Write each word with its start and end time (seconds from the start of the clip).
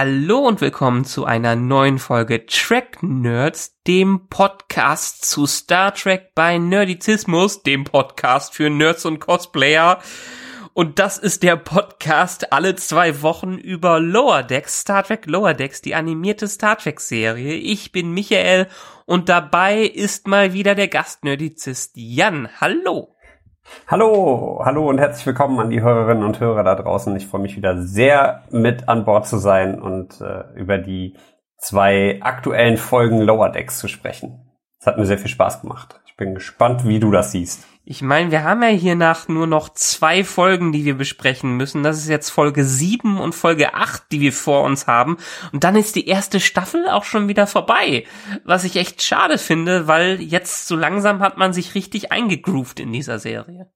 Hallo 0.00 0.46
und 0.46 0.60
willkommen 0.60 1.04
zu 1.04 1.24
einer 1.24 1.56
neuen 1.56 1.98
Folge 1.98 2.46
Track 2.46 3.02
Nerds, 3.02 3.82
dem 3.84 4.28
Podcast 4.28 5.24
zu 5.24 5.44
Star 5.44 5.92
Trek 5.92 6.36
bei 6.36 6.56
Nerdizismus, 6.56 7.64
dem 7.64 7.82
Podcast 7.82 8.54
für 8.54 8.70
Nerds 8.70 9.04
und 9.06 9.18
Cosplayer. 9.18 9.98
Und 10.72 11.00
das 11.00 11.18
ist 11.18 11.42
der 11.42 11.56
Podcast 11.56 12.52
alle 12.52 12.76
zwei 12.76 13.22
Wochen 13.22 13.58
über 13.58 13.98
Lower 13.98 14.44
Decks, 14.44 14.82
Star 14.82 15.02
Trek 15.02 15.26
Lower 15.26 15.54
Decks, 15.54 15.82
die 15.82 15.96
animierte 15.96 16.46
Star 16.46 16.78
Trek 16.78 17.00
Serie. 17.00 17.54
Ich 17.54 17.90
bin 17.90 18.12
Michael 18.12 18.68
und 19.04 19.28
dabei 19.28 19.80
ist 19.80 20.28
mal 20.28 20.52
wieder 20.52 20.76
der 20.76 20.86
Gastnerdizist 20.86 21.96
Jan. 21.96 22.48
Hallo. 22.60 23.16
Hallo, 23.86 24.62
hallo 24.64 24.88
und 24.88 24.98
herzlich 24.98 25.26
willkommen 25.26 25.58
an 25.60 25.70
die 25.70 25.80
Hörerinnen 25.80 26.24
und 26.24 26.40
Hörer 26.40 26.62
da 26.62 26.74
draußen. 26.74 27.14
Ich 27.16 27.26
freue 27.26 27.40
mich 27.40 27.56
wieder 27.56 27.82
sehr 27.82 28.44
mit 28.50 28.88
an 28.88 29.04
Bord 29.04 29.26
zu 29.26 29.38
sein 29.38 29.80
und 29.80 30.20
äh, 30.20 30.44
über 30.54 30.78
die 30.78 31.14
zwei 31.56 32.18
aktuellen 32.20 32.76
Folgen 32.76 33.20
Lower 33.20 33.50
Decks 33.50 33.78
zu 33.78 33.88
sprechen. 33.88 34.52
Es 34.80 34.86
hat 34.86 34.98
mir 34.98 35.06
sehr 35.06 35.18
viel 35.18 35.30
Spaß 35.30 35.62
gemacht. 35.62 36.00
Ich 36.06 36.16
bin 36.16 36.34
gespannt, 36.34 36.86
wie 36.86 37.00
du 37.00 37.10
das 37.10 37.32
siehst. 37.32 37.66
Ich 37.90 38.02
meine, 38.02 38.30
wir 38.30 38.44
haben 38.44 38.62
ja 38.62 38.68
hier 38.68 38.96
nach 38.96 39.28
nur 39.28 39.46
noch 39.46 39.70
zwei 39.70 40.22
Folgen, 40.22 40.72
die 40.72 40.84
wir 40.84 40.98
besprechen 40.98 41.56
müssen. 41.56 41.82
Das 41.82 41.96
ist 41.96 42.10
jetzt 42.10 42.28
Folge 42.28 42.62
7 42.62 43.18
und 43.18 43.34
Folge 43.34 43.72
8, 43.72 44.12
die 44.12 44.20
wir 44.20 44.34
vor 44.34 44.64
uns 44.64 44.86
haben. 44.86 45.16
Und 45.54 45.64
dann 45.64 45.74
ist 45.74 45.96
die 45.96 46.06
erste 46.06 46.38
Staffel 46.38 46.86
auch 46.90 47.04
schon 47.04 47.28
wieder 47.28 47.46
vorbei. 47.46 48.04
Was 48.44 48.64
ich 48.64 48.76
echt 48.76 49.02
schade 49.02 49.38
finde, 49.38 49.88
weil 49.88 50.20
jetzt 50.20 50.68
so 50.68 50.76
langsam 50.76 51.20
hat 51.20 51.38
man 51.38 51.54
sich 51.54 51.74
richtig 51.74 52.12
eingegroovt 52.12 52.78
in 52.78 52.92
dieser 52.92 53.18
Serie. 53.18 53.70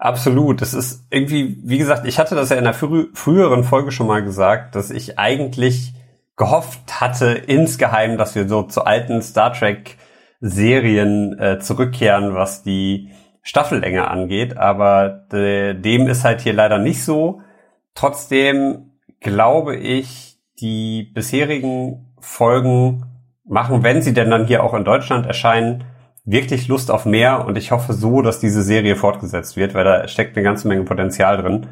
Absolut. 0.00 0.60
Das 0.60 0.74
ist 0.74 1.06
irgendwie, 1.10 1.60
wie 1.62 1.78
gesagt, 1.78 2.04
ich 2.04 2.18
hatte 2.18 2.34
das 2.34 2.50
ja 2.50 2.56
in 2.56 2.64
der 2.64 2.74
frü 2.74 3.10
früheren 3.14 3.62
Folge 3.62 3.92
schon 3.92 4.08
mal 4.08 4.24
gesagt, 4.24 4.74
dass 4.74 4.90
ich 4.90 5.20
eigentlich 5.20 5.94
gehofft 6.34 7.00
hatte 7.00 7.26
insgeheim, 7.26 8.18
dass 8.18 8.34
wir 8.34 8.48
so 8.48 8.64
zu 8.64 8.82
alten 8.82 9.22
Star 9.22 9.52
Trek 9.52 9.98
Serien 10.40 11.38
äh, 11.38 11.60
zurückkehren, 11.60 12.34
was 12.34 12.64
die 12.64 13.12
Staffellänge 13.46 14.10
angeht, 14.10 14.56
aber 14.56 15.08
de, 15.08 15.72
dem 15.74 16.08
ist 16.08 16.24
halt 16.24 16.40
hier 16.40 16.52
leider 16.52 16.78
nicht 16.78 17.04
so. 17.04 17.42
Trotzdem 17.94 18.90
glaube 19.20 19.76
ich, 19.76 20.38
die 20.60 21.04
bisherigen 21.14 22.12
Folgen 22.18 23.04
machen, 23.44 23.84
wenn 23.84 24.02
sie 24.02 24.12
denn 24.12 24.30
dann 24.30 24.46
hier 24.46 24.64
auch 24.64 24.74
in 24.74 24.84
Deutschland 24.84 25.26
erscheinen, 25.26 25.84
wirklich 26.24 26.66
Lust 26.66 26.90
auf 26.90 27.04
mehr 27.04 27.46
und 27.46 27.56
ich 27.56 27.70
hoffe 27.70 27.92
so, 27.92 28.20
dass 28.20 28.40
diese 28.40 28.62
Serie 28.62 28.96
fortgesetzt 28.96 29.56
wird, 29.56 29.74
weil 29.74 29.84
da 29.84 30.08
steckt 30.08 30.36
eine 30.36 30.42
ganze 30.42 30.66
Menge 30.66 30.82
Potenzial 30.82 31.36
drin. 31.36 31.68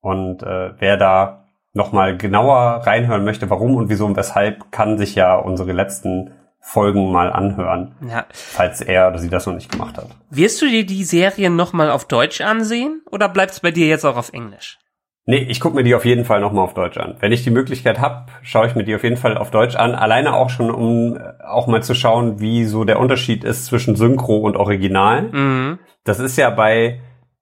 Und 0.00 0.42
äh, 0.42 0.70
wer 0.78 0.96
da 0.96 1.44
nochmal 1.74 2.16
genauer 2.16 2.80
reinhören 2.86 3.24
möchte, 3.24 3.50
warum 3.50 3.76
und 3.76 3.90
wieso 3.90 4.06
und 4.06 4.16
weshalb, 4.16 4.72
kann 4.72 4.96
sich 4.96 5.14
ja 5.16 5.36
unsere 5.36 5.72
letzten 5.72 6.32
Folgen 6.64 7.10
mal 7.10 7.32
anhören, 7.32 7.96
ja. 8.08 8.24
falls 8.30 8.80
er 8.80 9.08
oder 9.08 9.18
sie 9.18 9.28
das 9.28 9.46
noch 9.46 9.54
nicht 9.54 9.70
gemacht 9.70 9.98
hat. 9.98 10.06
Wirst 10.30 10.62
du 10.62 10.66
dir 10.66 10.86
die 10.86 11.02
Serien 11.02 11.56
nochmal 11.56 11.90
auf 11.90 12.06
Deutsch 12.06 12.40
ansehen 12.40 13.02
oder 13.10 13.28
bleibt 13.28 13.50
es 13.50 13.60
bei 13.60 13.72
dir 13.72 13.88
jetzt 13.88 14.04
auch 14.04 14.16
auf 14.16 14.32
Englisch? 14.32 14.78
Nee, 15.24 15.46
ich 15.48 15.60
gucke 15.60 15.76
mir 15.76 15.84
die 15.84 15.94
auf 15.94 16.04
jeden 16.04 16.24
Fall 16.24 16.40
nochmal 16.40 16.64
auf 16.64 16.74
Deutsch 16.74 16.98
an. 16.98 17.16
Wenn 17.20 17.30
ich 17.30 17.44
die 17.44 17.50
Möglichkeit 17.50 18.00
habe, 18.00 18.26
schaue 18.42 18.66
ich 18.66 18.74
mir 18.74 18.84
die 18.84 18.94
auf 18.94 19.04
jeden 19.04 19.16
Fall 19.16 19.36
auf 19.38 19.50
Deutsch 19.50 19.76
an. 19.76 19.94
Alleine 19.94 20.34
auch 20.34 20.50
schon, 20.50 20.70
um 20.70 21.16
äh, 21.16 21.20
auch 21.44 21.66
mal 21.66 21.82
zu 21.82 21.94
schauen, 21.94 22.40
wie 22.40 22.64
so 22.64 22.84
der 22.84 22.98
Unterschied 22.98 23.44
ist 23.44 23.66
zwischen 23.66 23.94
Synchro 23.94 24.38
und 24.38 24.56
Original. 24.56 25.22
Mhm. 25.22 25.78
Das 26.04 26.18
ist 26.18 26.36
ja 26.38 26.50
bei 26.50 27.00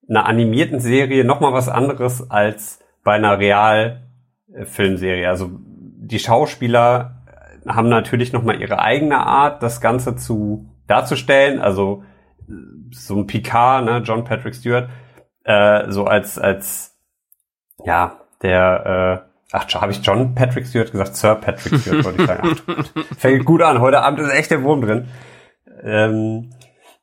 einer 0.08 0.26
animierten 0.26 0.80
Serie 0.80 1.24
nochmal 1.24 1.52
was 1.52 1.68
anderes 1.68 2.30
als 2.30 2.80
bei 3.02 3.12
einer 3.12 3.38
Realfilmserie. 3.38 5.28
Also 5.28 5.50
die 5.52 6.18
Schauspieler 6.18 7.19
haben 7.66 7.88
natürlich 7.88 8.32
nochmal 8.32 8.60
ihre 8.60 8.80
eigene 8.80 9.18
Art, 9.18 9.62
das 9.62 9.80
Ganze 9.80 10.16
zu 10.16 10.70
darzustellen. 10.86 11.60
Also 11.60 12.02
so 12.90 13.16
ein 13.16 13.26
Picard, 13.26 13.84
ne, 13.84 13.98
John 14.04 14.24
Patrick 14.24 14.54
Stewart, 14.54 14.88
äh, 15.44 15.90
so 15.90 16.04
als, 16.04 16.38
als 16.38 16.98
ja, 17.84 18.20
der, 18.42 19.24
äh, 19.52 19.56
ach, 19.56 19.72
habe 19.74 19.92
ich 19.92 20.00
John 20.02 20.34
Patrick 20.34 20.66
Stewart 20.66 20.90
gesagt? 20.90 21.16
Sir 21.16 21.36
Patrick 21.36 21.80
Stewart 21.80 22.04
wollte 22.04 22.22
ich 22.22 22.28
sagen. 22.28 22.56
Ach, 22.66 23.16
fängt 23.18 23.44
gut 23.44 23.62
an, 23.62 23.80
heute 23.80 24.02
Abend 24.02 24.20
ist 24.20 24.32
echt 24.32 24.50
der 24.50 24.62
Wurm 24.62 24.82
drin. 24.82 25.08
Ähm, 25.82 26.50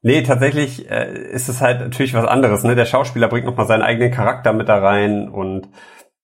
nee, 0.02 0.22
tatsächlich 0.24 0.90
äh, 0.90 1.12
ist 1.32 1.50
es 1.50 1.62
halt 1.62 1.80
natürlich 1.80 2.14
was 2.14 2.26
anderes. 2.26 2.64
Ne? 2.64 2.76
Der 2.76 2.86
Schauspieler 2.86 3.28
bringt 3.28 3.46
nochmal 3.46 3.68
seinen 3.68 3.84
eigenen 3.84 4.12
Charakter 4.12 4.54
mit 4.54 4.70
da 4.70 4.78
rein 4.78 5.30
und 5.30 5.70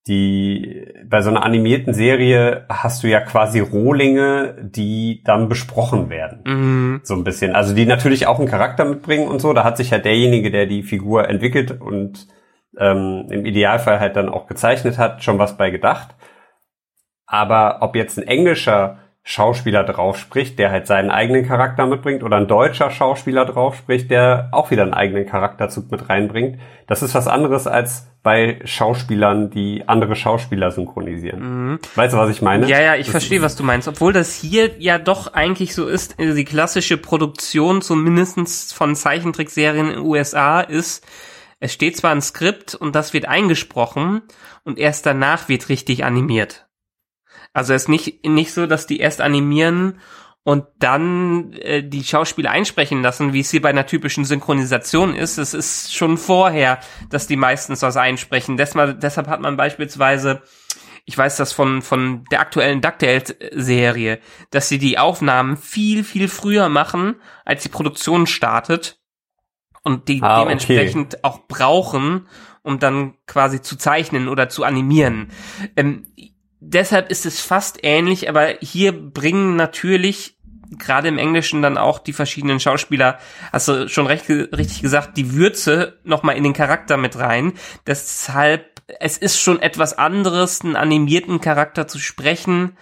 die 0.08 0.86
bei 1.06 1.22
so 1.22 1.30
einer 1.30 1.44
animierten 1.44 1.94
Serie 1.94 2.66
hast 2.68 3.04
du 3.04 3.08
ja 3.08 3.22
quasi 3.22 3.60
Rohlinge, 3.60 4.56
die 4.62 5.22
dann 5.24 5.48
besprochen 5.48 6.10
werden. 6.10 6.42
Mhm. 6.46 7.02
So 7.04 7.14
ein 7.14 7.24
bisschen. 7.24 7.56
Also 7.56 7.74
die 7.74 7.86
natürlich 7.86 8.28
auch 8.28 8.40
einen 8.40 8.50
Charakter 8.50 8.84
mitbringen 8.84 9.28
und 9.28 9.40
so. 9.40 9.54
Da 9.54 9.64
hat 9.64 9.78
sich 9.78 9.92
ja 9.92 10.00
derjenige, 10.00 10.52
der 10.52 10.66
die 10.66 10.84
Figur 10.84 11.30
entwickelt 11.30 11.80
und 11.80 12.28
ähm, 12.78 13.28
im 13.30 13.46
Idealfall 13.46 14.00
halt 14.00 14.16
dann 14.16 14.30
auch 14.30 14.48
gezeichnet 14.48 14.98
hat, 14.98 15.24
schon 15.24 15.40
was 15.40 15.58
bei 15.58 15.70
gedacht. 15.70 16.16
Aber 17.26 17.78
ob 17.82 17.96
jetzt 17.96 18.18
ein 18.18 18.28
englischer 18.28 19.00
Schauspieler 19.26 19.86
drauf 19.86 20.18
spricht, 20.18 20.60
der 20.60 20.70
halt 20.70 20.86
seinen 20.86 21.10
eigenen 21.10 21.48
Charakter 21.48 21.86
mitbringt, 21.86 22.24
oder 22.24 22.36
ein 22.38 22.48
deutscher 22.48 22.92
Schauspieler 22.92 23.46
drauf 23.46 23.76
spricht, 23.76 24.12
der 24.12 24.50
auch 24.52 24.70
wieder 24.70 24.84
einen 24.84 24.94
eigenen 24.94 25.26
Charakterzug 25.26 25.90
mit 25.92 26.10
reinbringt. 26.10 26.60
Das 26.88 27.02
ist 27.02 27.16
was 27.16 27.28
anderes 27.28 27.66
als 27.66 28.08
bei 28.22 28.60
Schauspielern, 28.66 29.50
die 29.50 29.84
andere 29.88 30.18
Schauspieler 30.18 30.72
synchronisieren. 30.72 31.72
Mhm. 31.72 31.80
Weißt 31.96 32.14
du, 32.14 32.18
was 32.18 32.30
ich 32.32 32.42
meine? 32.42 32.68
Ja, 32.68 32.82
ja, 32.82 32.96
ich 32.96 33.06
das 33.06 33.12
verstehe, 33.12 33.42
was 33.42 33.56
du 33.56 33.64
meinst. 33.64 33.88
Obwohl 33.88 34.12
das 34.12 34.34
hier 34.34 34.72
ja 34.80 34.98
doch 34.98 35.34
eigentlich 35.34 35.74
so 35.74 35.88
ist, 35.88 36.20
äh, 36.20 36.34
die 36.34 36.46
klassische 36.46 36.98
Produktion 36.98 37.82
zumindestens 37.82 38.74
von 38.74 38.96
Zeichentrickserien 38.96 39.88
in 39.88 39.94
den 39.96 40.06
USA 40.06 40.60
ist, 40.60 41.06
es 41.62 41.72
steht 41.72 41.96
zwar 41.96 42.12
ein 42.12 42.22
Skript 42.22 42.76
und 42.76 42.94
das 42.94 43.14
wird 43.14 43.26
eingesprochen 43.26 44.22
und 44.66 44.78
erst 44.78 45.06
danach 45.06 45.48
wird 45.48 45.70
richtig 45.70 46.04
animiert. 46.04 46.66
Also 47.54 47.74
es 47.74 47.84
ist 47.84 47.90
nicht, 47.90 48.26
nicht 48.26 48.52
so, 48.52 48.66
dass 48.66 48.88
die 48.88 49.00
erst 49.00 49.22
animieren 49.22 50.00
und 50.44 50.66
dann 50.80 51.54
äh, 51.54 51.84
die 51.84 52.04
Schauspieler 52.04 52.52
einsprechen 52.52 53.02
lassen, 53.02 53.32
wie 53.32 53.40
es 53.40 53.52
hier 53.52 53.62
bei 53.62 53.70
einer 53.70 53.86
typischen 53.86 54.26
Synchronisation 54.26 55.16
ist. 55.16 55.38
Es 55.38 55.54
ist 55.54 55.96
schon 55.96 56.18
vorher, 56.18 56.80
dass 57.10 57.28
die 57.28 57.38
meistens 57.38 57.82
was 57.82 57.96
einsprechen. 57.96 58.58
Deshalb, 58.58 59.00
deshalb 59.00 59.28
hat 59.28 59.40
man 59.40 59.56
beispielsweise, 59.56 60.42
ich 61.06 61.18
weiß 61.18 61.38
das 61.38 61.54
von, 61.54 61.82
von 61.82 62.26
der 62.32 62.42
aktuellen 62.42 62.82
DuckTales-Serie, 62.82 64.20
dass 64.50 64.68
sie 64.68 64.80
die 64.80 64.98
Aufnahmen 64.98 65.56
viel, 65.56 66.04
viel 66.04 66.28
früher 66.28 66.68
machen, 66.68 67.16
als 67.46 67.64
die 67.64 67.70
Produktion 67.70 68.28
startet 68.28 69.00
und 69.84 70.10
die 70.10 70.22
ah, 70.22 70.42
dementsprechend 70.42 71.16
okay. 71.16 71.24
auch 71.24 71.48
brauchen, 71.48 72.28
um 72.64 72.80
dann 72.80 73.16
quasi 73.28 73.62
zu 73.62 73.78
zeichnen 73.78 74.28
oder 74.28 74.50
zu 74.50 74.66
animieren. 74.66 75.32
Ähm, 75.78 76.06
deshalb 76.70 77.10
ist 77.10 77.26
es 77.26 77.42
fast 77.42 77.80
ähnlich, 77.84 78.30
aber 78.30 78.56
hier 78.62 78.92
bringen 78.92 79.56
natürlich 79.56 80.38
gerade 80.80 81.08
im 81.08 81.18
Englischen 81.18 81.62
dann 81.62 81.78
auch 81.78 82.00
die 82.00 82.14
verschiedenen 82.14 82.60
Schauspieler, 82.60 83.20
hast 83.52 83.68
du 83.68 83.88
schon 83.90 84.08
recht, 84.08 84.28
richtig 84.30 84.82
gesagt, 84.82 85.18
die 85.18 85.34
Würze 85.34 86.00
nochmal 86.04 86.36
in 86.36 86.44
den 86.44 86.54
Charakter 86.54 86.98
mit 86.98 87.18
rein. 87.18 87.54
Deshalb, 87.86 88.82
es 89.00 89.18
ist 89.18 89.40
schon 89.40 89.62
etwas 89.62 89.98
anderes, 89.98 90.62
einen 90.62 90.76
animierten 90.76 91.42
Charakter 91.42 91.88
zu 91.88 92.00
sprechen, 92.00 92.78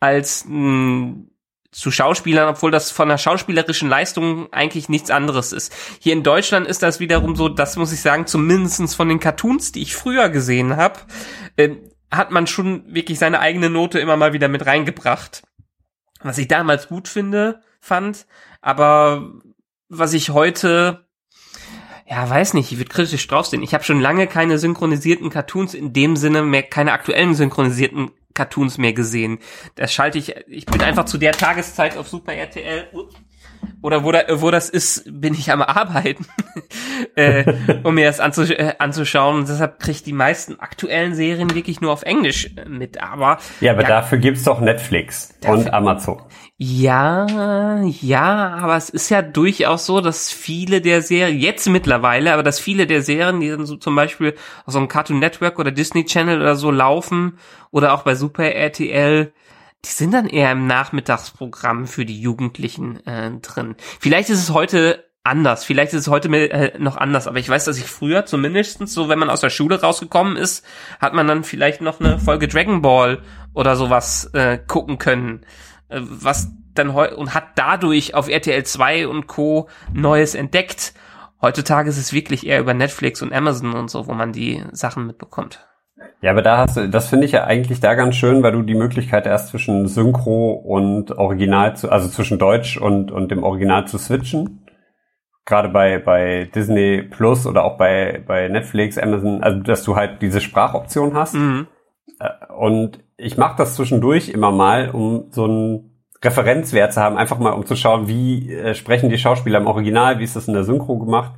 als 0.00 0.44
mh, 0.48 1.26
zu 1.70 1.90
Schauspielern, 1.90 2.48
obwohl 2.48 2.70
das 2.70 2.92
von 2.92 3.08
der 3.08 3.18
schauspielerischen 3.18 3.88
Leistung 3.88 4.52
eigentlich 4.52 4.88
nichts 4.88 5.10
anderes 5.10 5.52
ist. 5.52 5.74
Hier 5.98 6.12
in 6.12 6.22
Deutschland 6.22 6.68
ist 6.68 6.82
das 6.82 7.00
wiederum 7.00 7.34
so, 7.34 7.48
das 7.48 7.76
muss 7.76 7.92
ich 7.92 8.00
sagen, 8.00 8.26
zumindestens 8.26 8.94
von 8.94 9.08
den 9.08 9.18
Cartoons, 9.18 9.72
die 9.72 9.82
ich 9.82 9.96
früher 9.96 10.28
gesehen 10.28 10.76
habe, 10.76 11.00
äh, 11.56 11.70
hat 12.16 12.30
man 12.30 12.46
schon 12.46 12.94
wirklich 12.94 13.18
seine 13.18 13.40
eigene 13.40 13.70
Note 13.70 13.98
immer 13.98 14.16
mal 14.16 14.32
wieder 14.32 14.48
mit 14.48 14.66
reingebracht. 14.66 15.42
Was 16.20 16.38
ich 16.38 16.48
damals 16.48 16.88
gut 16.88 17.08
finde, 17.08 17.60
fand, 17.80 18.26
aber 18.62 19.32
was 19.88 20.14
ich 20.14 20.30
heute 20.30 21.04
ja, 22.06 22.28
weiß 22.28 22.54
nicht, 22.54 22.70
ich 22.70 22.78
würde 22.78 22.90
kritisch 22.90 23.26
drauf 23.26 23.46
sehen. 23.46 23.62
Ich 23.62 23.72
habe 23.72 23.82
schon 23.82 24.00
lange 24.00 24.26
keine 24.26 24.58
synchronisierten 24.58 25.30
Cartoons 25.30 25.72
in 25.72 25.92
dem 25.92 26.16
Sinne 26.16 26.42
mehr, 26.42 26.62
keine 26.62 26.92
aktuellen 26.92 27.34
synchronisierten 27.34 28.10
Cartoons 28.34 28.78
mehr 28.78 28.92
gesehen. 28.92 29.38
Das 29.76 29.92
schalte 29.92 30.18
ich, 30.18 30.34
ich 30.46 30.66
bin 30.66 30.82
einfach 30.82 31.06
zu 31.06 31.18
der 31.18 31.32
Tageszeit 31.32 31.96
auf 31.96 32.08
Super 32.08 32.34
RTL, 32.34 32.88
oder 33.82 34.04
wo, 34.04 34.12
da, 34.12 34.22
wo 34.40 34.50
das 34.50 34.70
ist, 34.70 35.04
bin 35.06 35.34
ich 35.34 35.50
am 35.50 35.62
Arbeiten, 35.62 36.26
äh, 37.16 37.52
um 37.82 37.94
mir 37.94 38.06
das 38.06 38.20
anzusch 38.20 38.50
äh, 38.50 38.74
anzuschauen. 38.78 39.36
Und 39.40 39.48
deshalb 39.48 39.78
kriege 39.78 39.92
ich 39.92 40.02
die 40.02 40.12
meisten 40.12 40.58
aktuellen 40.60 41.14
Serien 41.14 41.54
wirklich 41.54 41.80
nur 41.80 41.92
auf 41.92 42.02
Englisch 42.02 42.50
mit. 42.66 43.02
Aber 43.02 43.38
ja, 43.60 43.72
aber 43.72 43.82
ja, 43.82 43.88
dafür 43.88 44.18
gibt's 44.18 44.44
doch 44.44 44.60
Netflix 44.60 45.34
dafür, 45.40 45.58
und 45.58 45.72
Amazon. 45.72 46.22
Ja, 46.56 47.82
ja, 47.82 48.54
aber 48.54 48.76
es 48.76 48.88
ist 48.88 49.10
ja 49.10 49.22
durchaus 49.22 49.86
so, 49.86 50.00
dass 50.00 50.30
viele 50.30 50.80
der 50.80 51.02
Serien, 51.02 51.38
jetzt 51.38 51.68
mittlerweile, 51.68 52.32
aber 52.32 52.44
dass 52.44 52.60
viele 52.60 52.86
der 52.86 53.02
Serien, 53.02 53.40
die 53.40 53.50
dann 53.50 53.66
so 53.66 53.76
zum 53.76 53.96
Beispiel 53.96 54.34
auf 54.64 54.72
so 54.72 54.78
einem 54.78 54.88
Cartoon 54.88 55.18
Network 55.18 55.58
oder 55.58 55.72
Disney 55.72 56.04
Channel 56.04 56.40
oder 56.40 56.54
so 56.54 56.70
laufen 56.70 57.38
oder 57.72 57.92
auch 57.92 58.02
bei 58.02 58.14
Super 58.14 58.44
RTL, 58.44 59.32
die 59.84 59.90
sind 59.90 60.14
dann 60.14 60.26
eher 60.26 60.52
im 60.52 60.66
Nachmittagsprogramm 60.66 61.86
für 61.86 62.04
die 62.04 62.20
Jugendlichen 62.20 63.04
äh, 63.06 63.30
drin. 63.40 63.76
Vielleicht 64.00 64.30
ist 64.30 64.42
es 64.42 64.50
heute 64.52 65.04
anders, 65.24 65.64
vielleicht 65.64 65.94
ist 65.94 66.02
es 66.02 66.08
heute 66.08 66.28
äh, 66.28 66.78
noch 66.78 66.96
anders, 66.96 67.26
aber 67.26 67.38
ich 67.38 67.48
weiß, 67.48 67.64
dass 67.64 67.78
ich 67.78 67.86
früher 67.86 68.26
zumindest 68.26 68.86
so, 68.88 69.08
wenn 69.08 69.18
man 69.18 69.30
aus 69.30 69.40
der 69.40 69.50
Schule 69.50 69.80
rausgekommen 69.80 70.36
ist, 70.36 70.64
hat 71.00 71.14
man 71.14 71.26
dann 71.26 71.44
vielleicht 71.44 71.80
noch 71.80 72.00
eine 72.00 72.18
Folge 72.18 72.46
Dragon 72.46 72.82
Ball 72.82 73.22
oder 73.54 73.76
sowas 73.76 74.30
äh, 74.34 74.58
gucken 74.58 74.98
können, 74.98 75.46
äh, 75.88 76.00
was 76.02 76.50
dann 76.74 76.92
heute 76.92 77.16
und 77.16 77.34
hat 77.34 77.56
dadurch 77.56 78.14
auf 78.14 78.28
RTL 78.28 78.64
2 78.64 79.08
und 79.08 79.26
Co. 79.26 79.68
Neues 79.92 80.34
entdeckt. 80.34 80.92
Heutzutage 81.40 81.88
ist 81.88 81.98
es 81.98 82.12
wirklich 82.12 82.46
eher 82.46 82.60
über 82.60 82.74
Netflix 82.74 83.22
und 83.22 83.32
Amazon 83.32 83.74
und 83.74 83.90
so, 83.90 84.06
wo 84.06 84.12
man 84.12 84.32
die 84.32 84.62
Sachen 84.72 85.06
mitbekommt. 85.06 85.66
Ja, 86.20 86.30
aber 86.30 86.42
da 86.42 86.58
hast 86.58 86.76
du, 86.76 86.88
das 86.88 87.08
finde 87.08 87.26
ich 87.26 87.32
ja 87.32 87.44
eigentlich 87.44 87.80
da 87.80 87.94
ganz 87.94 88.14
schön, 88.16 88.42
weil 88.42 88.52
du 88.52 88.62
die 88.62 88.74
Möglichkeit 88.74 89.26
erst 89.26 89.48
zwischen 89.48 89.86
Synchro 89.88 90.52
und 90.52 91.12
Original 91.18 91.76
zu, 91.76 91.90
also 91.90 92.08
zwischen 92.08 92.38
Deutsch 92.38 92.76
und, 92.76 93.10
und 93.10 93.30
dem 93.30 93.42
Original 93.42 93.86
zu 93.86 93.98
switchen. 93.98 94.66
Gerade 95.44 95.68
bei, 95.68 95.98
bei 95.98 96.48
Disney 96.54 97.02
Plus 97.02 97.46
oder 97.46 97.64
auch 97.64 97.76
bei, 97.76 98.22
bei 98.26 98.48
Netflix, 98.48 98.96
Amazon, 98.96 99.42
also 99.42 99.60
dass 99.60 99.84
du 99.84 99.96
halt 99.96 100.22
diese 100.22 100.40
Sprachoption 100.40 101.14
hast. 101.14 101.34
Mhm. 101.34 101.66
Äh, 102.18 102.30
und 102.54 103.00
ich 103.16 103.36
mache 103.36 103.56
das 103.58 103.74
zwischendurch 103.74 104.30
immer 104.30 104.50
mal, 104.50 104.90
um 104.90 105.26
so 105.30 105.44
einen 105.44 105.94
Referenzwert 106.24 106.94
zu 106.94 107.00
haben, 107.00 107.18
einfach 107.18 107.38
mal 107.38 107.50
um 107.50 107.66
zu 107.66 107.76
schauen, 107.76 108.08
wie 108.08 108.52
äh, 108.52 108.74
sprechen 108.74 109.10
die 109.10 109.18
Schauspieler 109.18 109.58
im 109.58 109.66
Original, 109.66 110.18
wie 110.18 110.24
ist 110.24 110.36
das 110.36 110.48
in 110.48 110.54
der 110.54 110.64
Synchro 110.64 110.98
gemacht. 110.98 111.32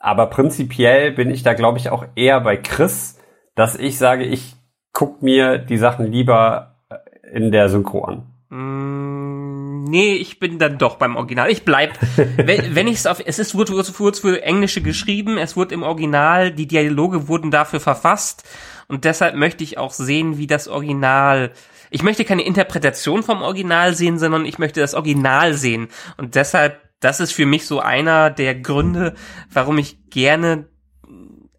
Aber 0.00 0.26
prinzipiell 0.26 1.12
bin 1.12 1.30
ich 1.30 1.42
da, 1.42 1.54
glaube 1.54 1.78
ich, 1.78 1.90
auch 1.90 2.04
eher 2.14 2.40
bei 2.40 2.56
Chris, 2.56 3.13
dass 3.54 3.76
ich 3.76 3.98
sage, 3.98 4.24
ich 4.24 4.56
guck 4.92 5.22
mir 5.22 5.58
die 5.58 5.78
Sachen 5.78 6.10
lieber 6.10 6.76
äh, 6.88 7.36
in 7.36 7.50
der 7.50 7.68
Synchro 7.68 8.04
an. 8.04 8.26
Mm, 8.48 9.84
nee, 9.84 10.14
ich 10.14 10.38
bin 10.38 10.58
dann 10.58 10.78
doch 10.78 10.96
beim 10.96 11.16
Original. 11.16 11.50
Ich 11.50 11.64
bleib, 11.64 11.98
wenn, 12.36 12.74
wenn 12.74 12.88
ich 12.88 12.96
es 12.96 13.06
auf, 13.06 13.22
es 13.24 13.38
ist, 13.38 13.54
wurde, 13.54 13.72
wurde 13.72 14.16
für 14.18 14.42
Englische 14.42 14.80
geschrieben, 14.80 15.36
es 15.38 15.56
wurde 15.56 15.74
im 15.74 15.82
Original, 15.82 16.52
die 16.52 16.66
Dialoge 16.66 17.28
wurden 17.28 17.50
dafür 17.50 17.80
verfasst 17.80 18.44
und 18.88 19.04
deshalb 19.04 19.34
möchte 19.34 19.64
ich 19.64 19.78
auch 19.78 19.92
sehen, 19.92 20.38
wie 20.38 20.46
das 20.46 20.68
Original, 20.68 21.52
ich 21.90 22.02
möchte 22.02 22.24
keine 22.24 22.44
Interpretation 22.44 23.22
vom 23.22 23.42
Original 23.42 23.94
sehen, 23.94 24.18
sondern 24.18 24.46
ich 24.46 24.58
möchte 24.58 24.80
das 24.80 24.94
Original 24.94 25.54
sehen 25.54 25.88
und 26.16 26.34
deshalb, 26.34 26.80
das 27.00 27.20
ist 27.20 27.32
für 27.32 27.46
mich 27.46 27.66
so 27.66 27.80
einer 27.80 28.30
der 28.30 28.54
Gründe, 28.54 29.14
warum 29.52 29.78
ich 29.78 30.10
gerne 30.10 30.66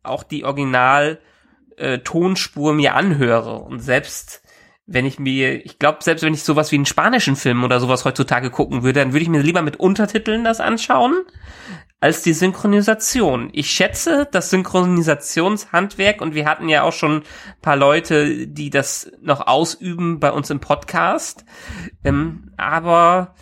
auch 0.03 0.23
die 0.23 0.45
Original 0.45 1.19
äh, 1.77 1.99
Tonspur 1.99 2.73
mir 2.73 2.95
anhöre. 2.95 3.59
Und 3.59 3.79
selbst 3.79 4.41
wenn 4.87 5.05
ich 5.05 5.19
mir, 5.19 5.65
ich 5.65 5.79
glaube, 5.79 5.99
selbst 6.01 6.23
wenn 6.23 6.33
ich 6.33 6.43
sowas 6.43 6.71
wie 6.71 6.75
einen 6.75 6.85
spanischen 6.85 7.35
Film 7.35 7.63
oder 7.63 7.79
sowas 7.79 8.05
heutzutage 8.05 8.51
gucken 8.51 8.83
würde, 8.83 8.99
dann 8.99 9.13
würde 9.13 9.23
ich 9.23 9.29
mir 9.29 9.41
lieber 9.41 9.61
mit 9.61 9.77
Untertiteln 9.77 10.43
das 10.43 10.59
anschauen, 10.59 11.23
als 11.99 12.21
die 12.21 12.33
Synchronisation. 12.33 13.49
Ich 13.51 13.71
schätze 13.71 14.27
das 14.31 14.51
Synchronisationshandwerk 14.51 16.21
und 16.21 16.35
wir 16.35 16.45
hatten 16.45 16.69
ja 16.69 16.83
auch 16.83 16.93
schon 16.93 17.23
paar 17.63 17.75
Leute, 17.75 18.45
die 18.47 18.69
das 18.69 19.11
noch 19.21 19.47
ausüben 19.47 20.19
bei 20.19 20.31
uns 20.31 20.51
im 20.51 20.59
Podcast. 20.59 21.45
Ähm, 22.03 22.51
aber 22.57 23.33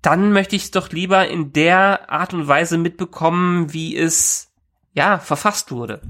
dann 0.00 0.32
möchte 0.32 0.54
ich 0.54 0.64
es 0.64 0.70
doch 0.70 0.90
lieber 0.90 1.26
in 1.26 1.52
der 1.52 2.10
Art 2.10 2.34
und 2.34 2.46
Weise 2.46 2.78
mitbekommen, 2.78 3.72
wie 3.72 3.96
es 3.96 4.52
ja 4.94 5.18
verfasst 5.18 5.72
wurde. 5.72 6.02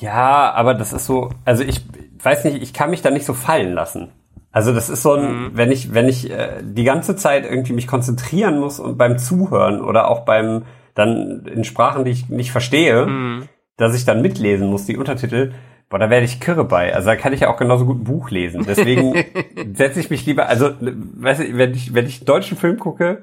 Ja, 0.00 0.52
aber 0.52 0.74
das 0.74 0.92
ist 0.92 1.06
so, 1.06 1.30
also 1.44 1.64
ich 1.64 1.82
weiß 2.22 2.44
nicht, 2.44 2.62
ich 2.62 2.72
kann 2.72 2.90
mich 2.90 3.02
da 3.02 3.10
nicht 3.10 3.26
so 3.26 3.34
fallen 3.34 3.72
lassen. 3.72 4.12
Also 4.50 4.72
das 4.72 4.88
ist 4.88 5.02
so 5.02 5.12
ein, 5.12 5.22
mhm. 5.22 5.50
wenn 5.54 5.70
ich, 5.70 5.92
wenn 5.92 6.08
ich 6.08 6.30
äh, 6.30 6.62
die 6.62 6.84
ganze 6.84 7.16
Zeit 7.16 7.44
irgendwie 7.44 7.72
mich 7.74 7.86
konzentrieren 7.86 8.58
muss 8.58 8.80
und 8.80 8.96
beim 8.96 9.18
Zuhören 9.18 9.80
oder 9.80 10.08
auch 10.08 10.24
beim 10.24 10.62
dann 10.94 11.46
in 11.46 11.64
Sprachen, 11.64 12.04
die 12.04 12.10
ich 12.10 12.28
nicht 12.28 12.50
verstehe, 12.50 13.06
mhm. 13.06 13.48
dass 13.76 13.94
ich 13.94 14.04
dann 14.04 14.22
mitlesen 14.22 14.68
muss, 14.68 14.86
die 14.86 14.96
Untertitel, 14.96 15.52
boah, 15.88 15.98
da 15.98 16.10
werde 16.10 16.24
ich 16.24 16.40
kirre 16.40 16.64
bei. 16.64 16.94
Also 16.94 17.06
da 17.06 17.16
kann 17.16 17.32
ich 17.32 17.40
ja 17.40 17.50
auch 17.50 17.56
genauso 17.56 17.84
gut 17.84 18.00
ein 18.00 18.04
Buch 18.04 18.30
lesen. 18.30 18.64
Deswegen 18.66 19.14
setze 19.74 20.00
ich 20.00 20.10
mich 20.10 20.26
lieber, 20.26 20.48
also 20.48 20.70
weißt 20.80 21.40
du, 21.40 21.56
wenn 21.56 21.72
ich, 21.72 21.94
wenn 21.94 22.06
ich 22.06 22.20
einen 22.20 22.26
deutschen 22.26 22.56
Film 22.56 22.78
gucke, 22.78 23.22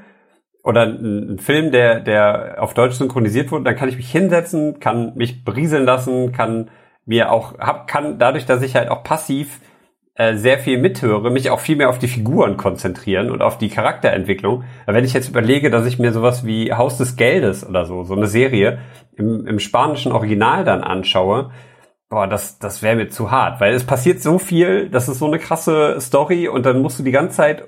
oder 0.65 0.83
ein 0.83 1.37
Film, 1.37 1.71
der, 1.71 1.99
der 1.99 2.55
auf 2.57 2.73
Deutsch 2.73 2.95
synchronisiert 2.95 3.51
wurde, 3.51 3.65
dann 3.65 3.75
kann 3.75 3.87
ich 3.87 3.97
mich 3.97 4.11
hinsetzen, 4.11 4.79
kann 4.79 5.13
mich 5.15 5.45
berieseln 5.45 5.85
lassen, 5.85 6.31
kann 6.31 6.71
mir 7.05 7.31
auch, 7.31 7.59
hab, 7.59 7.87
kann 7.87 8.17
dadurch, 8.17 8.47
dass 8.47 8.63
ich 8.63 8.75
halt 8.75 8.89
auch 8.89 9.03
passiv 9.03 9.61
äh, 10.15 10.35
sehr 10.35 10.57
viel 10.57 10.79
mithöre, 10.79 11.29
mich 11.29 11.51
auch 11.51 11.59
viel 11.59 11.75
mehr 11.75 11.89
auf 11.89 11.99
die 11.99 12.07
Figuren 12.07 12.57
konzentrieren 12.57 13.29
und 13.29 13.43
auf 13.43 13.59
die 13.59 13.69
Charakterentwicklung. 13.69 14.63
Wenn 14.87 15.05
ich 15.05 15.13
jetzt 15.13 15.29
überlege, 15.29 15.69
dass 15.69 15.85
ich 15.85 15.99
mir 15.99 16.11
sowas 16.11 16.47
wie 16.47 16.73
Haus 16.73 16.97
des 16.97 17.15
Geldes 17.15 17.63
oder 17.67 17.85
so, 17.85 18.03
so 18.03 18.15
eine 18.15 18.27
Serie 18.27 18.79
im, 19.15 19.45
im 19.45 19.59
spanischen 19.59 20.13
Original 20.13 20.63
dann 20.63 20.83
anschaue, 20.83 21.51
boah, 22.09 22.25
das, 22.25 22.57
das 22.57 22.81
wäre 22.81 22.95
mir 22.95 23.09
zu 23.09 23.29
hart, 23.29 23.61
weil 23.61 23.75
es 23.75 23.83
passiert 23.83 24.19
so 24.19 24.39
viel, 24.39 24.89
das 24.89 25.09
ist 25.09 25.19
so 25.19 25.27
eine 25.27 25.37
krasse 25.37 26.01
Story 26.01 26.47
und 26.47 26.65
dann 26.65 26.81
musst 26.81 26.97
du 26.97 27.03
die 27.03 27.11
ganze 27.11 27.35
Zeit 27.35 27.63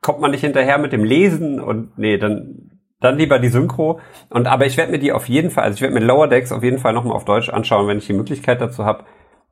kommt 0.00 0.20
man 0.20 0.30
nicht 0.30 0.40
hinterher 0.40 0.78
mit 0.78 0.92
dem 0.92 1.04
Lesen 1.04 1.60
und 1.60 1.98
nee, 1.98 2.18
dann 2.18 2.76
dann 3.00 3.18
lieber 3.18 3.38
die 3.38 3.48
Synchro. 3.48 4.00
Und 4.30 4.46
aber 4.46 4.66
ich 4.66 4.76
werde 4.76 4.92
mir 4.92 4.98
die 4.98 5.12
auf 5.12 5.28
jeden 5.28 5.50
Fall, 5.50 5.64
also 5.64 5.76
ich 5.76 5.82
werde 5.82 5.94
mir 5.94 6.04
Lower 6.04 6.28
Decks 6.28 6.52
auf 6.52 6.62
jeden 6.62 6.78
Fall 6.78 6.92
nochmal 6.92 7.14
auf 7.14 7.24
Deutsch 7.24 7.50
anschauen, 7.50 7.86
wenn 7.88 7.98
ich 7.98 8.06
die 8.06 8.12
Möglichkeit 8.12 8.60
dazu 8.60 8.84
habe. 8.84 9.04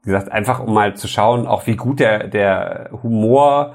Wie 0.02 0.10
gesagt, 0.10 0.30
einfach 0.30 0.60
um 0.60 0.74
mal 0.74 0.96
zu 0.96 1.08
schauen, 1.08 1.46
auch 1.46 1.66
wie 1.66 1.76
gut 1.76 2.00
der, 2.00 2.28
der 2.28 2.90
Humor 3.02 3.74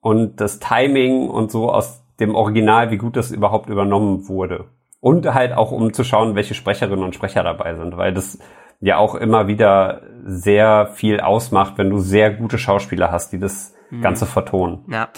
und 0.00 0.40
das 0.40 0.60
Timing 0.60 1.28
und 1.28 1.50
so 1.50 1.70
aus 1.70 2.04
dem 2.20 2.34
Original, 2.34 2.90
wie 2.90 2.96
gut 2.96 3.16
das 3.16 3.30
überhaupt 3.30 3.68
übernommen 3.68 4.28
wurde. 4.28 4.66
Und 5.00 5.32
halt 5.34 5.52
auch 5.52 5.72
um 5.72 5.92
zu 5.92 6.04
schauen, 6.04 6.34
welche 6.34 6.54
Sprecherinnen 6.54 7.04
und 7.04 7.14
Sprecher 7.14 7.42
dabei 7.42 7.74
sind, 7.74 7.96
weil 7.96 8.14
das 8.14 8.38
ja 8.80 8.98
auch 8.98 9.14
immer 9.14 9.48
wieder 9.48 10.02
sehr 10.24 10.86
viel 10.94 11.20
ausmacht, 11.20 11.74
wenn 11.76 11.90
du 11.90 11.98
sehr 11.98 12.30
gute 12.30 12.58
Schauspieler 12.58 13.10
hast, 13.10 13.32
die 13.32 13.38
das. 13.38 13.74
Ganze 14.00 14.26
vertonen. 14.26 14.84
Ja. 14.88 15.10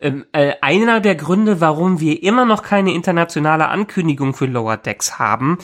Ähm, 0.00 0.26
äh, 0.32 0.54
einer 0.60 1.00
der 1.00 1.14
Gründe, 1.14 1.60
warum 1.60 2.00
wir 2.00 2.22
immer 2.22 2.44
noch 2.44 2.62
keine 2.62 2.92
internationale 2.92 3.68
Ankündigung 3.68 4.34
für 4.34 4.46
Lower 4.46 4.76
Decks 4.76 5.18
haben, 5.18 5.58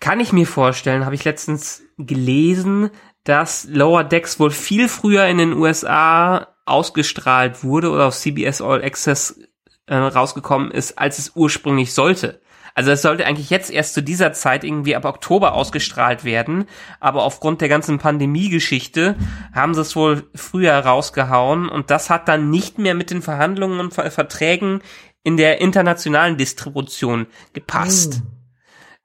kann 0.00 0.20
ich 0.20 0.32
mir 0.32 0.46
vorstellen, 0.46 1.04
habe 1.04 1.14
ich 1.14 1.24
letztens 1.24 1.82
gelesen, 1.98 2.90
dass 3.24 3.66
Lower 3.70 4.04
Decks 4.04 4.38
wohl 4.38 4.50
viel 4.50 4.88
früher 4.88 5.26
in 5.26 5.38
den 5.38 5.52
USA 5.52 6.48
ausgestrahlt 6.66 7.64
wurde 7.64 7.90
oder 7.90 8.06
auf 8.06 8.16
CBS 8.16 8.60
All 8.60 8.82
Access 8.84 9.40
äh, 9.86 9.96
rausgekommen 9.96 10.70
ist, 10.70 10.98
als 10.98 11.18
es 11.18 11.32
ursprünglich 11.34 11.94
sollte. 11.94 12.40
Also 12.78 12.92
es 12.92 13.02
sollte 13.02 13.26
eigentlich 13.26 13.50
jetzt 13.50 13.72
erst 13.72 13.94
zu 13.94 14.04
dieser 14.04 14.32
Zeit 14.32 14.62
irgendwie 14.62 14.94
ab 14.94 15.04
Oktober 15.04 15.54
ausgestrahlt 15.54 16.22
werden, 16.22 16.66
aber 17.00 17.24
aufgrund 17.24 17.60
der 17.60 17.68
ganzen 17.68 17.98
Pandemie-Geschichte 17.98 19.16
haben 19.52 19.74
sie 19.74 19.80
es 19.80 19.96
wohl 19.96 20.30
früher 20.36 20.74
rausgehauen 20.74 21.68
und 21.68 21.90
das 21.90 22.08
hat 22.08 22.28
dann 22.28 22.50
nicht 22.50 22.78
mehr 22.78 22.94
mit 22.94 23.10
den 23.10 23.20
Verhandlungen 23.20 23.80
und 23.80 23.94
Verträgen 23.94 24.80
in 25.24 25.36
der 25.36 25.60
internationalen 25.60 26.36
Distribution 26.36 27.26
gepasst. 27.52 28.20
Mhm. 28.20 28.37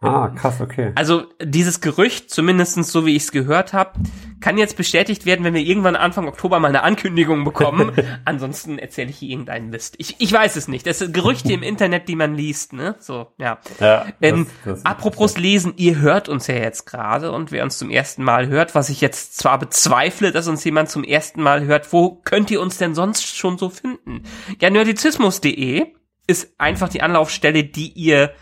Ah, 0.04 0.30
krass, 0.30 0.62
okay. 0.62 0.92
Also 0.96 1.24
dieses 1.42 1.82
Gerücht, 1.82 2.30
zumindestens 2.30 2.92
so 2.92 3.06
wie 3.06 3.16
ich 3.16 3.24
es 3.24 3.32
gehört 3.32 3.74
habe, 3.74 4.00
kann 4.42 4.58
jetzt 4.58 4.76
bestätigt 4.76 5.26
werden, 5.26 5.46
wenn 5.46 5.54
wir 5.54 5.62
irgendwann 5.62 5.96
Anfang 5.96 6.28
Oktober 6.28 6.60
mal 6.60 6.68
eine 6.68 6.84
Ankündigung 6.84 7.46
bekommen. 7.46 7.94
Ansonsten 8.26 8.78
erzähle 8.78 9.10
ich 9.10 9.18
hier 9.18 9.30
irgendeinen 9.30 9.70
Mist. 9.70 9.96
Ich, 10.00 10.16
ich 10.20 10.34
weiß 10.34 10.58
es 10.58 10.68
nicht. 10.68 10.86
Das 10.86 11.00
sind 11.00 11.14
Gerüchte 11.14 11.54
im 11.54 11.64
Internet, 11.64 12.10
die 12.10 12.16
man 12.16 12.36
liest, 12.36 12.74
ne? 12.74 12.96
So, 13.00 13.28
ja. 13.38 13.60
ja 13.80 14.06
ähm, 14.22 14.48
das, 14.66 14.82
das 14.82 14.86
apropos 14.86 15.38
lesen, 15.38 15.74
ihr 15.78 16.00
hört 16.00 16.28
uns 16.28 16.48
ja 16.48 16.56
jetzt 16.56 16.86
gerade 16.86 17.32
und 17.32 17.52
wer 17.52 17.64
uns 17.64 17.78
zum 17.78 17.90
ersten 17.90 18.24
Mal 18.24 18.48
hört, 18.48 18.76
was 18.76 18.90
ich 18.90 19.00
jetzt 19.00 19.38
zwar 19.38 19.58
bezweifle, 19.60 20.32
dass 20.32 20.48
uns 20.48 20.64
jemand 20.64 20.90
zum 20.90 21.04
ersten 21.04 21.42
Mal 21.42 21.64
hört, 21.66 21.94
wo 21.94 22.22
könnt 22.24 22.52
ihr 22.52 22.60
uns 22.60 22.78
denn 22.78 22.96
sonst 22.96 23.36
schon 23.36 23.58
so 23.58 23.70
finden? 23.70 24.24
Ja, 24.60 24.70
nerdizismus.de 24.70 25.94
ist 26.28 26.54
einfach 26.58 26.90
die 26.90 27.02
Anlaufstelle, 27.02 27.64
die 27.64 27.92
ihr 27.94 28.34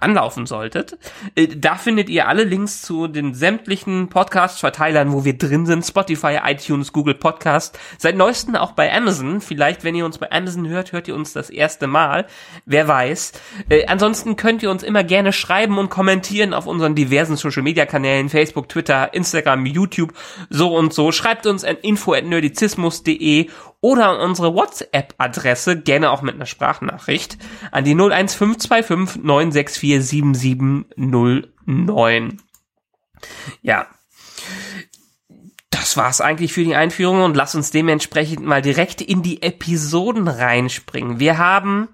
anlaufen 0.00 0.46
solltet. 0.46 0.98
Äh, 1.34 1.48
da 1.48 1.74
findet 1.74 2.08
ihr 2.08 2.28
alle 2.28 2.44
Links 2.44 2.82
zu 2.82 3.08
den 3.08 3.34
sämtlichen 3.34 4.08
Podcast-Verteilern, 4.08 5.12
wo 5.12 5.24
wir 5.24 5.36
drin 5.36 5.66
sind. 5.66 5.84
Spotify, 5.84 6.38
iTunes, 6.44 6.92
Google 6.92 7.14
Podcast. 7.14 7.78
Seit 7.98 8.16
neuestem 8.16 8.56
auch 8.56 8.72
bei 8.72 8.92
Amazon. 8.92 9.40
Vielleicht, 9.40 9.84
wenn 9.84 9.94
ihr 9.94 10.04
uns 10.04 10.18
bei 10.18 10.30
Amazon 10.30 10.68
hört, 10.68 10.92
hört 10.92 11.08
ihr 11.08 11.14
uns 11.14 11.32
das 11.32 11.50
erste 11.50 11.86
Mal. 11.86 12.26
Wer 12.66 12.88
weiß. 12.88 13.32
Äh, 13.68 13.86
ansonsten 13.86 14.36
könnt 14.36 14.62
ihr 14.62 14.70
uns 14.70 14.82
immer 14.82 15.04
gerne 15.04 15.32
schreiben 15.32 15.78
und 15.78 15.90
kommentieren 15.90 16.54
auf 16.54 16.66
unseren 16.66 16.94
diversen 16.94 17.36
Social-Media-Kanälen. 17.36 18.28
Facebook, 18.28 18.68
Twitter, 18.68 19.12
Instagram, 19.14 19.66
YouTube, 19.66 20.12
so 20.48 20.76
und 20.76 20.92
so. 20.92 21.12
Schreibt 21.12 21.46
uns 21.46 21.64
an 21.64 21.76
info.nerdizismus.de 21.76 23.48
oder 23.80 24.08
an 24.08 24.20
unsere 24.20 24.54
WhatsApp-Adresse, 24.54 25.80
gerne 25.80 26.10
auch 26.10 26.20
mit 26.22 26.34
einer 26.34 26.46
Sprachnachricht, 26.46 27.38
an 27.70 27.84
die 27.84 27.94
01525 27.94 29.22
964 29.22 30.06
7709. 30.06 32.42
Ja. 33.62 33.86
Das 35.70 35.96
war's 35.96 36.20
eigentlich 36.20 36.52
für 36.52 36.64
die 36.64 36.74
Einführung 36.74 37.22
und 37.22 37.36
lass 37.36 37.54
uns 37.54 37.70
dementsprechend 37.70 38.44
mal 38.44 38.60
direkt 38.60 39.00
in 39.00 39.22
die 39.22 39.40
Episoden 39.42 40.28
reinspringen. 40.28 41.20
Wir 41.20 41.38
haben 41.38 41.88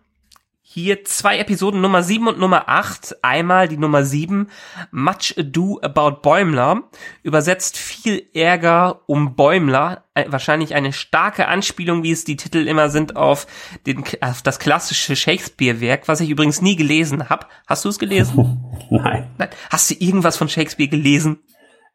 hier 0.83 1.04
zwei 1.04 1.38
Episoden 1.38 1.80
Nummer 1.80 2.02
7 2.02 2.28
und 2.28 2.38
Nummer 2.38 2.68
8. 2.68 3.16
Einmal 3.23 3.66
die 3.66 3.78
Nummer 3.78 4.04
7, 4.04 4.50
Much 4.90 5.35
Ado 5.38 5.80
About 5.83 6.21
Bäumler, 6.21 6.83
übersetzt 7.23 7.78
viel 7.78 8.23
Ärger 8.35 9.00
um 9.06 9.37
Bäumler, 9.37 10.04
äh, 10.12 10.26
wahrscheinlich 10.28 10.75
eine 10.75 10.92
starke 10.92 11.49
Anspielung, 11.49 12.02
wie 12.02 12.11
es 12.11 12.25
die 12.25 12.37
Titel 12.37 12.68
immer 12.68 12.90
sind, 12.90 13.16
auf, 13.16 13.47
den, 13.87 14.04
auf 14.21 14.42
das 14.42 14.59
klassische 14.59 15.16
Shakespeare-Werk, 15.16 16.09
was 16.09 16.21
ich 16.21 16.28
übrigens 16.28 16.61
nie 16.61 16.76
gelesen 16.76 17.30
habe. 17.30 17.47
Hast 17.66 17.87
du 17.87 17.88
es 17.88 17.99
gelesen? 17.99 18.62
Nein. 18.90 19.30
Nein. 19.38 19.49
Hast 19.71 19.90
du 19.90 19.95
irgendwas 19.95 20.37
von 20.37 20.50
Shakespeare 20.50 20.90
gelesen? 20.90 21.38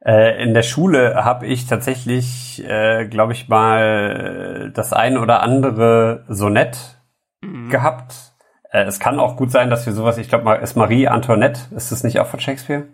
Äh, 0.03 0.41
in 0.41 0.55
der 0.55 0.63
Schule 0.63 1.23
habe 1.23 1.45
ich 1.45 1.67
tatsächlich, 1.67 2.63
äh, 2.67 3.05
glaube 3.05 3.33
ich 3.33 3.47
mal, 3.47 4.71
das 4.73 4.91
ein 4.91 5.19
oder 5.19 5.43
andere 5.43 6.25
Sonett 6.29 7.00
mhm. 7.41 7.69
gehabt 7.69 8.30
äh, 8.71 8.83
es 8.83 8.99
kann 8.99 9.19
auch 9.19 9.35
gut 9.35 9.51
sein, 9.51 9.69
dass 9.69 9.85
wir 9.85 9.93
sowas, 9.93 10.17
ich 10.17 10.29
glaube 10.29 10.45
mal, 10.45 10.55
ist 10.55 10.75
Marie 10.75 11.07
Antoinette, 11.07 11.61
ist 11.75 11.91
das 11.91 12.03
nicht 12.03 12.19
auch 12.19 12.27
von 12.27 12.39
Shakespeare? 12.39 12.87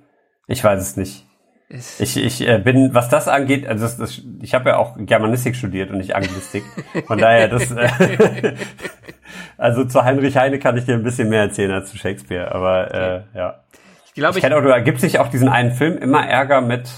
Ich 0.47 0.63
weiß 0.63 0.81
es 0.81 0.97
nicht. 0.97 1.25
Ich, 1.69 2.15
ich 2.15 2.47
äh, 2.47 2.59
bin, 2.59 2.93
was 2.93 3.09
das 3.09 3.27
angeht, 3.27 3.67
also 3.67 3.83
das, 3.83 3.97
das, 3.97 4.21
ich 4.41 4.53
habe 4.53 4.69
ja 4.69 4.77
auch 4.77 4.95
Germanistik 4.97 5.55
studiert 5.55 5.91
und 5.91 5.97
nicht 5.97 6.15
Anglistik. 6.15 6.63
Von 7.05 7.17
daher, 7.17 7.49
das, 7.49 7.69
äh, 7.71 8.55
also 9.57 9.83
zu 9.83 10.03
Heinrich 10.03 10.37
Heine 10.37 10.59
kann 10.59 10.77
ich 10.77 10.85
dir 10.85 10.95
ein 10.95 11.03
bisschen 11.03 11.27
mehr 11.27 11.41
erzählen 11.41 11.71
als 11.71 11.91
zu 11.91 11.97
Shakespeare, 11.97 12.53
aber 12.55 12.93
äh, 12.93 13.37
ja. 13.37 13.63
Ich 14.05 14.13
glaube, 14.13 14.39
ich, 14.39 14.45
ich 14.45 14.53
auch, 14.53 14.61
du 14.61 14.83
gibt 14.83 15.01
sich 15.01 15.19
auch 15.19 15.27
diesen 15.27 15.49
einen 15.49 15.73
Film 15.73 15.97
immer 15.97 16.25
Ärger 16.25 16.61
mit 16.61 16.89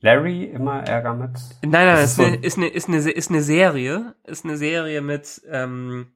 Larry, 0.00 0.44
immer 0.44 0.86
Ärger 0.86 1.14
mit. 1.14 1.32
Nein, 1.62 1.86
nein, 1.86 2.04
ist, 2.04 2.18
ist, 2.18 2.20
eine, 2.20 2.36
ist, 2.36 2.56
eine, 2.58 2.68
ist, 2.68 2.88
eine, 2.88 3.10
ist 3.10 3.30
eine 3.30 3.42
Serie, 3.42 4.14
ist 4.24 4.44
eine 4.44 4.56
Serie 4.56 5.02
mit 5.02 5.42
ähm, 5.50 6.12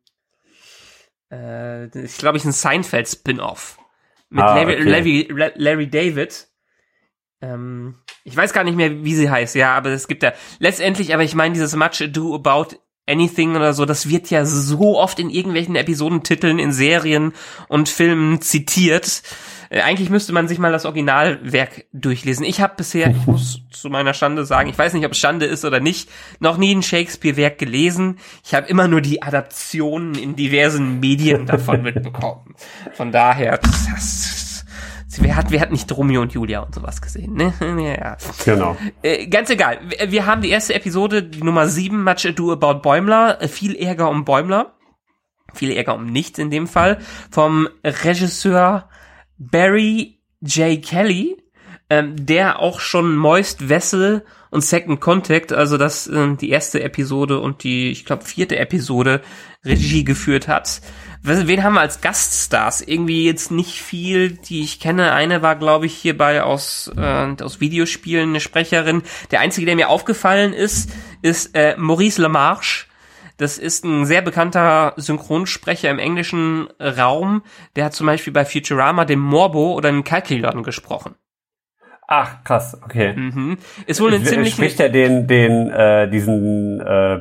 äh, 1.31 1.87
ich 1.87 2.19
glaube, 2.19 2.39
ich 2.39 2.45
ein 2.45 2.53
Seinfeld-Spin-Off 2.53 3.79
mit 4.31 4.45
ah, 4.45 4.55
Larry, 4.57 4.75
okay. 4.75 5.29
Larry, 5.31 5.53
Larry 5.57 5.91
David. 5.91 6.49
Ähm, 7.41 7.97
ich 8.25 8.37
weiß 8.37 8.53
gar 8.53 8.65
nicht 8.65 8.77
mehr, 8.77 9.05
wie 9.05 9.15
sie 9.15 9.31
heißt, 9.31 9.55
ja, 9.55 9.75
aber 9.75 9.91
es 9.91 10.09
gibt 10.09 10.23
ja 10.23 10.33
letztendlich, 10.59 11.15
aber 11.15 11.23
ich 11.23 11.35
meine, 11.35 11.55
dieses 11.55 11.77
Much 11.77 12.03
Ado 12.03 12.35
About 12.35 12.77
Anything 13.09 13.57
oder 13.57 13.73
so, 13.73 13.85
das 13.85 14.09
wird 14.09 14.31
ja 14.31 14.45
so 14.45 14.99
oft 14.99 15.19
in 15.19 15.31
irgendwelchen 15.31 15.77
Episodentiteln 15.77 16.59
in 16.59 16.73
Serien 16.73 17.33
und 17.69 17.89
Filmen 17.89 18.41
zitiert. 18.41 19.23
Äh, 19.71 19.83
eigentlich 19.83 20.11
müsste 20.11 20.33
man 20.33 20.49
sich 20.49 20.59
mal 20.59 20.73
das 20.73 20.85
Originalwerk 20.85 21.87
durchlesen. 21.93 22.45
Ich 22.45 22.61
habe 22.61 22.75
bisher, 22.77 23.11
ich 23.11 23.27
muss 23.27 23.63
zu 23.71 23.91
meiner 23.91 24.15
Schande 24.15 24.45
sagen, 24.45 24.69
ich 24.69 24.79
weiß 24.79 24.95
nicht, 24.95 25.05
ob 25.05 25.13
es 25.13 25.19
Schande 25.19 25.47
ist 25.47 25.65
oder 25.65 25.81
nicht, 25.81 26.09
noch 26.41 26.57
nie 26.57 26.75
ein 26.75 26.83
Shakespeare-Werk 26.83 27.59
gelesen. 27.59 28.19
Ich 28.45 28.55
habe 28.55 28.69
immer 28.69 28.89
nur 28.89 29.01
die 29.01 29.23
Adaptionen 29.23 30.15
in 30.15 30.37
diversen 30.37 31.01
Medien 31.01 31.47
davon 31.47 31.83
mitbekommen. 31.83 32.55
Von 32.93 33.13
daher, 33.13 33.59
das, 33.59 34.48
wer 35.23 35.37
hat, 35.37 35.51
wer 35.51 35.61
hat 35.61 35.73
nicht 35.73 35.91
Romeo 35.97 36.23
und 36.23 36.33
Julia 36.33 36.61
und 36.61 36.75
sowas 36.75 37.01
gesehen, 37.01 37.35
ne? 37.35 37.53
ja. 38.01 38.17
Genau. 38.45 38.77
Äh, 39.03 39.27
ganz 39.27 39.51
egal. 39.51 39.79
Wir 40.07 40.27
haben 40.27 40.43
die 40.43 40.51
erste 40.51 40.75
Episode, 40.75 41.23
die 41.23 41.43
Nummer 41.43 41.69
7, 41.69 42.03
Much 42.03 42.27
Ado 42.27 42.53
About 42.53 42.81
Bäumler, 42.81 43.41
äh, 43.41 43.49
viel 43.49 43.75
Ärger 43.77 44.11
um 44.11 44.25
Bäumler. 44.25 44.75
Viel 45.55 45.73
Ärger 45.73 45.95
um 45.95 46.07
nichts 46.07 46.39
in 46.39 46.51
dem 46.51 46.67
Fall. 46.67 46.99
Vom 47.31 47.69
Regisseur 47.83 48.89
Barry 49.39 50.21
J. 50.41 50.83
Kelly, 50.83 51.37
ähm, 51.91 52.15
der 52.27 52.61
auch 52.61 52.81
schon 52.81 53.17
Moist 53.17 53.69
Vessel 53.69 54.25
und 54.51 54.63
Second 54.63 55.01
Contact, 55.01 55.53
also 55.53 55.79
das 55.79 56.07
äh, 56.07 56.35
die 56.37 56.51
erste 56.51 56.83
Episode 56.83 57.41
und 57.41 57.65
die, 57.65 57.91
ich 57.91 58.05
glaube, 58.05 58.25
vierte 58.25 58.59
Episode 58.59 59.23
Regie 59.65 60.05
geführt 60.05 60.49
hat. 60.49 60.81
Wen 61.23 61.63
haben 61.63 61.75
wir 61.75 61.81
als 61.81 62.01
Gaststars? 62.01 62.81
Irgendwie 62.81 63.25
jetzt 63.25 63.51
nicht 63.51 63.83
viel, 63.83 64.31
die 64.31 64.63
ich 64.63 64.81
kenne. 64.81 65.13
Eine 65.13 65.43
war, 65.43 65.57
glaube 65.57 65.87
ich, 65.87 65.95
hierbei 65.95 66.43
aus, 66.43 66.91
äh, 66.97 67.43
aus 67.43 67.61
Videospielen 67.61 68.31
eine 68.31 68.41
Sprecherin. 68.41 69.03
Der 69.31 69.41
einzige, 69.41 69.67
der 69.67 69.77
mir 69.77 69.89
aufgefallen 69.89 70.53
ist, 70.53 70.91
ist 71.23 71.55
äh, 71.55 71.75
Maurice 71.77 72.23
LaMarche 72.23 72.89
das 73.39 73.57
ist 73.57 73.85
ein 73.85 74.05
sehr 74.05 74.21
bekannter 74.21 74.95
Synchronsprecher 74.97 75.89
im 75.91 76.01
englischen 76.01 76.69
Raum. 76.81 77.43
Der 77.77 77.85
hat 77.85 77.95
zum 77.95 78.07
Beispiel 78.07 78.33
bei 78.33 78.45
Futurama 78.45 79.05
den 79.05 79.21
Morbo 79.21 79.75
oder 79.75 79.91
den 79.93 80.03
Calculon 80.03 80.65
gesprochen. 80.65 81.15
Ach, 82.09 82.43
krass, 82.43 82.77
okay. 82.83 83.13
Mhm. 83.15 83.59
Ist 83.87 84.01
wohl 84.01 84.13
eine 84.13 84.25
ziemlich. 84.25 84.55
Spricht 84.55 84.81
er 84.81 84.89
den, 84.89 85.29
den, 85.29 85.71
äh, 85.71 86.11
diesen, 86.11 86.81
äh, 86.81 87.21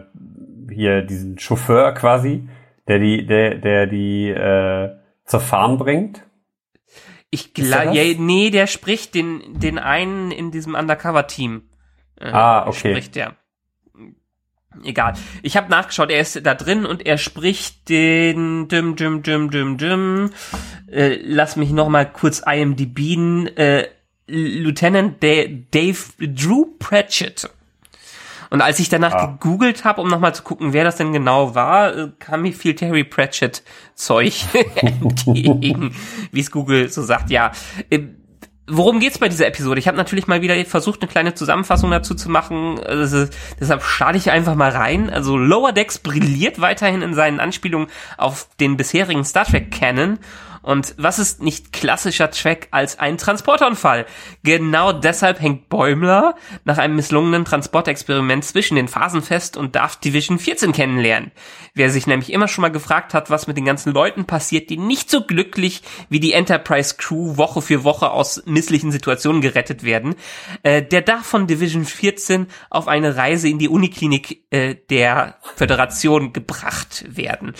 hier, 0.73 1.03
diesen 1.03 1.37
Chauffeur 1.37 1.93
quasi, 1.93 2.49
der 2.87 2.99
die, 2.99 3.25
der, 3.25 3.55
der 3.55 3.87
die, 3.87 4.29
äh, 4.29 4.89
zur 5.25 5.39
Farm 5.39 5.77
bringt? 5.77 6.23
Ich 7.29 7.53
glaube, 7.53 7.93
ja, 7.93 8.15
nee, 8.17 8.49
der 8.49 8.67
spricht 8.67 9.13
den, 9.13 9.59
den 9.59 9.77
einen 9.77 10.31
in 10.31 10.51
diesem 10.51 10.75
Undercover-Team. 10.75 11.63
Äh, 12.19 12.29
ah, 12.29 12.67
okay. 12.67 12.91
Spricht 12.91 13.15
der. 13.15 13.35
Egal. 14.83 15.13
Ich 15.41 15.57
habe 15.57 15.69
nachgeschaut, 15.69 16.11
er 16.11 16.21
ist 16.21 16.45
da 16.45 16.53
drin 16.53 16.85
und 16.85 17.05
er 17.05 17.17
spricht 17.17 17.89
den 17.89 18.67
düm 18.67 18.95
düm 18.95 19.23
düm 19.23 19.49
düm 19.49 19.77
düm. 19.77 20.29
Äh, 20.89 21.19
lass 21.23 21.55
mich 21.55 21.71
noch 21.71 21.89
mal 21.89 22.05
kurz 22.05 22.43
IMDb 22.45 23.17
äh, 23.57 23.87
Lieutenant 24.27 25.21
Dave 25.23 25.97
Drew 26.19 26.65
Pratchett. 26.79 27.49
Und 28.49 28.61
als 28.61 28.79
ich 28.79 28.89
danach 28.89 29.13
ah. 29.13 29.25
gegoogelt 29.25 29.83
habe, 29.83 30.01
um 30.01 30.07
nochmal 30.07 30.33
zu 30.33 30.43
gucken, 30.43 30.73
wer 30.73 30.83
das 30.83 30.95
denn 30.97 31.13
genau 31.13 31.55
war, 31.55 31.95
äh, 31.95 32.11
kam 32.19 32.43
mir 32.43 32.53
viel 32.53 32.75
Terry 32.75 33.03
Pratchett 33.03 33.63
Zeug 33.95 34.45
entgegen, 34.75 35.95
wie 36.31 36.39
es 36.39 36.51
Google 36.51 36.89
so 36.89 37.01
sagt. 37.01 37.29
Ja, 37.29 37.51
äh, 37.89 37.99
Worum 38.69 38.99
geht's 38.99 39.17
bei 39.17 39.29
dieser 39.29 39.47
Episode? 39.47 39.79
Ich 39.79 39.87
habe 39.87 39.95
natürlich 39.95 40.27
mal 40.27 40.41
wieder 40.41 40.53
versucht, 40.65 41.01
eine 41.01 41.09
kleine 41.09 41.33
Zusammenfassung 41.33 41.89
dazu 41.89 42.15
zu 42.15 42.29
machen. 42.29 42.77
Also, 42.85 43.25
deshalb 43.57 43.81
starte 43.81 44.17
ich 44.17 44.29
einfach 44.29 44.55
mal 44.55 44.71
rein. 44.71 45.09
Also 45.09 45.37
Lower 45.37 45.71
Decks 45.71 45.99
brilliert 45.99 46.59
weiterhin 46.59 47.01
in 47.01 47.13
seinen 47.13 47.39
Anspielungen 47.39 47.87
auf 48.17 48.49
den 48.59 48.75
bisherigen 48.75 49.23
Star 49.23 49.45
Trek 49.45 49.71
Canon 49.71 50.19
und 50.67 50.95
was 50.97 51.17
ist 51.17 51.41
nicht 51.41 51.71
klassischer 51.71 52.29
Track 52.29 52.67
als 52.71 52.99
ein 52.99 53.17
Transporterunfall? 53.17 54.05
Genau 54.43 54.91
deshalb 54.91 55.39
hängt 55.39 55.69
Bäumler 55.69 56.35
nach 56.65 56.77
einem 56.77 56.97
misslungenen 56.97 57.45
Transportexperiment 57.45 58.43
zwischen 58.43 58.75
den 58.75 58.89
Phasen 58.89 59.21
fest 59.21 59.55
und 59.55 59.77
darf 59.77 59.95
Division 59.95 60.39
14 60.39 60.73
kennenlernen. 60.73 61.31
Wer 61.73 61.89
sich 61.89 62.05
nämlich 62.05 62.33
immer 62.33 62.49
schon 62.49 62.63
mal 62.63 62.71
gefragt 62.71 63.13
hat, 63.13 63.29
was 63.29 63.47
mit 63.47 63.55
den 63.55 63.63
ganzen 63.63 63.93
Leuten 63.93 64.25
passiert, 64.25 64.69
die 64.69 64.75
nicht 64.75 65.09
so 65.09 65.25
glücklich 65.25 65.83
wie 66.09 66.19
die 66.19 66.33
Enterprise 66.33 66.95
Crew 66.97 67.37
Woche 67.37 67.61
für 67.61 67.85
Woche 67.85 68.11
aus 68.11 68.43
misslichen 68.45 68.91
Situationen 68.91 69.41
gerettet 69.41 69.83
werden, 69.83 70.15
äh, 70.63 70.83
der 70.83 71.01
darf 71.01 71.25
von 71.25 71.47
Division 71.47 71.85
14 71.85 72.47
auf 72.69 72.89
eine 72.89 73.15
Reise 73.15 73.47
in 73.47 73.57
die 73.57 73.69
Uniklinik 73.69 74.43
äh, 74.49 74.75
der 74.89 75.37
Föderation 75.55 76.33
gebracht 76.33 77.05
werden. 77.07 77.53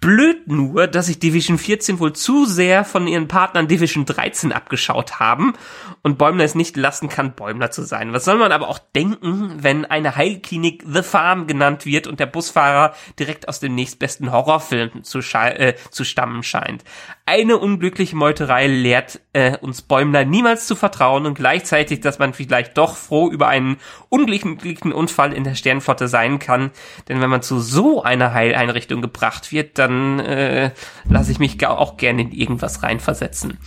Blöd 0.00 0.48
nur, 0.48 0.86
dass 0.86 1.06
sich 1.06 1.18
Division 1.18 1.56
14 1.56 2.00
wohl 2.00 2.12
zu 2.12 2.49
sehr 2.50 2.84
von 2.84 3.06
ihren 3.06 3.28
Partnern 3.28 3.68
Division 3.68 4.04
13 4.04 4.52
abgeschaut 4.52 5.20
haben 5.20 5.54
und 6.02 6.18
Bäumler 6.18 6.44
es 6.44 6.54
nicht 6.54 6.76
lassen 6.76 7.08
kann, 7.08 7.34
Bäumler 7.34 7.70
zu 7.70 7.82
sein. 7.82 8.12
Was 8.12 8.24
soll 8.24 8.38
man 8.38 8.52
aber 8.52 8.68
auch 8.68 8.78
denken, 8.78 9.54
wenn 9.62 9.84
eine 9.84 10.16
Heilklinik 10.16 10.84
The 10.86 11.02
Farm 11.02 11.46
genannt 11.46 11.86
wird 11.86 12.06
und 12.06 12.20
der 12.20 12.26
Busfahrer 12.26 12.94
direkt 13.18 13.48
aus 13.48 13.60
dem 13.60 13.74
nächstbesten 13.74 14.32
Horrorfilm 14.32 15.04
zu, 15.04 15.18
äh, 15.18 15.74
zu 15.90 16.04
stammen 16.04 16.42
scheint? 16.42 16.84
Eine 17.32 17.58
unglückliche 17.58 18.16
Meuterei 18.16 18.66
lehrt 18.66 19.20
äh, 19.34 19.56
uns 19.58 19.82
Bäumler 19.82 20.24
niemals 20.24 20.66
zu 20.66 20.74
vertrauen 20.74 21.26
und 21.26 21.34
gleichzeitig, 21.34 22.00
dass 22.00 22.18
man 22.18 22.34
vielleicht 22.34 22.76
doch 22.76 22.96
froh 22.96 23.30
über 23.30 23.46
einen 23.46 23.76
unglücklichen 24.08 24.92
Unfall 24.92 25.32
in 25.32 25.44
der 25.44 25.54
Sternflotte 25.54 26.08
sein 26.08 26.40
kann. 26.40 26.72
Denn 27.08 27.20
wenn 27.20 27.30
man 27.30 27.40
zu 27.40 27.60
so 27.60 28.02
einer 28.02 28.34
Heileinrichtung 28.34 29.00
gebracht 29.00 29.52
wird, 29.52 29.78
dann 29.78 30.18
äh, 30.18 30.72
lasse 31.08 31.30
ich 31.30 31.38
mich 31.38 31.64
auch 31.64 31.96
gerne 31.98 32.22
in 32.22 32.32
irgendwas 32.32 32.82
reinversetzen. 32.82 33.58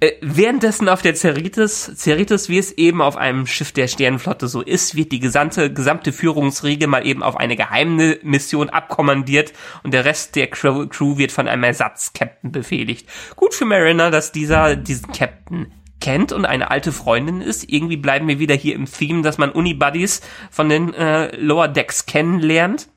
Äh, 0.00 0.14
währenddessen 0.20 0.88
auf 0.88 1.00
der 1.00 1.14
Cerritos, 1.14 1.92
Cerritos, 1.94 2.48
wie 2.48 2.58
es 2.58 2.72
eben 2.72 3.02
auf 3.02 3.16
einem 3.16 3.46
Schiff 3.46 3.70
der 3.70 3.86
Sternenflotte 3.86 4.48
so 4.48 4.62
ist, 4.62 4.96
wird 4.96 5.12
die 5.12 5.20
gesamte, 5.20 5.72
gesamte 5.72 6.12
Führungsriege 6.12 6.88
mal 6.88 7.06
eben 7.06 7.22
auf 7.22 7.36
eine 7.36 7.54
geheime 7.54 8.18
Mission 8.24 8.68
abkommandiert 8.68 9.52
und 9.84 9.94
der 9.94 10.04
Rest 10.04 10.34
der 10.34 10.48
Crew, 10.48 10.88
wird 11.18 11.30
von 11.30 11.46
einem 11.46 11.62
Ersatzkapitän 11.62 12.50
befehligt. 12.50 12.95
Gut 13.34 13.54
für 13.54 13.64
Mariner, 13.64 14.10
dass 14.10 14.32
dieser 14.32 14.76
diesen 14.76 15.12
Captain 15.12 15.72
kennt 16.00 16.32
und 16.32 16.44
eine 16.44 16.70
alte 16.70 16.92
Freundin 16.92 17.40
ist. 17.40 17.68
Irgendwie 17.68 17.96
bleiben 17.96 18.28
wir 18.28 18.38
wieder 18.38 18.54
hier 18.54 18.74
im 18.74 18.86
Theme, 18.86 19.22
dass 19.22 19.38
man 19.38 19.50
Unibuddies 19.50 20.20
von 20.50 20.68
den 20.68 20.94
äh, 20.94 21.34
Lower 21.36 21.68
Decks 21.68 22.06
kennenlernt. 22.06 22.88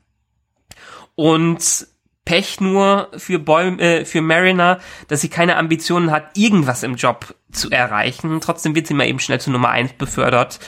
Und 1.14 1.88
Pech 2.24 2.60
nur 2.60 3.10
für, 3.16 3.38
Boy, 3.38 3.76
äh, 3.80 4.04
für 4.04 4.22
Mariner, 4.22 4.78
dass 5.08 5.20
sie 5.20 5.28
keine 5.28 5.56
Ambitionen 5.56 6.10
hat, 6.10 6.36
irgendwas 6.36 6.82
im 6.82 6.94
Job 6.94 7.34
zu 7.50 7.70
erreichen. 7.70 8.40
Trotzdem 8.40 8.74
wird 8.74 8.86
sie 8.86 8.94
mal 8.94 9.08
eben 9.08 9.18
schnell 9.18 9.40
zu 9.40 9.50
Nummer 9.50 9.70
eins 9.70 9.92
befördert 9.94 10.60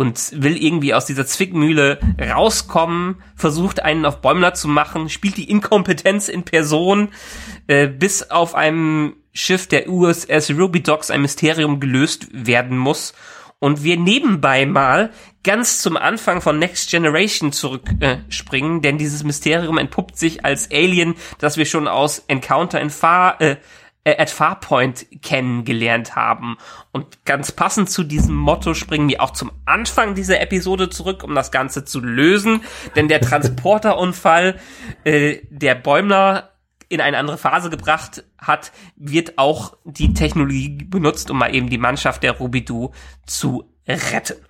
und 0.00 0.32
will 0.32 0.56
irgendwie 0.56 0.94
aus 0.94 1.04
dieser 1.04 1.26
Zwickmühle 1.26 1.98
rauskommen, 2.18 3.16
versucht 3.36 3.82
einen 3.82 4.06
auf 4.06 4.22
Bäumler 4.22 4.54
zu 4.54 4.66
machen, 4.66 5.10
spielt 5.10 5.36
die 5.36 5.50
Inkompetenz 5.50 6.30
in 6.30 6.42
Person, 6.42 7.08
äh, 7.66 7.86
bis 7.86 8.30
auf 8.30 8.54
einem 8.54 9.16
Schiff 9.34 9.66
der 9.66 9.90
USS 9.90 10.52
Ruby 10.52 10.82
Dogs 10.82 11.10
ein 11.10 11.20
Mysterium 11.20 11.80
gelöst 11.80 12.28
werden 12.32 12.78
muss. 12.78 13.12
Und 13.58 13.84
wir 13.84 13.98
nebenbei 13.98 14.64
mal 14.64 15.10
ganz 15.44 15.82
zum 15.82 15.98
Anfang 15.98 16.40
von 16.40 16.58
Next 16.58 16.88
Generation 16.90 17.52
zurückspringen, 17.52 18.78
äh, 18.78 18.80
denn 18.80 18.96
dieses 18.96 19.22
Mysterium 19.22 19.76
entpuppt 19.76 20.16
sich 20.16 20.46
als 20.46 20.70
Alien, 20.70 21.14
das 21.40 21.58
wir 21.58 21.66
schon 21.66 21.86
aus 21.86 22.24
Encounter 22.26 22.80
in 22.80 22.88
Far, 22.88 23.38
äh, 23.42 23.56
äh, 24.04 24.16
at 24.16 24.30
Farpoint 24.30 25.06
kennengelernt 25.22 26.16
haben. 26.16 26.56
Und 26.92 27.24
ganz 27.24 27.52
passend 27.52 27.90
zu 27.90 28.02
diesem 28.04 28.34
Motto 28.34 28.74
springen 28.74 29.08
wir 29.08 29.22
auch 29.22 29.30
zum 29.30 29.52
Anfang 29.66 30.14
dieser 30.14 30.40
Episode 30.40 30.88
zurück, 30.88 31.22
um 31.24 31.34
das 31.34 31.50
Ganze 31.50 31.84
zu 31.84 32.00
lösen. 32.00 32.62
Denn 32.96 33.08
der 33.08 33.20
Transporterunfall, 33.20 34.58
äh, 35.04 35.38
der 35.50 35.74
Bäumler 35.74 36.50
in 36.88 37.00
eine 37.00 37.18
andere 37.18 37.38
Phase 37.38 37.70
gebracht 37.70 38.24
hat, 38.36 38.72
wird 38.96 39.38
auch 39.38 39.76
die 39.84 40.12
Technologie 40.12 40.70
benutzt, 40.84 41.30
um 41.30 41.38
mal 41.38 41.54
eben 41.54 41.70
die 41.70 41.78
Mannschaft 41.78 42.22
der 42.22 42.32
Rubidu 42.32 42.90
zu 43.26 43.64
retten. 43.86 44.44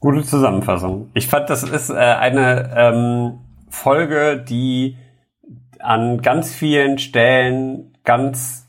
Gute 0.00 0.22
Zusammenfassung. 0.22 1.10
Ich 1.14 1.26
fand, 1.26 1.50
das 1.50 1.64
ist 1.64 1.90
äh, 1.90 1.94
eine 1.94 2.70
ähm, 2.76 3.40
Folge, 3.68 4.44
die 4.48 4.96
an 5.80 6.22
ganz 6.22 6.52
vielen 6.52 6.98
Stellen 6.98 7.96
ganz 8.04 8.68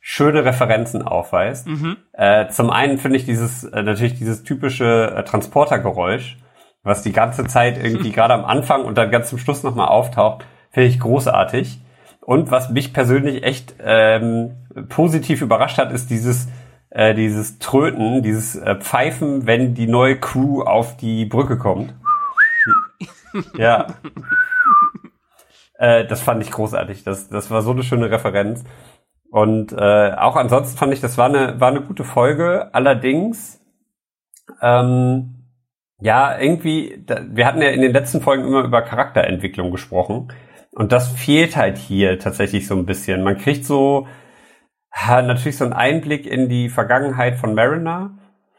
schöne 0.00 0.44
Referenzen 0.44 1.02
aufweist. 1.02 1.66
Mhm. 1.66 1.96
Äh, 2.12 2.48
zum 2.48 2.70
einen 2.70 2.98
finde 2.98 3.18
ich 3.18 3.26
dieses 3.26 3.64
äh, 3.64 3.82
natürlich 3.82 4.14
dieses 4.14 4.42
typische 4.42 5.14
äh, 5.14 5.24
Transportergeräusch, 5.24 6.38
was 6.82 7.02
die 7.02 7.12
ganze 7.12 7.46
Zeit 7.46 7.76
irgendwie 7.76 8.12
gerade 8.12 8.34
am 8.34 8.44
Anfang 8.44 8.84
und 8.84 8.96
dann 8.96 9.10
ganz 9.10 9.28
zum 9.28 9.38
Schluss 9.38 9.62
nochmal 9.62 9.88
auftaucht, 9.88 10.46
finde 10.70 10.88
ich 10.88 11.00
großartig. 11.00 11.80
Und 12.20 12.50
was 12.50 12.70
mich 12.70 12.92
persönlich 12.92 13.42
echt 13.42 13.74
ähm, 13.80 14.56
positiv 14.88 15.42
überrascht 15.42 15.78
hat, 15.78 15.92
ist 15.92 16.10
dieses 16.10 16.48
äh, 16.90 17.14
dieses 17.14 17.58
Tröten, 17.58 18.22
dieses 18.22 18.56
äh, 18.56 18.76
Pfeifen, 18.76 19.46
wenn 19.46 19.74
die 19.74 19.86
neue 19.86 20.18
Crew 20.18 20.62
auf 20.62 20.96
die 20.96 21.26
Brücke 21.26 21.58
kommt. 21.58 21.94
ja. 23.56 23.86
Äh, 25.78 26.04
das 26.06 26.20
fand 26.20 26.42
ich 26.42 26.50
großartig. 26.50 27.04
Das, 27.04 27.28
das 27.28 27.50
war 27.50 27.62
so 27.62 27.70
eine 27.70 27.82
schöne 27.82 28.10
Referenz. 28.10 28.64
Und 29.30 29.72
äh, 29.72 30.12
auch 30.12 30.36
ansonsten 30.36 30.76
fand 30.76 30.92
ich, 30.92 31.00
das 31.00 31.16
war 31.16 31.26
eine, 31.26 31.60
war 31.60 31.68
eine 31.68 31.82
gute 31.82 32.04
Folge. 32.04 32.74
Allerdings, 32.74 33.60
ähm, 34.60 35.46
ja, 36.00 36.38
irgendwie, 36.38 37.02
da, 37.06 37.20
wir 37.28 37.46
hatten 37.46 37.62
ja 37.62 37.68
in 37.68 37.82
den 37.82 37.92
letzten 37.92 38.20
Folgen 38.20 38.44
immer 38.44 38.62
über 38.64 38.82
Charakterentwicklung 38.82 39.70
gesprochen. 39.70 40.32
Und 40.72 40.92
das 40.92 41.08
fehlt 41.08 41.56
halt 41.56 41.78
hier 41.78 42.18
tatsächlich 42.18 42.66
so 42.66 42.74
ein 42.74 42.86
bisschen. 42.86 43.22
Man 43.22 43.38
kriegt 43.38 43.64
so 43.64 44.06
natürlich 45.06 45.56
so 45.56 45.64
einen 45.64 45.72
Einblick 45.72 46.26
in 46.26 46.48
die 46.48 46.68
Vergangenheit 46.68 47.36
von 47.36 47.54
Mariner, 47.54 48.18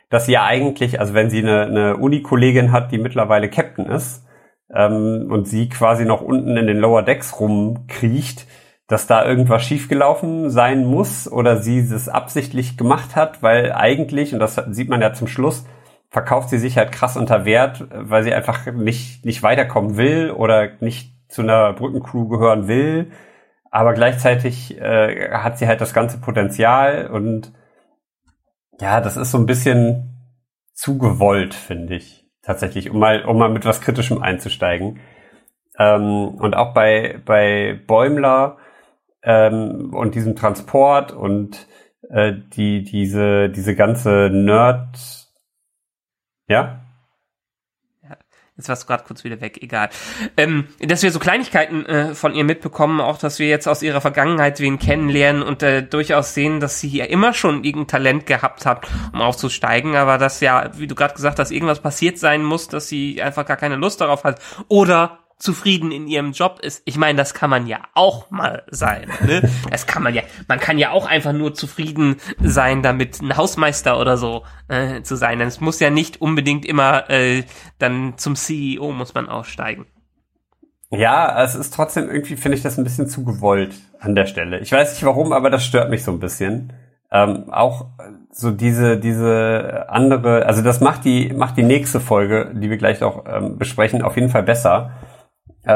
dass 0.10 0.26
sie 0.26 0.34
ja 0.34 0.46
eigentlich, 0.46 1.00
also 1.00 1.14
wenn 1.14 1.30
sie 1.30 1.40
eine, 1.40 1.64
eine 1.64 1.98
Uni-Kollegin 1.98 2.72
hat, 2.72 2.92
die 2.92 2.98
mittlerweile 2.98 3.50
Captain 3.50 3.86
ist, 3.86 4.26
ähm, 4.74 5.28
und 5.30 5.48
sie 5.48 5.70
quasi 5.70 6.06
noch 6.06 6.22
unten 6.22 6.58
in 6.58 6.68
den 6.68 6.78
Lower 6.78 7.04
Decks 7.04 7.40
rumkriecht, 7.40 8.46
dass 8.88 9.08
da 9.08 9.26
irgendwas 9.26 9.64
schiefgelaufen 9.64 10.50
sein 10.50 10.86
muss 10.86 11.32
oder 11.32 11.62
sie 11.62 11.80
es 11.80 12.10
absichtlich 12.10 12.78
gemacht 12.78 13.16
hat, 13.16 13.44
weil 13.44 13.72
eigentlich, 13.72 14.34
und 14.34 14.40
das 14.40 14.56
sieht 14.72 14.90
man 14.90 15.02
ja 15.02 15.14
zum 15.14 15.28
Schluss, 15.28 15.66
verkauft 16.10 16.50
sie 16.50 16.58
sich 16.58 16.78
halt 16.78 16.92
krass 16.92 17.16
unter 17.16 17.46
Wert, 17.46 17.86
weil 17.92 18.24
sie 18.24 18.34
einfach 18.34 18.66
nicht, 18.72 19.26
nicht 19.26 19.44
weiterkommen 19.44 19.96
will 19.96 20.32
oder 20.32 20.70
nicht 20.80 21.14
zu 21.30 21.44
einer 21.44 21.74
Brückencrew 21.74 22.28
gehören 22.28 22.68
will, 22.68 23.12
aber 23.70 23.94
gleichzeitig 23.94 24.80
äh, 24.80 25.30
hat 25.34 25.60
sie 25.60 25.68
halt 25.68 25.82
das 25.82 25.94
ganze 25.94 26.20
Potenzial 26.20 27.08
und 27.08 27.54
ja, 28.82 29.02
das 29.02 29.18
ist 29.18 29.30
so 29.30 29.38
ein 29.38 29.46
bisschen 29.46 30.34
zu 30.74 30.98
gewollt, 30.98 31.54
finde 31.54 31.96
ich 31.96 32.29
tatsächlich, 32.50 32.90
um 32.90 32.98
mal 32.98 33.24
um 33.26 33.38
mal 33.38 33.50
mit 33.50 33.64
was 33.64 33.80
Kritischem 33.80 34.24
einzusteigen. 34.24 35.00
Ähm, 35.78 36.30
und 36.30 36.56
auch 36.56 36.74
bei 36.74 37.22
bei 37.24 37.80
Bäumler 37.86 38.58
ähm, 39.22 39.94
und 39.94 40.16
diesem 40.16 40.36
Transport 40.36 41.12
und 41.12 41.68
äh, 42.10 42.34
die 42.54 42.82
diese 42.82 43.50
diese 43.50 43.76
ganze 43.76 44.32
Nerd 44.34 45.30
ja 46.48 46.82
Jetzt 48.60 48.68
warst 48.68 48.84
du 48.84 48.88
gerade 48.88 49.06
kurz 49.08 49.24
wieder 49.24 49.40
weg, 49.40 49.64
egal. 49.64 49.90
Ähm, 50.36 50.68
dass 50.80 51.02
wir 51.02 51.12
so 51.12 51.20
Kleinigkeiten 51.20 51.86
äh, 51.86 52.14
von 52.14 52.36
ihr 52.36 52.44
mitbekommen, 52.44 53.00
auch 53.00 53.18
dass 53.18 53.40
wir 53.40 53.48
jetzt 53.48 53.70
aus 53.70 53.82
ihrer 53.82 54.02
Vergangenheit 54.02 54.60
wen 54.60 54.78
kennenlernen 54.78 55.44
und 55.44 55.64
äh, 55.64 55.82
durchaus 55.82 56.34
sehen, 56.34 56.60
dass 56.60 56.82
sie 56.82 56.90
ja 56.90 57.06
immer 57.06 57.32
schon 57.32 57.64
irgendein 57.64 57.88
Talent 57.88 58.26
gehabt 58.26 58.66
hat, 58.66 58.86
um 59.14 59.22
aufzusteigen, 59.22 59.96
aber 59.96 60.18
dass 60.18 60.42
ja, 60.42 60.72
wie 60.76 60.88
du 60.88 60.96
gerade 60.96 61.14
gesagt 61.14 61.40
hast, 61.40 61.52
irgendwas 61.52 61.80
passiert 61.80 62.20
sein 62.20 62.44
muss, 62.44 62.68
dass 62.68 62.90
sie 62.90 63.22
einfach 63.22 63.46
gar 63.46 63.56
keine 63.56 63.78
Lust 63.78 64.02
darauf 64.02 64.26
hat. 64.26 64.42
Oder 64.68 65.20
zufrieden 65.40 65.92
in 65.92 66.08
ihrem 66.08 66.34
Job 66.34 66.60
ist. 66.62 66.82
Ich 66.86 66.98
meine, 66.98 67.18
das 67.18 67.34
kann 67.34 67.50
man 67.50 67.66
ja 67.66 67.80
auch 67.96 68.30
mal 68.30 68.64
sein. 68.70 69.10
Ne? 69.26 69.50
Das 69.72 69.88
kann 69.88 70.04
man 70.04 70.14
ja. 70.14 70.24
Man 70.48 70.60
kann 70.60 70.78
ja 70.78 70.92
auch 70.92 71.06
einfach 71.06 71.32
nur 71.32 71.54
zufrieden 71.54 72.18
sein, 72.42 72.84
damit 72.84 73.22
ein 73.22 73.38
Hausmeister 73.38 74.00
oder 74.00 74.18
so 74.18 74.44
äh, 74.68 75.02
zu 75.02 75.16
sein. 75.16 75.40
Es 75.42 75.62
muss 75.62 75.80
ja 75.80 75.90
nicht 75.90 76.22
unbedingt 76.22 76.66
immer 76.66 77.10
äh, 77.10 77.44
dann 77.78 78.18
zum 78.18 78.36
CEO 78.36 78.92
muss 78.92 79.14
man 79.14 79.30
aussteigen. 79.30 79.86
Ja, 80.92 81.42
es 81.44 81.56
ist 81.56 81.74
trotzdem 81.74 82.10
irgendwie 82.10 82.36
finde 82.36 82.58
ich 82.58 82.64
das 82.64 82.78
ein 82.78 82.84
bisschen 82.84 83.08
zu 83.08 83.24
gewollt 83.24 83.76
an 84.00 84.16
der 84.16 84.26
Stelle. 84.26 84.60
Ich 84.60 84.72
weiß 84.72 84.92
nicht 84.92 85.04
warum, 85.04 85.32
aber 85.32 85.50
das 85.50 85.64
stört 85.64 85.90
mich 85.90 86.04
so 86.04 86.12
ein 86.12 86.20
bisschen. 86.20 86.74
Ähm, 87.12 87.50
auch 87.52 87.88
so 88.32 88.52
diese 88.52 88.98
diese 88.98 89.86
andere, 89.90 90.46
also 90.46 90.62
das 90.62 90.82
macht 90.82 91.06
die 91.06 91.32
macht 91.34 91.58
die 91.58 91.64
nächste 91.64 92.00
Folge, 92.00 92.52
die 92.54 92.70
wir 92.70 92.78
gleich 92.78 93.04
auch 93.04 93.26
ähm, 93.28 93.58
besprechen, 93.58 94.02
auf 94.02 94.16
jeden 94.16 94.30
Fall 94.30 94.44
besser 94.44 94.92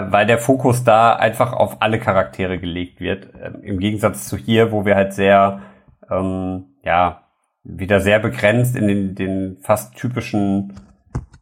weil 0.10 0.26
der 0.26 0.40
Fokus 0.40 0.84
da 0.84 1.14
einfach 1.14 1.54
auf 1.54 1.82
alle 1.82 2.00
Charaktere 2.00 2.60
gelegt 2.60 3.00
wird. 3.00 3.30
Ähm, 3.42 3.62
Im 3.62 3.80
Gegensatz 3.80 4.28
zu 4.28 4.38
hier, 4.38 4.72
wo 4.72 4.86
wir 4.86 4.96
halt 4.96 5.14
sehr, 5.14 5.62
ähm, 6.10 6.66
ja, 6.84 7.24
wieder 7.64 8.00
sehr 8.00 8.20
begrenzt 8.20 8.76
in 8.76 8.88
den, 8.88 9.16
den 9.16 9.58
fast 9.62 9.96
typischen 9.96 10.74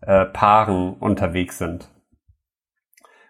äh, 0.01 0.25
Paaren 0.25 0.93
unterwegs 0.93 1.57
sind. 1.57 1.89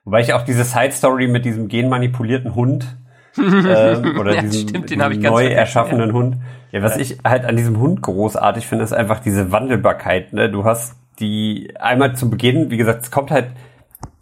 Wobei 0.03 0.21
ich 0.21 0.33
auch 0.33 0.41
diese 0.41 0.63
Side 0.63 0.91
Story 0.91 1.27
mit 1.27 1.45
diesem 1.45 1.67
genmanipulierten 1.67 2.55
Hund 2.55 2.97
ähm, 3.37 4.19
oder 4.19 4.35
ja, 4.35 4.41
diesem, 4.41 4.69
stimmt, 4.69 5.21
neu 5.21 5.45
erschaffenen 5.45 6.09
ja. 6.09 6.15
Hund. 6.15 6.37
Ja, 6.71 6.81
was 6.81 6.95
ja. 6.95 7.01
ich 7.01 7.17
halt 7.23 7.45
an 7.45 7.55
diesem 7.55 7.79
Hund 7.79 8.01
großartig 8.01 8.65
finde, 8.65 8.83
ist 8.83 8.93
einfach 8.93 9.19
diese 9.19 9.51
Wandelbarkeit. 9.51 10.33
Ne? 10.33 10.49
Du 10.49 10.65
hast 10.65 10.97
die 11.19 11.73
einmal 11.79 12.15
zu 12.15 12.29
Beginn, 12.29 12.71
wie 12.71 12.77
gesagt, 12.77 13.03
es 13.03 13.11
kommt 13.11 13.31
halt 13.31 13.51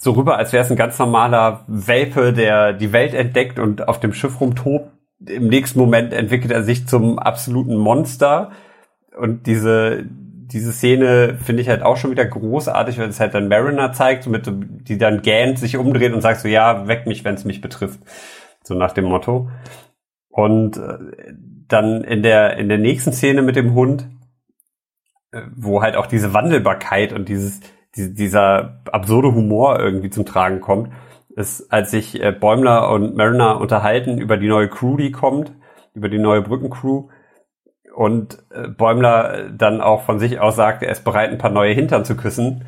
so 0.02 0.14
rüber, 0.14 0.38
als 0.38 0.54
wäre 0.54 0.64
es 0.64 0.72
ein 0.72 0.78
ganz 0.78 0.98
normaler 0.98 1.66
Welpe, 1.68 2.32
der 2.32 2.72
die 2.72 2.94
Welt 2.94 3.14
entdeckt 3.14 3.60
und 3.60 3.90
auf 3.90 4.00
dem 4.00 4.14
Schiff 4.14 4.40
rumtobt. 4.40 4.90
Im 5.26 5.50
nächsten 5.50 5.78
Moment 5.78 6.14
entwickelt 6.14 6.54
er 6.54 6.64
sich 6.64 6.88
zum 6.88 7.20
absoluten 7.20 7.76
Monster. 7.76 8.52
Und 9.18 9.46
diese, 9.46 10.06
diese 10.06 10.72
Szene 10.72 11.38
finde 11.44 11.62
ich 11.62 11.68
halt 11.68 11.84
auch 11.84 11.98
schon 11.98 12.12
wieder 12.12 12.26
großartig, 12.26 12.98
weil 12.98 13.10
es 13.10 13.20
halt 13.20 13.34
dann 13.34 13.50
Mariner 13.50 13.92
zeigt, 13.92 14.26
mit, 14.28 14.50
die 14.88 14.98
dann 14.98 15.22
gähnt, 15.22 15.60
sich 15.60 15.76
umdreht 15.76 16.14
und 16.14 16.22
sagt 16.22 16.40
so, 16.40 16.48
ja, 16.48 16.88
weck 16.88 17.06
mich, 17.06 17.26
wenn 17.26 17.36
es 17.36 17.44
mich 17.44 17.60
betrifft. 17.60 18.00
So 18.64 18.76
nach 18.76 18.94
dem 18.94 19.04
Motto. 19.04 19.50
Und 20.30 20.78
äh, 20.78 20.98
dann 21.68 22.06
in 22.06 22.24
der, 22.24 22.56
in 22.56 22.70
der 22.70 22.78
nächsten 22.78 23.12
Szene 23.12 23.42
mit 23.42 23.58
dem 23.58 23.74
Hund, 23.74 24.08
äh, 25.34 25.42
wo 25.54 25.82
halt 25.82 25.98
auch 25.98 26.08
diese 26.08 26.34
Wandelbarkeit 26.34 27.12
und 27.12 27.28
dieses, 27.28 27.60
die, 27.60 27.66
dieser 28.08 28.82
absurde 28.92 29.34
Humor 29.34 29.80
irgendwie 29.80 30.10
zum 30.10 30.26
Tragen 30.26 30.62
kommt, 30.62 30.90
ist, 31.36 31.72
als 31.72 31.92
sich 31.92 32.22
äh, 32.22 32.32
Bäumler 32.32 32.92
und 32.92 33.16
Mariner 33.16 33.60
unterhalten 33.60 34.18
über 34.18 34.38
die 34.38 34.48
neue 34.48 34.68
Crew, 34.68 34.98
die 34.98 35.12
kommt, 35.12 35.54
über 35.94 36.10
die 36.10 36.18
neue 36.18 36.42
Brückencrew. 36.42 37.08
Und 37.96 38.40
äh, 38.52 38.68
Bäumler 38.68 39.50
dann 39.50 39.82
auch 39.82 40.04
von 40.04 40.20
sich 40.20 40.40
aus 40.40 40.56
sagt, 40.56 40.84
er 40.84 40.92
ist 40.92 41.04
bereit, 41.04 41.32
ein 41.32 41.38
paar 41.38 41.52
neue 41.52 41.74
Hintern 41.74 42.06
zu 42.06 42.16
küssen. 42.16 42.66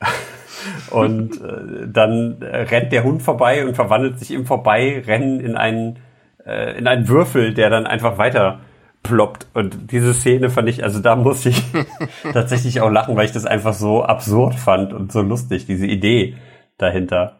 und 0.90 1.40
äh, 1.40 1.88
dann 1.88 2.42
rennt 2.42 2.92
der 2.92 3.04
Hund 3.04 3.22
vorbei 3.22 3.66
und 3.66 3.74
verwandelt 3.74 4.18
sich 4.18 4.30
im 4.30 4.46
Vorbeirennen 4.46 5.40
in 5.40 5.56
einen, 5.56 5.98
in 6.44 6.88
einen 6.88 7.06
Würfel, 7.06 7.54
der 7.54 7.70
dann 7.70 7.86
einfach 7.86 8.18
weiter 8.18 8.58
ploppt. 9.02 9.46
Und 9.54 9.92
diese 9.92 10.14
Szene 10.14 10.50
fand 10.50 10.68
ich, 10.68 10.84
also 10.84 11.00
da 11.00 11.16
muss 11.16 11.46
ich 11.46 11.62
tatsächlich 12.32 12.80
auch 12.80 12.90
lachen, 12.90 13.16
weil 13.16 13.26
ich 13.26 13.32
das 13.32 13.46
einfach 13.46 13.74
so 13.74 14.02
absurd 14.02 14.54
fand 14.54 14.92
und 14.92 15.12
so 15.12 15.22
lustig, 15.22 15.66
diese 15.66 15.86
Idee 15.86 16.36
dahinter. 16.78 17.38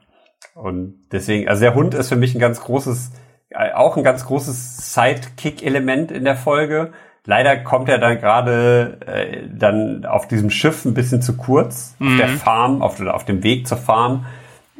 Und 0.54 0.94
deswegen, 1.12 1.48
also 1.48 1.62
der 1.62 1.74
Hund 1.74 1.94
ist 1.94 2.08
für 2.08 2.16
mich 2.16 2.34
ein 2.34 2.40
ganz 2.40 2.60
großes, 2.60 3.12
äh, 3.50 3.72
auch 3.72 3.96
ein 3.96 4.04
ganz 4.04 4.26
großes 4.26 4.94
Sidekick-Element 4.94 6.10
in 6.10 6.24
der 6.24 6.36
Folge. 6.36 6.92
Leider 7.24 7.56
kommt 7.56 7.88
er 7.88 7.98
dann 7.98 8.18
gerade 8.18 8.98
äh, 9.06 9.48
dann 9.48 10.04
auf 10.04 10.26
diesem 10.26 10.50
Schiff 10.50 10.84
ein 10.84 10.94
bisschen 10.94 11.22
zu 11.22 11.36
kurz, 11.36 11.94
mhm. 11.98 12.08
auf 12.08 12.16
der 12.16 12.28
mhm. 12.28 12.36
Farm, 12.38 12.82
auf, 12.82 13.00
auf 13.00 13.24
dem 13.24 13.42
Weg 13.44 13.66
zur 13.68 13.78
Farm 13.78 14.26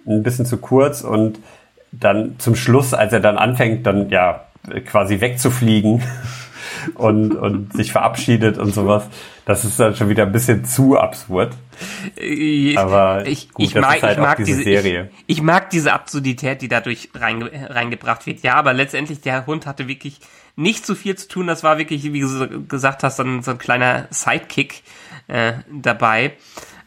ein 0.06 0.22
bisschen 0.24 0.46
zu 0.46 0.56
kurz 0.56 1.02
und 1.02 1.38
dann 1.92 2.36
zum 2.38 2.56
Schluss, 2.56 2.94
als 2.94 3.12
er 3.12 3.20
dann 3.20 3.38
anfängt, 3.38 3.86
dann 3.86 4.08
ja 4.10 4.46
quasi 4.86 5.20
wegzufliegen, 5.20 6.02
und, 6.94 7.34
und 7.34 7.72
sich 7.72 7.92
verabschiedet 7.92 8.58
und 8.58 8.74
sowas. 8.74 9.08
Das 9.44 9.64
ist 9.64 9.78
dann 9.80 9.96
schon 9.96 10.08
wieder 10.08 10.24
ein 10.24 10.32
bisschen 10.32 10.64
zu 10.64 10.98
absurd. 10.98 11.54
Aber 12.76 13.26
ich, 13.26 13.50
gut, 13.50 13.66
ich 13.66 13.74
mag, 13.74 14.02
halt 14.02 14.18
ich 14.18 14.22
mag 14.22 14.36
diese, 14.36 14.52
diese 14.52 14.62
Serie. 14.62 15.10
Ich, 15.26 15.38
ich, 15.38 15.42
mag 15.42 15.70
diese 15.70 15.92
Absurdität, 15.92 16.62
die 16.62 16.68
dadurch 16.68 17.10
reinge, 17.14 17.50
reingebracht 17.70 18.26
wird. 18.26 18.42
Ja, 18.42 18.54
aber 18.54 18.72
letztendlich 18.72 19.20
der 19.20 19.46
Hund 19.46 19.66
hatte 19.66 19.88
wirklich 19.88 20.20
nicht 20.54 20.86
so 20.86 20.94
viel 20.94 21.16
zu 21.16 21.28
tun. 21.28 21.46
Das 21.46 21.64
war 21.64 21.78
wirklich, 21.78 22.12
wie 22.12 22.20
du 22.20 22.66
gesagt 22.66 23.02
hast, 23.02 23.16
so 23.16 23.24
ein, 23.24 23.42
so 23.42 23.52
ein 23.52 23.58
kleiner 23.58 24.06
Sidekick 24.10 24.82
äh, 25.28 25.54
dabei. 25.70 26.34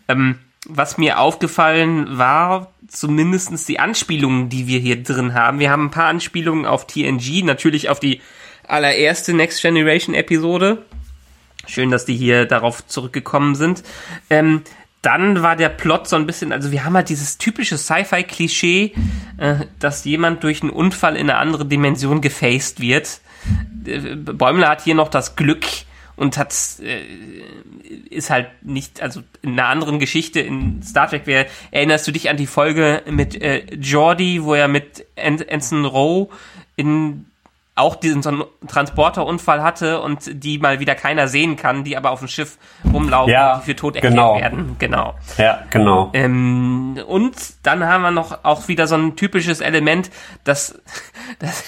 Ähm, 0.08 0.40
was 0.68 0.98
mir 0.98 1.20
aufgefallen 1.20 2.18
war, 2.18 2.74
zumindestens 2.88 3.66
die 3.66 3.80
Anspielungen, 3.80 4.50
die 4.50 4.68
wir 4.68 4.80
hier 4.80 5.02
drin 5.02 5.34
haben. 5.34 5.60
Wir 5.60 5.72
haben 5.72 5.86
ein 5.86 5.92
paar 5.92 6.08
Anspielungen 6.08 6.66
auf 6.66 6.88
TNG, 6.88 7.44
natürlich 7.44 7.90
auf 7.90 8.00
die 8.00 8.22
allererste 8.68 9.34
Next 9.34 9.62
Generation 9.62 10.16
Episode. 10.16 10.84
Schön, 11.68 11.92
dass 11.92 12.06
die 12.06 12.16
hier 12.16 12.46
darauf 12.46 12.86
zurückgekommen 12.86 13.56
sind. 13.56 13.84
Ähm, 14.30 14.62
dann 15.02 15.44
war 15.44 15.56
der 15.56 15.70
Plot 15.70 16.08
so 16.08 16.16
ein 16.16 16.26
bisschen, 16.26 16.52
also 16.52 16.72
wir 16.72 16.84
haben 16.84 16.96
halt 16.96 17.10
dieses 17.10 17.38
typische 17.38 17.78
Sci-Fi-Klischee, 17.78 18.94
äh, 19.38 19.56
dass 19.80 20.04
jemand 20.04 20.44
durch 20.44 20.64
einen 20.64 20.72
Unfall 20.72 21.16
in 21.16 21.30
eine 21.30 21.38
andere 21.38 21.66
Dimension 21.66 22.22
gefaced 22.22 22.80
wird. 22.80 23.22
Äh, 23.86 24.16
Bäumler 24.16 24.70
hat 24.70 24.84
hier 24.84 24.96
noch 24.96 25.10
das 25.10 25.36
Glück 25.36 25.66
und 26.16 26.38
hat 26.38 26.56
äh, 26.82 27.02
ist 28.10 28.30
halt 28.30 28.48
nicht, 28.64 29.02
also 29.02 29.22
in 29.42 29.52
einer 29.52 29.68
anderen 29.68 30.00
Geschichte 30.00 30.40
in 30.40 30.82
Star 30.82 31.08
Trek 31.08 31.28
wäre, 31.28 31.46
erinnerst 31.72 32.08
du 32.08 32.12
dich 32.12 32.30
an 32.30 32.38
die 32.38 32.48
Folge 32.48 33.04
mit 33.08 33.40
äh, 33.40 33.64
Jordi, 33.76 34.44
wo 34.44 34.56
er 34.56 34.68
mit 34.68 35.06
Anson 35.18 35.86
Rowe 35.86 36.30
in 36.76 37.26
auch 37.78 37.96
diesen 37.96 38.24
so 38.24 38.30
einen 38.30 38.44
Transporterunfall 38.68 39.62
hatte 39.62 40.00
und 40.00 40.44
die 40.44 40.60
mal 40.60 40.80
wieder 40.80 40.96
keiner 40.96 41.28
sehen 41.28 41.58
kann, 41.58 41.84
die 41.84 41.98
aber 41.98 42.12
auf 42.12 42.20
dem 42.20 42.30
Schiff 42.30 42.58
rumlaufen 42.94 43.34
ja, 43.34 43.58
die 43.58 43.66
für 43.66 43.76
tot 43.76 43.96
erklärt 43.96 44.14
genau. 44.14 44.40
werden. 44.40 44.76
Genau. 44.80 45.16
Ja, 45.38 45.62
genau. 45.70 46.10
Ähm, 46.14 46.98
und 47.06 47.36
dann 47.64 47.84
haben 47.84 48.02
wir 48.04 48.12
noch 48.12 48.46
auch 48.46 48.70
wieder 48.70 48.88
so 48.88 48.96
ein 48.96 49.18
typisches 49.18 49.60
Element, 49.60 50.10
das, 50.46 50.80
das, 51.40 51.66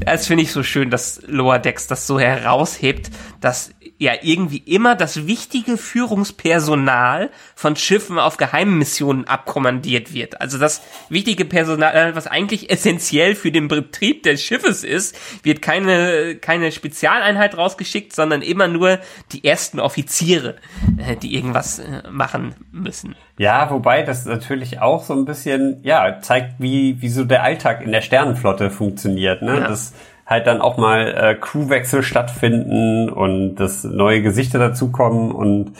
das 0.00 0.26
finde 0.26 0.44
ich 0.44 0.52
so 0.52 0.62
schön, 0.62 0.88
dass 0.88 1.20
Lower 1.26 1.58
Decks 1.58 1.86
das 1.88 2.06
so 2.06 2.18
heraushebt, 2.18 3.10
dass 3.42 3.73
ja 3.98 4.12
irgendwie 4.22 4.58
immer 4.58 4.96
das 4.96 5.26
wichtige 5.26 5.76
Führungspersonal 5.76 7.30
von 7.54 7.76
Schiffen 7.76 8.18
auf 8.18 8.36
Geheimmissionen 8.36 9.26
abkommandiert 9.26 10.12
wird. 10.12 10.40
Also 10.40 10.58
das 10.58 10.82
wichtige 11.08 11.44
Personal, 11.44 12.14
was 12.16 12.26
eigentlich 12.26 12.70
essentiell 12.70 13.34
für 13.34 13.52
den 13.52 13.68
Betrieb 13.68 14.24
des 14.24 14.42
Schiffes 14.42 14.82
ist, 14.82 15.16
wird 15.44 15.62
keine, 15.62 16.36
keine 16.36 16.72
Spezialeinheit 16.72 17.56
rausgeschickt, 17.56 18.12
sondern 18.14 18.42
immer 18.42 18.68
nur 18.68 18.98
die 19.32 19.44
ersten 19.44 19.78
Offiziere, 19.78 20.56
äh, 20.98 21.16
die 21.16 21.34
irgendwas 21.34 21.78
äh, 21.78 22.02
machen 22.10 22.54
müssen. 22.72 23.14
Ja, 23.38 23.70
wobei 23.70 24.02
das 24.02 24.26
natürlich 24.26 24.80
auch 24.80 25.04
so 25.04 25.14
ein 25.14 25.24
bisschen, 25.24 25.80
ja, 25.82 26.20
zeigt, 26.20 26.54
wie, 26.58 27.00
wie 27.00 27.08
so 27.08 27.24
der 27.24 27.42
Alltag 27.42 27.82
in 27.82 27.90
der 27.90 28.00
Sternenflotte 28.00 28.70
funktioniert, 28.70 29.42
ne? 29.42 29.58
Ja. 29.58 29.68
Das, 29.68 29.92
halt 30.26 30.46
dann 30.46 30.60
auch 30.60 30.76
mal 30.76 31.06
äh, 31.08 31.34
Crewwechsel 31.34 32.02
stattfinden 32.02 33.10
und 33.10 33.56
dass 33.56 33.84
neue 33.84 34.22
Gesichter 34.22 34.58
dazukommen 34.58 35.32
und 35.32 35.72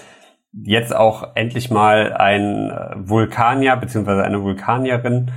jetzt 0.52 0.94
auch 0.94 1.34
endlich 1.34 1.70
mal 1.70 2.12
ein 2.12 2.70
äh, 2.70 2.94
Vulkanier 2.96 3.76
beziehungsweise 3.76 4.22
eine 4.22 4.42
Vulkanierin 4.42 5.30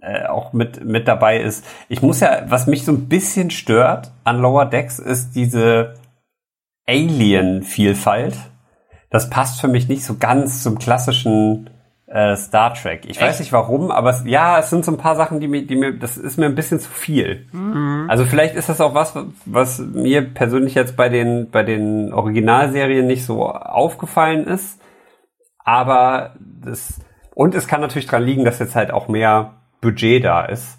äh, 0.00 0.26
auch 0.26 0.52
mit 0.52 0.84
mit 0.84 1.08
dabei 1.08 1.40
ist. 1.40 1.64
Ich 1.88 2.02
muss 2.02 2.20
ja, 2.20 2.42
was 2.48 2.66
mich 2.66 2.84
so 2.84 2.92
ein 2.92 3.08
bisschen 3.08 3.50
stört 3.50 4.12
an 4.24 4.40
Lower 4.40 4.66
Decks 4.66 4.98
ist 4.98 5.34
diese 5.34 5.94
Alien-Vielfalt. 6.86 8.36
Das 9.10 9.30
passt 9.30 9.60
für 9.60 9.68
mich 9.68 9.88
nicht 9.88 10.04
so 10.04 10.16
ganz 10.16 10.62
zum 10.62 10.78
klassischen 10.78 11.70
äh, 12.10 12.36
Star 12.36 12.74
Trek. 12.74 13.04
Ich 13.04 13.12
Echt? 13.12 13.20
weiß 13.20 13.40
nicht 13.40 13.52
warum, 13.52 13.90
aber 13.90 14.10
es, 14.10 14.22
ja, 14.24 14.58
es 14.58 14.70
sind 14.70 14.84
so 14.84 14.92
ein 14.92 14.96
paar 14.96 15.16
Sachen, 15.16 15.40
die 15.40 15.48
mir, 15.48 15.66
die 15.66 15.76
mir, 15.76 15.92
das 15.92 16.16
ist 16.16 16.38
mir 16.38 16.46
ein 16.46 16.54
bisschen 16.54 16.80
zu 16.80 16.90
viel. 16.90 17.46
Mhm. 17.52 18.06
Also 18.08 18.24
vielleicht 18.24 18.54
ist 18.54 18.68
das 18.68 18.80
auch 18.80 18.94
was, 18.94 19.14
was 19.44 19.78
mir 19.78 20.22
persönlich 20.22 20.74
jetzt 20.74 20.96
bei 20.96 21.08
den, 21.08 21.50
bei 21.50 21.62
den 21.62 22.12
Originalserien 22.12 23.06
nicht 23.06 23.24
so 23.24 23.46
aufgefallen 23.46 24.46
ist. 24.46 24.80
Aber 25.58 26.34
das, 26.40 26.98
und 27.34 27.54
es 27.54 27.68
kann 27.68 27.82
natürlich 27.82 28.06
dran 28.06 28.22
liegen, 28.22 28.44
dass 28.44 28.58
jetzt 28.58 28.74
halt 28.74 28.90
auch 28.90 29.08
mehr 29.08 29.54
Budget 29.82 30.24
da 30.24 30.46
ist, 30.46 30.78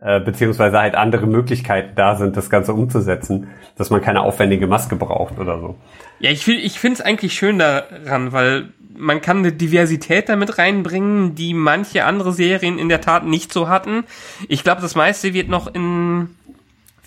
äh, 0.00 0.20
beziehungsweise 0.20 0.80
halt 0.80 0.94
andere 0.94 1.26
Möglichkeiten 1.26 1.94
da 1.96 2.16
sind, 2.16 2.36
das 2.36 2.48
Ganze 2.48 2.72
umzusetzen, 2.72 3.48
dass 3.76 3.90
man 3.90 4.00
keine 4.00 4.22
aufwendige 4.22 4.66
Maske 4.66 4.96
braucht 4.96 5.38
oder 5.38 5.60
so. 5.60 5.76
Ja, 6.18 6.30
ich, 6.30 6.48
ich 6.48 6.80
finde 6.80 6.94
es 6.94 7.00
eigentlich 7.02 7.34
schön 7.34 7.58
daran, 7.58 8.32
weil 8.32 8.72
man 8.96 9.20
kann 9.20 9.38
eine 9.38 9.52
Diversität 9.52 10.28
damit 10.28 10.58
reinbringen, 10.58 11.34
die 11.34 11.54
manche 11.54 12.04
andere 12.04 12.32
Serien 12.32 12.78
in 12.78 12.88
der 12.88 13.00
Tat 13.00 13.24
nicht 13.26 13.52
so 13.52 13.68
hatten. 13.68 14.04
Ich 14.48 14.64
glaube, 14.64 14.82
das 14.82 14.94
meiste 14.94 15.34
wird 15.34 15.48
noch 15.48 15.72
in 15.72 16.28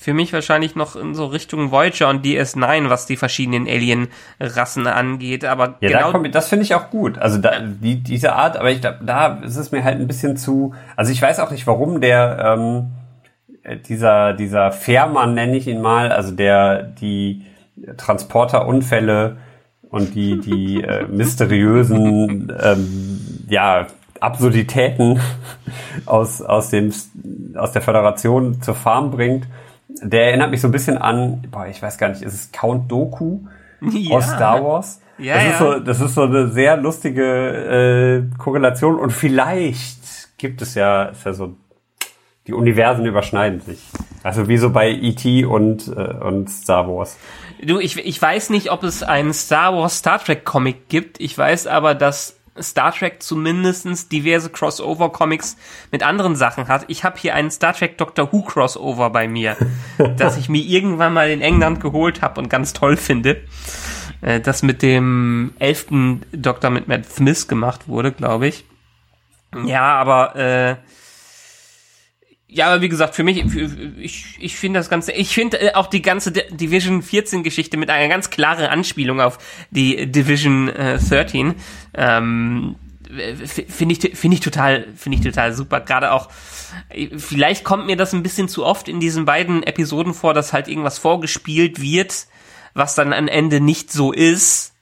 für 0.05 0.13
mich 0.13 0.33
wahrscheinlich 0.33 0.75
noch 0.75 0.95
in 0.95 1.15
so 1.15 1.25
Richtung 1.25 1.71
Voyager 1.71 2.09
und 2.09 2.23
DS9, 2.23 2.89
was 2.89 3.07
die 3.07 3.17
verschiedenen 3.17 3.67
Alien-Rassen 3.67 4.85
angeht. 4.85 5.45
Aber 5.45 5.77
ja, 5.79 5.89
genau 5.89 5.99
da 6.01 6.11
kommt, 6.11 6.35
das 6.35 6.47
finde 6.47 6.63
ich 6.63 6.75
auch 6.75 6.91
gut. 6.91 7.17
Also 7.17 7.39
da, 7.39 7.59
die, 7.59 8.03
diese 8.03 8.33
Art, 8.33 8.55
aber 8.55 8.69
ich 8.69 8.81
glaube, 8.81 8.99
da 9.03 9.39
ist 9.43 9.55
es 9.55 9.71
mir 9.71 9.83
halt 9.83 9.99
ein 9.99 10.05
bisschen 10.05 10.37
zu. 10.37 10.75
Also 10.95 11.11
ich 11.11 11.19
weiß 11.19 11.39
auch 11.39 11.49
nicht, 11.49 11.65
warum 11.65 12.01
der 12.01 12.55
ähm, 12.55 12.91
dieser 13.87 14.33
dieser 14.33 14.71
Fährmann 14.71 15.33
nenne 15.33 15.57
ich 15.57 15.65
ihn 15.67 15.81
mal, 15.81 16.11
also 16.11 16.31
der 16.35 16.83
die 16.83 17.43
Transporterunfälle 17.97 19.37
und 19.95 20.13
die, 20.13 20.41
die 20.41 20.83
äh, 20.83 21.07
mysteriösen 21.07 22.51
ähm, 22.61 23.21
ja, 23.47 23.87
Absurditäten 24.19 25.21
aus, 26.05 26.41
aus, 26.41 26.69
dem, 26.69 26.93
aus 27.55 27.71
der 27.71 27.81
Föderation 27.81 28.61
zur 28.61 28.75
Farm 28.75 29.09
bringt. 29.09 29.47
Der 30.01 30.27
erinnert 30.27 30.51
mich 30.51 30.59
so 30.59 30.67
ein 30.67 30.73
bisschen 30.73 30.97
an, 30.97 31.45
boah, 31.49 31.67
ich 31.67 31.81
weiß 31.81 31.97
gar 31.97 32.09
nicht, 32.09 32.23
ist 32.23 32.33
es 32.33 32.51
Count 32.51 32.91
Doku 32.91 33.39
ja. 33.81 34.17
aus 34.17 34.25
Star 34.25 34.61
Wars? 34.61 34.99
Ja, 35.17 35.35
das, 35.35 35.43
ja. 35.43 35.49
Ist 35.51 35.59
so, 35.59 35.79
das 35.79 36.01
ist 36.01 36.15
so 36.15 36.23
eine 36.23 36.49
sehr 36.49 36.75
lustige 36.75 38.27
äh, 38.27 38.37
Korrelation 38.37 38.99
und 38.99 39.13
vielleicht 39.13 40.37
gibt 40.37 40.61
es 40.61 40.75
ja, 40.75 41.05
ist 41.05 41.25
ja 41.25 41.31
so, 41.31 41.55
die 42.47 42.53
Universen 42.53 43.05
überschneiden 43.05 43.59
sich. 43.59 43.79
Also 44.23 44.47
wie 44.47 44.57
so 44.57 44.69
bei 44.69 44.89
E.T. 44.89 45.45
und, 45.45 45.87
äh, 45.87 45.91
und 45.91 46.49
Star 46.49 46.87
Wars. 46.87 47.17
Du, 47.61 47.79
ich, 47.79 47.97
ich 47.97 48.21
weiß 48.21 48.49
nicht, 48.49 48.71
ob 48.71 48.83
es 48.83 49.03
einen 49.03 49.33
Star 49.33 49.75
Wars 49.75 49.99
Star 49.99 50.23
Trek 50.23 50.45
Comic 50.45 50.89
gibt. 50.89 51.19
Ich 51.19 51.37
weiß 51.37 51.67
aber, 51.67 51.95
dass 51.95 52.37
Star 52.61 52.93
Trek 52.93 53.21
zumindestens 53.21 54.07
diverse 54.07 54.49
Crossover 54.49 55.11
Comics 55.11 55.57
mit 55.91 56.03
anderen 56.03 56.35
Sachen 56.35 56.67
hat. 56.67 56.85
Ich 56.87 57.03
habe 57.03 57.17
hier 57.19 57.35
einen 57.35 57.51
Star 57.51 57.73
Trek 57.73 57.97
Doctor 57.97 58.31
Who 58.31 58.43
Crossover 58.43 59.09
bei 59.09 59.27
mir, 59.27 59.57
das 60.17 60.37
ich 60.37 60.47
mir 60.47 60.61
irgendwann 60.61 61.13
mal 61.13 61.29
in 61.29 61.41
England 61.41 61.81
geholt 61.81 62.21
habe 62.21 62.39
und 62.39 62.49
ganz 62.49 62.73
toll 62.73 62.97
finde. 62.97 63.41
Äh, 64.21 64.39
das 64.39 64.63
mit 64.63 64.81
dem 64.81 65.53
elften 65.59 66.21
Doktor 66.31 66.69
mit 66.69 66.87
Matt 66.87 67.05
Smith 67.05 67.47
gemacht 67.47 67.87
wurde, 67.87 68.11
glaube 68.11 68.47
ich. 68.47 68.65
Ja, 69.65 69.95
aber 69.95 70.35
äh, 70.35 70.75
ja, 72.47 72.67
aber 72.67 72.81
wie 72.81 72.89
gesagt, 72.89 73.15
für 73.15 73.23
mich, 73.23 73.43
ich, 73.97 74.37
ich 74.39 74.55
finde 74.55 74.79
das 74.79 74.89
Ganze, 74.89 75.11
ich 75.11 75.33
finde 75.33 75.59
äh, 75.59 75.73
auch 75.73 75.87
die 75.87 76.01
ganze 76.01 76.31
Division 76.31 77.01
14 77.01 77.43
Geschichte 77.43 77.75
mit 77.75 77.89
einer 77.89 78.07
ganz 78.07 78.29
klaren 78.29 78.65
Anspielung 78.65 79.19
auf 79.19 79.39
die 79.71 80.11
Division 80.11 80.69
äh, 80.69 80.99
13, 80.99 81.55
ähm, 81.95 82.75
finde 83.67 83.93
ich 83.93 84.17
finde 84.17 84.35
ich 84.35 84.41
total 84.41 84.87
finde 84.95 85.17
ich 85.17 85.23
total 85.23 85.53
super. 85.53 85.79
Gerade 85.79 86.11
auch 86.11 86.29
vielleicht 87.17 87.63
kommt 87.63 87.85
mir 87.85 87.97
das 87.97 88.13
ein 88.13 88.23
bisschen 88.23 88.47
zu 88.47 88.65
oft 88.65 88.87
in 88.87 88.99
diesen 88.99 89.25
beiden 89.25 89.63
Episoden 89.63 90.13
vor, 90.13 90.33
dass 90.33 90.53
halt 90.53 90.67
irgendwas 90.67 90.97
vorgespielt 90.97 91.81
wird, 91.81 92.27
was 92.73 92.95
dann 92.95 93.13
am 93.13 93.27
Ende 93.27 93.59
nicht 93.59 93.91
so 93.91 94.11
ist. 94.11 94.73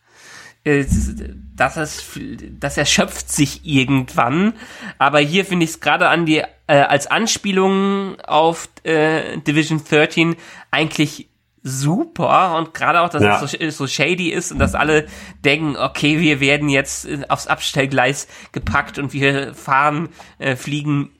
Äh, 1.53 1.55
das, 1.55 1.77
ist, 1.77 2.19
das 2.59 2.77
erschöpft 2.77 3.31
sich 3.31 3.61
irgendwann. 3.65 4.53
Aber 4.97 5.19
hier 5.19 5.45
finde 5.45 5.65
ich 5.65 5.71
es 5.71 5.79
gerade 5.79 6.09
an 6.09 6.25
die 6.25 6.43
äh, 6.67 6.75
als 6.75 7.07
Anspielung 7.07 8.19
auf 8.21 8.69
äh, 8.83 9.37
Division 9.39 9.81
13 9.83 10.35
eigentlich 10.71 11.29
super 11.63 12.57
und 12.57 12.73
gerade 12.73 13.01
auch, 13.01 13.09
dass 13.09 13.23
ja. 13.23 13.41
es 13.41 13.51
so, 13.51 13.69
so, 13.69 13.87
shady 13.87 14.29
ist 14.29 14.51
und 14.51 14.59
dass 14.59 14.75
alle 14.75 15.07
denken, 15.45 15.77
okay, 15.77 16.19
wir 16.19 16.41
werden 16.41 16.67
jetzt 16.67 17.05
äh, 17.05 17.21
aufs 17.29 17.47
Abstellgleis 17.47 18.27
gepackt 18.51 18.99
und 18.99 19.13
wir 19.13 19.53
fahren, 19.53 20.09
äh, 20.39 20.57
fliegen 20.57 21.11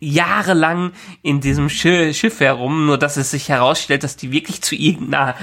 jahrelang 0.00 0.92
in 1.22 1.40
diesem 1.40 1.68
Schiff 1.68 2.38
herum, 2.38 2.86
nur 2.86 2.98
dass 2.98 3.16
es 3.16 3.32
sich 3.32 3.48
herausstellt, 3.48 4.04
dass 4.04 4.16
die 4.16 4.30
wirklich 4.30 4.62
zu 4.62 4.76
irgendeiner 4.76 5.34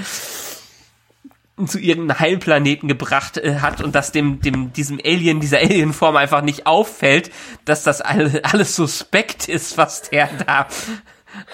zu 1.64 1.78
irgendeinem 1.78 2.20
Heilplaneten 2.20 2.88
gebracht 2.88 3.38
äh, 3.38 3.56
hat 3.60 3.82
und 3.82 3.94
dass 3.94 4.12
dem, 4.12 4.40
dem, 4.40 4.72
diesem 4.72 5.00
Alien, 5.02 5.40
dieser 5.40 5.58
Alienform 5.58 6.16
einfach 6.16 6.42
nicht 6.42 6.66
auffällt, 6.66 7.30
dass 7.64 7.82
das 7.82 8.02
all, 8.02 8.40
alles 8.42 8.76
suspekt 8.76 9.48
ist, 9.48 9.78
was 9.78 10.02
der 10.02 10.28
da 10.46 10.66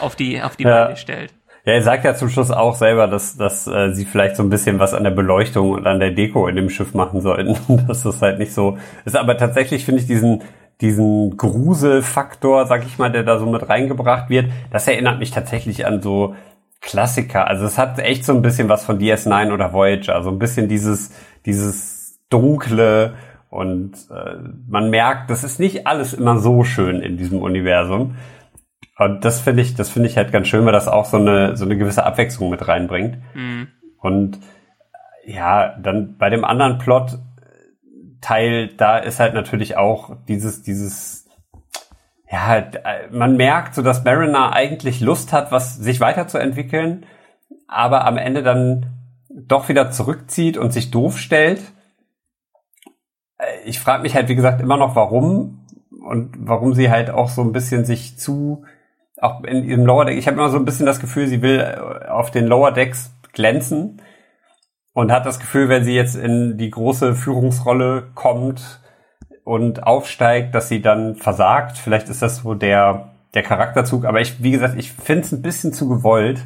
auf 0.00 0.16
die, 0.16 0.42
auf 0.42 0.56
die 0.56 0.64
ja. 0.64 0.84
Beine 0.84 0.96
stellt. 0.96 1.32
Ja, 1.64 1.74
er 1.74 1.82
sagt 1.82 2.04
ja 2.04 2.14
zum 2.16 2.28
Schluss 2.28 2.50
auch 2.50 2.74
selber, 2.74 3.06
dass, 3.06 3.36
dass 3.36 3.68
äh, 3.68 3.92
sie 3.92 4.04
vielleicht 4.04 4.34
so 4.34 4.42
ein 4.42 4.50
bisschen 4.50 4.80
was 4.80 4.94
an 4.94 5.04
der 5.04 5.12
Beleuchtung 5.12 5.70
und 5.70 5.86
an 5.86 6.00
der 6.00 6.10
Deko 6.10 6.48
in 6.48 6.56
dem 6.56 6.68
Schiff 6.68 6.92
machen 6.92 7.20
sollten. 7.20 7.56
dass 7.86 8.02
das 8.02 8.20
halt 8.20 8.40
nicht 8.40 8.52
so 8.52 8.78
ist. 9.04 9.16
Aber 9.16 9.36
tatsächlich 9.36 9.84
finde 9.84 10.00
ich 10.00 10.08
diesen, 10.08 10.42
diesen 10.80 11.36
Gruselfaktor, 11.36 12.66
sag 12.66 12.84
ich 12.84 12.98
mal, 12.98 13.12
der 13.12 13.22
da 13.22 13.38
so 13.38 13.46
mit 13.46 13.68
reingebracht 13.68 14.28
wird, 14.28 14.46
das 14.72 14.88
erinnert 14.88 15.20
mich 15.20 15.30
tatsächlich 15.30 15.86
an 15.86 16.02
so 16.02 16.34
Klassiker. 16.82 17.46
Also 17.46 17.64
es 17.64 17.78
hat 17.78 17.98
echt 17.98 18.24
so 18.24 18.34
ein 18.34 18.42
bisschen 18.42 18.68
was 18.68 18.84
von 18.84 18.98
DS9 18.98 19.52
oder 19.52 19.72
Voyager. 19.72 20.22
So 20.22 20.30
ein 20.30 20.38
bisschen 20.38 20.68
dieses, 20.68 21.12
dieses 21.46 22.20
dunkle 22.28 23.14
und 23.48 23.92
äh, 24.10 24.36
man 24.68 24.90
merkt, 24.90 25.30
das 25.30 25.44
ist 25.44 25.60
nicht 25.60 25.86
alles 25.86 26.14
immer 26.14 26.38
so 26.38 26.64
schön 26.64 27.00
in 27.00 27.16
diesem 27.16 27.40
Universum. 27.40 28.16
Und 28.98 29.24
das 29.24 29.40
finde 29.40 29.62
ich, 29.62 29.74
das 29.74 29.90
finde 29.90 30.08
ich 30.08 30.16
halt 30.16 30.32
ganz 30.32 30.48
schön, 30.48 30.64
weil 30.64 30.72
das 30.72 30.88
auch 30.88 31.04
so 31.04 31.18
eine, 31.18 31.56
so 31.56 31.64
eine 31.64 31.76
gewisse 31.76 32.04
Abwechslung 32.04 32.50
mit 32.50 32.66
reinbringt. 32.66 33.18
Mhm. 33.34 33.68
Und 33.98 34.38
ja, 35.24 35.76
dann 35.78 36.16
bei 36.18 36.30
dem 36.30 36.44
anderen 36.44 36.78
Plot 36.78 37.18
Teil, 38.22 38.68
da 38.68 38.98
ist 38.98 39.20
halt 39.20 39.34
natürlich 39.34 39.76
auch 39.76 40.16
dieses, 40.28 40.62
dieses, 40.62 41.21
ja, 42.32 42.64
man 43.10 43.36
merkt 43.36 43.74
so, 43.74 43.82
dass 43.82 44.04
Mariner 44.04 44.54
eigentlich 44.54 45.00
Lust 45.00 45.34
hat, 45.34 45.52
was 45.52 45.76
sich 45.76 46.00
weiterzuentwickeln, 46.00 47.04
aber 47.68 48.06
am 48.06 48.16
Ende 48.16 48.42
dann 48.42 48.86
doch 49.28 49.68
wieder 49.68 49.90
zurückzieht 49.90 50.56
und 50.56 50.72
sich 50.72 50.90
doof 50.90 51.18
stellt. 51.18 51.60
Ich 53.66 53.78
frage 53.78 54.02
mich 54.02 54.14
halt, 54.14 54.28
wie 54.28 54.34
gesagt, 54.34 54.62
immer 54.62 54.78
noch, 54.78 54.96
warum 54.96 55.66
und 55.90 56.34
warum 56.38 56.72
sie 56.72 56.90
halt 56.90 57.10
auch 57.10 57.28
so 57.28 57.42
ein 57.42 57.52
bisschen 57.52 57.84
sich 57.84 58.18
zu 58.18 58.64
auch 59.20 59.44
in 59.44 59.62
diesem 59.62 59.86
Lower 59.86 60.04
Deck, 60.04 60.18
ich 60.18 60.26
habe 60.26 60.36
immer 60.36 60.48
so 60.48 60.56
ein 60.56 60.64
bisschen 60.64 60.86
das 60.86 61.00
Gefühl, 61.00 61.28
sie 61.28 61.42
will 61.42 61.60
äh, 61.60 62.08
auf 62.08 62.30
den 62.30 62.46
Lower 62.46 62.72
Decks 62.72 63.14
glänzen 63.32 64.02
und 64.94 65.12
hat 65.12 65.26
das 65.26 65.38
Gefühl, 65.38 65.68
wenn 65.68 65.84
sie 65.84 65.94
jetzt 65.94 66.16
in 66.16 66.56
die 66.56 66.70
große 66.70 67.14
Führungsrolle 67.14 68.10
kommt 68.14 68.81
und 69.44 69.82
aufsteigt, 69.84 70.54
dass 70.54 70.68
sie 70.68 70.82
dann 70.82 71.16
versagt. 71.16 71.78
Vielleicht 71.78 72.08
ist 72.08 72.22
das 72.22 72.38
so 72.38 72.54
der, 72.54 73.10
der 73.34 73.42
Charakterzug, 73.42 74.04
aber 74.04 74.20
ich, 74.20 74.42
wie 74.42 74.52
gesagt, 74.52 74.78
ich 74.78 74.92
finde 74.92 75.22
es 75.22 75.32
ein 75.32 75.42
bisschen 75.42 75.72
zu 75.72 75.88
gewollt. 75.88 76.44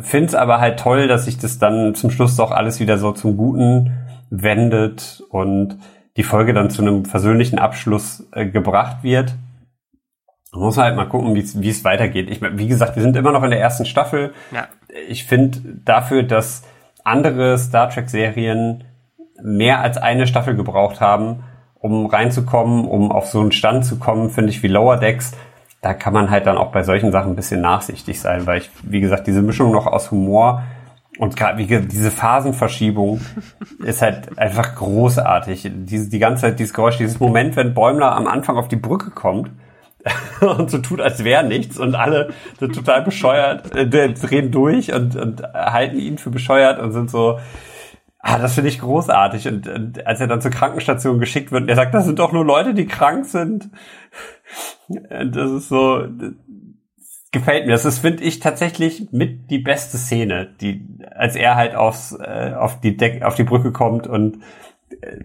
Finde 0.00 0.26
es 0.26 0.34
aber 0.34 0.60
halt 0.60 0.78
toll, 0.78 1.08
dass 1.08 1.26
sich 1.26 1.38
das 1.38 1.58
dann 1.58 1.94
zum 1.94 2.10
Schluss 2.10 2.36
doch 2.36 2.50
alles 2.50 2.80
wieder 2.80 2.98
so 2.98 3.12
zum 3.12 3.36
Guten 3.36 3.92
wendet 4.30 5.22
und 5.28 5.78
die 6.16 6.22
Folge 6.22 6.54
dann 6.54 6.70
zu 6.70 6.82
einem 6.82 7.02
persönlichen 7.02 7.58
Abschluss 7.58 8.26
äh, 8.32 8.46
gebracht 8.46 9.02
wird. 9.02 9.34
Man 10.52 10.62
muss 10.62 10.78
halt 10.78 10.94
mal 10.96 11.08
gucken, 11.08 11.34
wie 11.34 11.68
es 11.68 11.84
weitergeht. 11.84 12.30
Ich, 12.30 12.40
wie 12.40 12.68
gesagt, 12.68 12.94
wir 12.94 13.02
sind 13.02 13.16
immer 13.16 13.32
noch 13.32 13.42
in 13.42 13.50
der 13.50 13.60
ersten 13.60 13.84
Staffel. 13.84 14.32
Ja. 14.52 14.68
Ich 15.08 15.24
finde 15.24 15.58
dafür, 15.84 16.22
dass 16.22 16.62
andere 17.02 17.58
Star 17.58 17.90
Trek-Serien 17.90 18.84
mehr 19.42 19.80
als 19.80 19.98
eine 19.98 20.28
Staffel 20.28 20.54
gebraucht 20.54 21.00
haben, 21.00 21.42
um 21.84 22.06
reinzukommen, 22.06 22.86
um 22.86 23.12
auf 23.12 23.26
so 23.26 23.40
einen 23.40 23.52
Stand 23.52 23.84
zu 23.84 23.98
kommen, 23.98 24.30
finde 24.30 24.48
ich, 24.48 24.62
wie 24.62 24.68
Lower 24.68 24.96
Decks. 24.96 25.32
Da 25.82 25.92
kann 25.92 26.14
man 26.14 26.30
halt 26.30 26.46
dann 26.46 26.56
auch 26.56 26.72
bei 26.72 26.82
solchen 26.82 27.12
Sachen 27.12 27.32
ein 27.32 27.36
bisschen 27.36 27.60
nachsichtig 27.60 28.18
sein, 28.22 28.46
weil 28.46 28.60
ich, 28.60 28.70
wie 28.84 29.02
gesagt, 29.02 29.26
diese 29.26 29.42
Mischung 29.42 29.70
noch 29.70 29.86
aus 29.86 30.10
Humor 30.10 30.62
und 31.18 31.36
gerade 31.36 31.58
wie 31.58 31.66
diese 31.66 32.10
Phasenverschiebung 32.10 33.20
ist 33.84 34.00
halt 34.00 34.38
einfach 34.38 34.76
großartig. 34.76 35.70
Diese, 35.74 36.08
die 36.08 36.18
ganze 36.18 36.42
Zeit 36.42 36.58
dieses 36.58 36.72
Geräusch, 36.72 36.96
dieses 36.96 37.20
Moment, 37.20 37.54
wenn 37.54 37.74
Bäumler 37.74 38.16
am 38.16 38.28
Anfang 38.28 38.56
auf 38.56 38.68
die 38.68 38.76
Brücke 38.76 39.10
kommt 39.10 39.50
und 40.40 40.70
so 40.70 40.78
tut, 40.78 41.02
als 41.02 41.22
wäre 41.22 41.44
nichts 41.44 41.78
und 41.78 41.94
alle 41.96 42.30
sind 42.58 42.74
total 42.74 43.02
bescheuert, 43.02 43.76
äh, 43.76 44.10
drehen 44.14 44.50
durch 44.50 44.90
und, 44.90 45.16
und 45.16 45.42
halten 45.52 45.98
ihn 45.98 46.16
für 46.16 46.30
bescheuert 46.30 46.80
und 46.80 46.92
sind 46.92 47.10
so, 47.10 47.38
ah, 48.24 48.38
das 48.38 48.54
finde 48.54 48.70
ich 48.70 48.80
großartig. 48.80 49.46
Und, 49.48 49.68
und 49.68 50.06
als 50.06 50.20
er 50.20 50.26
dann 50.26 50.40
zur 50.40 50.50
Krankenstation 50.50 51.20
geschickt 51.20 51.52
wird, 51.52 51.68
der 51.68 51.76
sagt, 51.76 51.94
das 51.94 52.06
sind 52.06 52.18
doch 52.18 52.32
nur 52.32 52.44
Leute, 52.44 52.74
die 52.74 52.86
krank 52.86 53.26
sind. 53.26 53.70
Das 54.88 55.50
ist 55.50 55.68
so, 55.68 56.06
gefällt 57.30 57.66
mir. 57.66 57.72
Das 57.72 57.84
ist, 57.84 57.98
finde 57.98 58.24
ich, 58.24 58.40
tatsächlich 58.40 59.08
mit 59.12 59.50
die 59.50 59.58
beste 59.58 59.98
Szene, 59.98 60.54
die, 60.60 60.86
als 61.14 61.36
er 61.36 61.54
halt 61.54 61.74
aufs, 61.74 62.12
äh, 62.12 62.54
auf 62.56 62.80
die 62.80 62.96
Deck, 62.96 63.22
auf 63.22 63.34
die 63.34 63.44
Brücke 63.44 63.72
kommt 63.72 64.06
und 64.06 64.38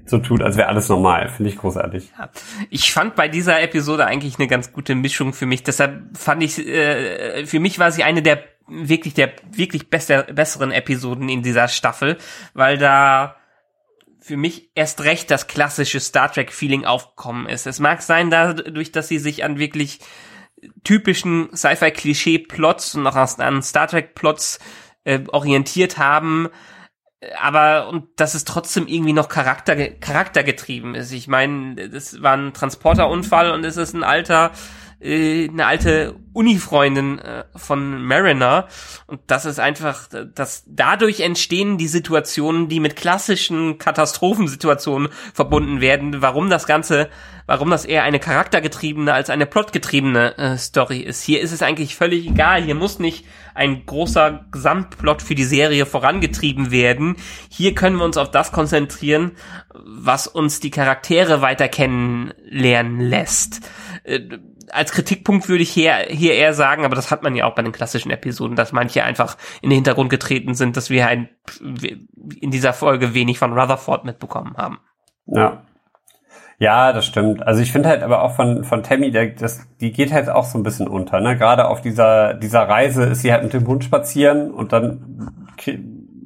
so 0.05 0.17
tut, 0.17 0.41
als 0.41 0.57
wäre 0.57 0.67
alles 0.67 0.89
normal. 0.89 1.29
Finde 1.29 1.49
ich 1.49 1.57
großartig. 1.57 2.11
Ja. 2.17 2.29
Ich 2.69 2.91
fand 2.91 3.15
bei 3.15 3.27
dieser 3.27 3.61
Episode 3.61 4.05
eigentlich 4.05 4.39
eine 4.39 4.47
ganz 4.47 4.73
gute 4.73 4.95
Mischung 4.95 5.33
für 5.33 5.45
mich. 5.45 5.63
Deshalb 5.63 6.17
fand 6.17 6.43
ich, 6.43 6.65
äh, 6.67 7.45
für 7.45 7.59
mich 7.59 7.79
war 7.79 7.91
sie 7.91 8.03
eine 8.03 8.21
der 8.21 8.39
wirklich 8.69 9.13
der 9.13 9.33
wirklich 9.51 9.89
beste, 9.89 10.27
besseren 10.33 10.71
Episoden 10.71 11.29
in 11.29 11.41
dieser 11.41 11.67
Staffel, 11.67 12.17
weil 12.53 12.77
da 12.77 13.35
für 14.21 14.37
mich 14.37 14.69
erst 14.75 15.03
recht 15.03 15.31
das 15.31 15.47
klassische 15.47 15.99
Star 15.99 16.31
Trek 16.31 16.51
Feeling 16.51 16.85
aufgekommen 16.85 17.47
ist. 17.47 17.65
Es 17.65 17.79
mag 17.79 18.01
sein, 18.01 18.29
dadurch, 18.29 18.91
dass 18.91 19.07
sie 19.07 19.17
sich 19.17 19.43
an 19.43 19.57
wirklich 19.57 19.99
typischen 20.83 21.49
Sci-Fi 21.55 21.91
Klischee 21.91 22.39
Plots 22.39 22.95
und 22.95 23.07
auch 23.07 23.15
an 23.15 23.63
Star 23.63 23.87
Trek 23.87 24.13
Plots 24.15 24.59
äh, 25.03 25.21
orientiert 25.29 25.97
haben, 25.97 26.49
aber 27.39 27.89
und 27.89 28.07
dass 28.17 28.33
es 28.33 28.45
trotzdem 28.45 28.87
irgendwie 28.87 29.13
noch 29.13 29.29
Charakter 29.29 29.75
charaktergetrieben 29.75 30.95
ist. 30.95 31.11
Ich 31.11 31.27
meine, 31.27 31.89
das 31.89 32.21
war 32.21 32.37
ein 32.37 32.53
Transporterunfall 32.53 33.51
und 33.51 33.65
es 33.65 33.77
ist 33.77 33.93
ein 33.93 34.03
alter 34.03 34.51
äh, 34.99 35.47
eine 35.47 35.65
alte 35.65 36.15
Uni-Freundin 36.33 37.19
äh, 37.19 37.43
von 37.55 38.03
Mariner 38.03 38.67
und 39.07 39.21
das 39.27 39.45
ist 39.45 39.59
einfach, 39.59 40.07
dass 40.35 40.63
dadurch 40.67 41.21
entstehen 41.21 41.77
die 41.77 41.87
Situationen, 41.87 42.69
die 42.69 42.79
mit 42.79 42.95
klassischen 42.95 43.77
Katastrophensituationen 43.77 45.09
verbunden 45.33 45.81
werden, 45.81 46.21
warum 46.21 46.49
das 46.49 46.67
Ganze, 46.67 47.09
warum 47.45 47.69
das 47.69 47.85
eher 47.85 48.03
eine 48.03 48.19
charaktergetriebene 48.19 49.13
als 49.13 49.29
eine 49.29 49.45
plotgetriebene 49.45 50.37
äh, 50.37 50.57
Story 50.57 50.99
ist. 50.99 51.23
Hier 51.23 51.41
ist 51.41 51.51
es 51.51 51.61
eigentlich 51.61 51.95
völlig 51.95 52.27
egal, 52.27 52.63
hier 52.63 52.75
muss 52.75 52.99
nicht 52.99 53.25
ein 53.55 53.85
großer 53.85 54.45
Gesamtplot 54.51 55.21
für 55.21 55.35
die 55.35 55.43
Serie 55.43 55.85
vorangetrieben 55.85 56.71
werden. 56.71 57.15
Hier 57.49 57.75
können 57.75 57.97
wir 57.97 58.05
uns 58.05 58.17
auf 58.17 58.31
das 58.31 58.51
konzentrieren, 58.51 59.31
was 59.73 60.27
uns 60.27 60.59
die 60.59 60.71
Charaktere 60.71 61.41
weiter 61.41 61.67
kennenlernen 61.67 63.01
lässt 63.01 63.61
äh, 64.03 64.21
als 64.71 64.91
Kritikpunkt 64.91 65.49
würde 65.49 65.63
ich 65.63 65.71
hier, 65.71 65.93
hier 66.09 66.33
eher 66.33 66.53
sagen, 66.53 66.85
aber 66.85 66.95
das 66.95 67.11
hat 67.11 67.23
man 67.23 67.35
ja 67.35 67.45
auch 67.45 67.55
bei 67.55 67.61
den 67.61 67.71
klassischen 67.71 68.11
Episoden, 68.11 68.55
dass 68.55 68.71
manche 68.71 69.03
einfach 69.03 69.37
in 69.61 69.69
den 69.69 69.77
Hintergrund 69.77 70.09
getreten 70.09 70.53
sind, 70.53 70.77
dass 70.77 70.89
wir 70.89 71.07
ein, 71.07 71.29
in 72.39 72.51
dieser 72.51 72.73
Folge 72.73 73.13
wenig 73.13 73.39
von 73.39 73.57
Rutherford 73.57 74.05
mitbekommen 74.05 74.55
haben. 74.57 74.79
Ja. 75.27 75.63
Ja, 76.61 76.91
das 76.91 77.05
stimmt. 77.05 77.41
Also 77.41 77.61
ich 77.61 77.71
finde 77.71 77.87
halt 77.87 78.03
aber 78.03 78.21
auch 78.21 78.35
von, 78.35 78.65
von 78.65 78.83
Tammy, 78.83 79.11
der, 79.11 79.27
das, 79.27 79.65
die 79.79 79.93
geht 79.93 80.11
halt 80.11 80.29
auch 80.29 80.43
so 80.43 80.57
ein 80.57 80.63
bisschen 80.63 80.89
unter. 80.89 81.21
Ne? 81.21 81.37
Gerade 81.37 81.69
auf 81.69 81.81
dieser, 81.81 82.33
dieser 82.33 82.67
Reise 82.67 83.05
ist 83.05 83.21
sie 83.21 83.31
halt 83.31 83.43
mit 83.43 83.53
dem 83.53 83.65
Hund 83.65 83.85
spazieren 83.85 84.51
und 84.51 84.73
dann 84.73 85.45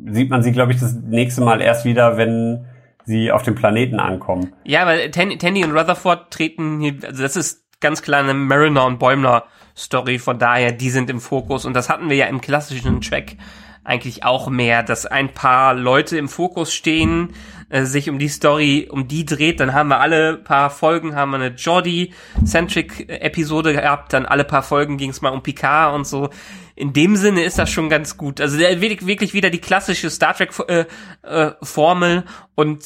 sieht 0.09 0.31
man 0.31 0.41
sie, 0.41 0.51
glaube 0.51 0.71
ich, 0.71 0.79
das 0.79 0.95
nächste 0.95 1.41
Mal 1.41 1.61
erst 1.61 1.85
wieder, 1.85 2.17
wenn 2.17 2.65
sie 3.05 3.31
auf 3.31 3.43
dem 3.43 3.53
Planeten 3.53 3.99
ankommen. 3.99 4.53
Ja, 4.63 4.87
weil 4.87 5.11
Tandy 5.11 5.63
und 5.63 5.77
Rutherford 5.77 6.31
treten 6.31 6.79
hier, 6.79 6.95
also 7.03 7.21
das 7.21 7.35
ist 7.35 7.62
ganz 7.83 8.01
klar 8.01 8.21
eine 8.21 8.33
Mariner 8.33 8.85
und 8.85 8.97
Bäumler 8.97 9.45
Story, 9.77 10.17
von 10.17 10.39
daher, 10.39 10.71
die 10.71 10.89
sind 10.89 11.09
im 11.09 11.19
Fokus. 11.19 11.65
Und 11.65 11.73
das 11.73 11.89
hatten 11.89 12.09
wir 12.09 12.15
ja 12.15 12.27
im 12.27 12.39
klassischen 12.41 13.01
Track 13.01 13.35
eigentlich 13.83 14.23
auch 14.23 14.49
mehr, 14.49 14.81
dass 14.81 15.05
ein 15.05 15.33
paar 15.33 15.73
Leute 15.73 16.17
im 16.17 16.29
Fokus 16.29 16.73
stehen, 16.73 17.33
äh, 17.69 17.83
sich 17.83 18.09
um 18.09 18.17
die 18.17 18.29
Story, 18.29 18.87
um 18.89 19.09
die 19.09 19.25
dreht, 19.25 19.59
dann 19.59 19.73
haben 19.73 19.89
wir 19.89 19.99
alle 19.99 20.37
paar 20.37 20.69
Folgen, 20.69 21.15
haben 21.15 21.31
wir 21.31 21.37
eine 21.37 21.55
Jordi-Centric-Episode 21.55 23.73
gehabt, 23.73 24.13
dann 24.13 24.25
alle 24.25 24.45
paar 24.45 24.63
Folgen 24.63 24.95
ging 24.97 25.09
es 25.09 25.21
mal 25.21 25.31
um 25.31 25.43
Picard 25.43 25.93
und 25.93 26.07
so. 26.07 26.29
In 26.75 26.93
dem 26.93 27.17
Sinne 27.17 27.43
ist 27.43 27.59
das 27.59 27.69
schon 27.69 27.89
ganz 27.89 28.15
gut. 28.15 28.39
Also 28.39 28.57
wirklich, 28.57 29.05
wirklich 29.05 29.33
wieder 29.33 29.49
die 29.49 29.59
klassische 29.59 30.09
Star 30.09 30.33
Trek-Formel 30.33 32.11
äh, 32.11 32.19
äh, 32.19 32.23
und 32.55 32.85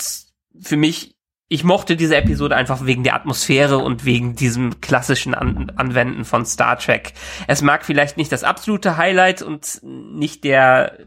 für 0.59 0.77
mich 0.77 1.16
ich 1.49 1.63
mochte 1.63 1.95
diese 1.95 2.17
Episode 2.17 2.55
einfach 2.55 2.85
wegen 2.85 3.03
der 3.03 3.15
Atmosphäre 3.15 3.77
und 3.77 4.03
wegen 4.03 4.35
diesem 4.35 4.81
klassischen 4.81 5.33
An 5.33 5.71
Anwenden 5.75 6.25
von 6.25 6.45
Star 6.45 6.77
Trek. 6.77 7.13
Es 7.47 7.61
mag 7.61 7.85
vielleicht 7.85 8.17
nicht 8.17 8.31
das 8.31 8.43
absolute 8.43 8.97
Highlight 8.97 9.41
und 9.41 9.79
nicht 9.83 10.43
der 10.43 10.97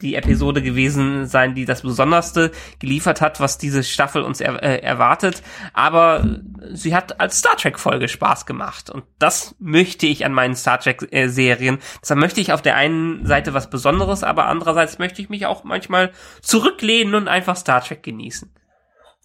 die 0.00 0.14
Episode 0.14 0.62
gewesen 0.62 1.26
sein, 1.26 1.56
die 1.56 1.64
das 1.64 1.82
Besonderste 1.82 2.52
geliefert 2.78 3.20
hat, 3.20 3.40
was 3.40 3.58
diese 3.58 3.82
Staffel 3.82 4.22
uns 4.22 4.40
er 4.40 4.62
äh, 4.62 4.80
erwartet. 4.80 5.42
Aber 5.72 6.38
sie 6.72 6.94
hat 6.94 7.20
als 7.20 7.38
Star 7.38 7.56
Trek-Folge 7.56 8.06
Spaß 8.06 8.46
gemacht. 8.46 8.90
Und 8.90 9.02
das 9.18 9.56
möchte 9.58 10.06
ich 10.06 10.24
an 10.24 10.32
meinen 10.32 10.54
Star 10.54 10.78
Trek-Serien. 10.78 11.78
Äh, 11.78 11.80
Deshalb 12.00 12.20
möchte 12.20 12.40
ich 12.40 12.52
auf 12.52 12.62
der 12.62 12.76
einen 12.76 13.26
Seite 13.26 13.54
was 13.54 13.70
Besonderes, 13.70 14.22
aber 14.22 14.46
andererseits 14.46 15.00
möchte 15.00 15.20
ich 15.20 15.30
mich 15.30 15.46
auch 15.46 15.64
manchmal 15.64 16.12
zurücklehnen 16.42 17.16
und 17.16 17.26
einfach 17.26 17.56
Star 17.56 17.82
Trek 17.82 18.04
genießen. 18.04 18.52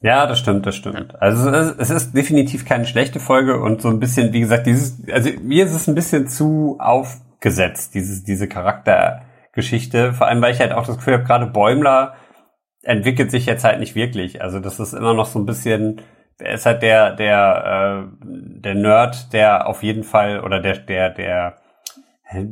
Ja, 0.04 0.28
das 0.28 0.40
stimmt, 0.40 0.66
das 0.66 0.76
stimmt. 0.76 1.22
Also 1.22 1.50
es 1.50 1.70
ist, 1.70 1.80
es 1.80 1.90
ist 1.90 2.14
definitiv 2.14 2.66
keine 2.66 2.86
schlechte 2.86 3.22
Folge 3.22 3.62
und 3.62 3.82
so 3.82 3.88
ein 3.88 4.02
bisschen, 4.02 4.34
wie 4.34 4.42
gesagt, 4.42 4.68
dieses, 4.68 5.02
also 5.10 5.30
mir 5.42 5.64
ist 5.64 5.74
es 5.74 5.88
ein 5.88 5.96
bisschen 5.96 6.28
zu 6.28 6.76
aufgesetzt, 6.78 7.96
dieses, 7.96 8.26
diese 8.26 8.50
Charaktergeschichte. 8.50 10.12
Vor 10.12 10.28
allem, 10.28 10.42
weil 10.42 10.54
ich 10.54 10.60
halt 10.60 10.74
auch 10.74 10.86
das 10.86 10.98
Gefühl 10.98 11.14
habe, 11.14 11.24
gerade 11.24 11.48
Bäumler 11.48 12.16
entwickelt 12.82 13.32
sich 13.32 13.46
jetzt 13.46 13.64
halt 13.64 13.80
nicht 13.80 13.96
wirklich. 13.96 14.42
Also 14.42 14.60
das 14.60 14.82
ist 14.82 14.92
immer 14.92 15.14
noch 15.14 15.26
so 15.26 15.40
ein 15.40 15.46
bisschen, 15.46 16.02
er 16.38 16.56
ist 16.56 16.66
halt 16.66 16.82
der, 16.82 17.16
der, 17.16 18.10
äh, 18.12 18.26
der 18.60 18.76
Nerd, 18.76 19.32
der 19.32 19.68
auf 19.68 19.84
jeden 19.84 20.04
Fall, 20.04 20.42
oder 20.42 20.60
der, 20.60 20.80
der, 20.80 21.12
der 21.12 21.56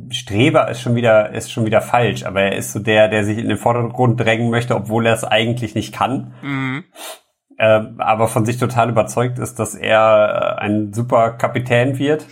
Streber 0.08 0.70
ist 0.70 0.80
schon 0.80 0.94
wieder, 0.94 1.34
ist 1.34 1.52
schon 1.52 1.66
wieder 1.66 1.82
falsch, 1.82 2.24
aber 2.24 2.40
er 2.40 2.56
ist 2.56 2.72
so 2.72 2.78
der, 2.78 3.08
der 3.08 3.24
sich 3.24 3.36
in 3.36 3.48
den 3.48 3.58
Vordergrund 3.58 4.18
drängen 4.18 4.48
möchte, 4.48 4.74
obwohl 4.74 5.04
er 5.04 5.12
es 5.12 5.24
eigentlich 5.24 5.74
nicht 5.74 5.92
kann. 5.92 6.32
Mhm 6.40 6.84
äh, 7.58 7.82
aber 7.98 8.28
von 8.28 8.44
sich 8.44 8.58
total 8.58 8.90
überzeugt 8.90 9.38
ist, 9.38 9.58
dass 9.58 9.74
er 9.74 10.56
äh, 10.58 10.62
ein 10.62 10.92
super 10.92 11.32
Kapitän 11.32 11.98
wird. 11.98 12.26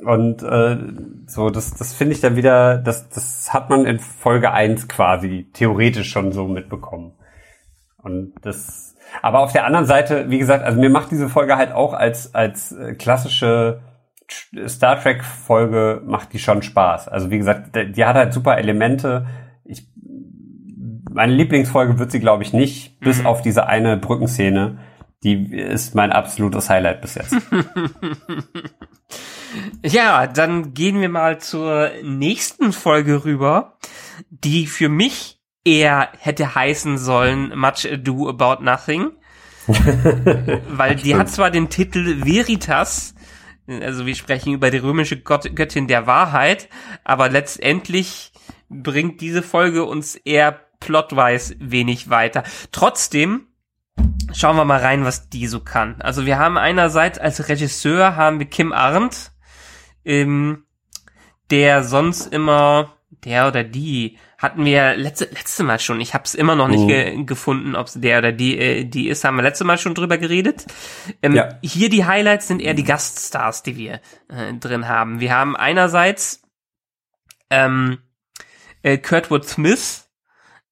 Und 0.00 0.42
äh, 0.42 0.78
so, 1.26 1.50
das, 1.50 1.74
das 1.74 1.92
finde 1.92 2.14
ich 2.14 2.20
dann 2.20 2.36
wieder, 2.36 2.78
das, 2.78 3.08
das 3.08 3.52
hat 3.52 3.70
man 3.70 3.86
in 3.86 3.98
Folge 3.98 4.52
eins 4.52 4.88
quasi 4.88 5.48
theoretisch 5.52 6.10
schon 6.10 6.32
so 6.32 6.46
mitbekommen. 6.46 7.12
Und 7.98 8.34
das, 8.42 8.94
aber 9.22 9.40
auf 9.40 9.52
der 9.52 9.66
anderen 9.66 9.86
Seite, 9.86 10.30
wie 10.30 10.38
gesagt, 10.38 10.64
also 10.64 10.80
mir 10.80 10.90
macht 10.90 11.10
diese 11.10 11.28
Folge 11.28 11.56
halt 11.56 11.72
auch 11.72 11.92
als, 11.92 12.34
als 12.34 12.72
äh, 12.72 12.94
klassische 12.94 13.80
Star 14.68 15.00
Trek 15.00 15.24
Folge 15.24 16.02
macht 16.04 16.32
die 16.32 16.38
schon 16.38 16.62
Spaß. 16.62 17.08
Also 17.08 17.30
wie 17.30 17.38
gesagt, 17.38 17.74
die 17.74 18.04
hat 18.04 18.16
halt 18.16 18.32
super 18.32 18.58
Elemente, 18.58 19.26
meine 21.12 21.34
Lieblingsfolge 21.34 21.98
wird 21.98 22.10
sie, 22.10 22.20
glaube 22.20 22.42
ich, 22.42 22.52
nicht, 22.52 22.98
bis 23.00 23.20
mhm. 23.20 23.26
auf 23.26 23.42
diese 23.42 23.66
eine 23.66 23.96
Brückenszene. 23.96 24.78
Die 25.22 25.54
ist 25.54 25.94
mein 25.94 26.12
absolutes 26.12 26.70
Highlight 26.70 27.02
bis 27.02 27.16
jetzt. 27.16 27.36
ja, 29.84 30.26
dann 30.26 30.72
gehen 30.72 31.00
wir 31.00 31.10
mal 31.10 31.38
zur 31.38 31.90
nächsten 32.02 32.72
Folge 32.72 33.24
rüber, 33.24 33.76
die 34.30 34.66
für 34.66 34.88
mich 34.88 35.40
eher 35.64 36.08
hätte 36.18 36.54
heißen 36.54 36.96
sollen 36.96 37.56
Much 37.58 37.86
Ado 37.90 38.28
About 38.28 38.64
Nothing. 38.64 39.10
weil 40.68 40.96
die 40.96 41.14
hat 41.14 41.28
zwar 41.28 41.50
den 41.50 41.68
Titel 41.68 42.24
Veritas, 42.24 43.14
also 43.68 44.06
wir 44.06 44.14
sprechen 44.14 44.54
über 44.54 44.70
die 44.70 44.78
römische 44.78 45.20
Gott 45.20 45.54
Göttin 45.54 45.86
der 45.86 46.06
Wahrheit, 46.06 46.68
aber 47.04 47.28
letztendlich 47.28 48.32
bringt 48.68 49.20
diese 49.20 49.42
Folge 49.42 49.84
uns 49.84 50.16
eher 50.16 50.60
plotwise 50.80 51.54
wenig 51.58 52.10
weiter. 52.10 52.42
Trotzdem 52.72 53.46
schauen 54.32 54.56
wir 54.56 54.64
mal 54.64 54.80
rein, 54.80 55.04
was 55.04 55.28
die 55.28 55.46
so 55.46 55.60
kann. 55.60 56.00
Also 56.00 56.26
wir 56.26 56.38
haben 56.38 56.56
einerseits 56.56 57.18
als 57.18 57.48
Regisseur 57.48 58.16
haben 58.16 58.38
wir 58.38 58.46
Kim 58.46 58.72
Arndt, 58.72 59.32
ähm, 60.04 60.64
der 61.50 61.84
sonst 61.84 62.32
immer 62.32 62.96
der 63.24 63.48
oder 63.48 63.64
die 63.64 64.18
hatten 64.38 64.64
wir 64.64 64.96
letzte 64.96 65.26
letzte 65.26 65.64
Mal 65.64 65.78
schon. 65.78 66.00
Ich 66.00 66.14
habe 66.14 66.24
es 66.24 66.34
immer 66.34 66.54
noch 66.54 66.68
nicht 66.68 66.80
oh. 66.80 66.86
ge 66.86 67.24
gefunden, 67.24 67.76
ob 67.76 67.88
es 67.88 67.94
der 67.94 68.18
oder 68.18 68.32
die 68.32 68.58
äh, 68.58 68.84
die 68.84 69.08
ist. 69.08 69.24
Haben 69.24 69.36
wir 69.36 69.42
letzte 69.42 69.64
Mal 69.64 69.76
schon 69.76 69.94
drüber 69.94 70.16
geredet. 70.16 70.64
Ähm, 71.20 71.34
ja. 71.34 71.58
Hier 71.60 71.90
die 71.90 72.06
Highlights 72.06 72.48
sind 72.48 72.62
eher 72.62 72.72
die 72.72 72.84
Gaststars, 72.84 73.62
die 73.62 73.76
wir 73.76 74.00
äh, 74.28 74.54
drin 74.58 74.88
haben. 74.88 75.20
Wir 75.20 75.34
haben 75.34 75.56
einerseits 75.56 76.42
ähm, 77.50 77.98
äh, 78.82 78.96
Kurtwood 78.96 79.44
Smith, 79.44 80.08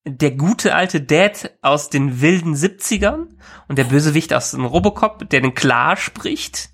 der 0.05 0.31
gute 0.31 0.75
alte 0.75 1.01
Dad 1.01 1.51
aus 1.61 1.89
den 1.89 2.21
wilden 2.21 2.55
70ern 2.55 3.27
und 3.67 3.77
der 3.77 3.83
Bösewicht 3.85 4.33
aus 4.33 4.51
dem 4.51 4.65
Robocop, 4.65 5.29
der 5.29 5.41
den 5.41 5.53
klar 5.53 5.97
spricht. 5.97 6.69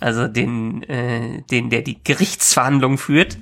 Also 0.00 0.28
den, 0.28 0.82
äh, 0.84 1.42
den, 1.50 1.70
der 1.70 1.82
die 1.82 2.02
Gerichtsverhandlungen 2.02 2.98
führt. 2.98 3.38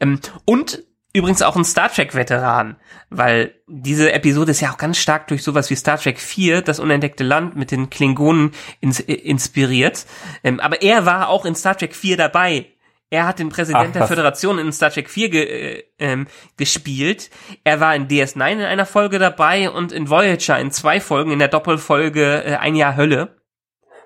Ähm, 0.00 0.20
und 0.46 0.82
übrigens 1.12 1.42
auch 1.42 1.56
ein 1.56 1.66
Star 1.66 1.92
Trek-Veteran, 1.92 2.76
weil 3.10 3.54
diese 3.68 4.12
Episode 4.12 4.52
ist 4.52 4.60
ja 4.60 4.72
auch 4.72 4.78
ganz 4.78 4.96
stark 4.96 5.28
durch 5.28 5.42
sowas 5.42 5.68
wie 5.68 5.76
Star 5.76 5.98
Trek 5.98 6.18
4, 6.18 6.62
das 6.62 6.80
unentdeckte 6.80 7.24
Land 7.24 7.56
mit 7.56 7.70
den 7.70 7.90
Klingonen 7.90 8.52
ins, 8.80 9.00
äh, 9.00 9.12
inspiriert. 9.12 10.06
Ähm, 10.42 10.60
aber 10.60 10.80
er 10.80 11.04
war 11.04 11.28
auch 11.28 11.44
in 11.44 11.54
Star 11.54 11.76
Trek 11.76 11.94
4 11.94 12.16
dabei 12.16 12.72
er 13.12 13.26
hat 13.26 13.38
den 13.38 13.50
Präsident 13.50 13.88
Ach, 13.90 13.92
der 13.92 14.06
Föderation 14.06 14.58
in 14.58 14.72
Star 14.72 14.90
Trek 14.90 15.10
4 15.10 15.28
ge 15.28 15.42
äh, 15.44 15.84
ähm, 15.98 16.26
gespielt. 16.56 17.28
Er 17.62 17.78
war 17.78 17.94
in 17.94 18.08
DS9 18.08 18.52
in 18.52 18.62
einer 18.62 18.86
Folge 18.86 19.18
dabei 19.18 19.68
und 19.68 19.92
in 19.92 20.08
Voyager 20.08 20.58
in 20.58 20.70
zwei 20.70 20.98
Folgen 20.98 21.30
in 21.30 21.38
der 21.38 21.48
Doppelfolge 21.48 22.42
äh, 22.42 22.56
Ein 22.56 22.74
Jahr 22.74 22.96
Hölle. 22.96 23.36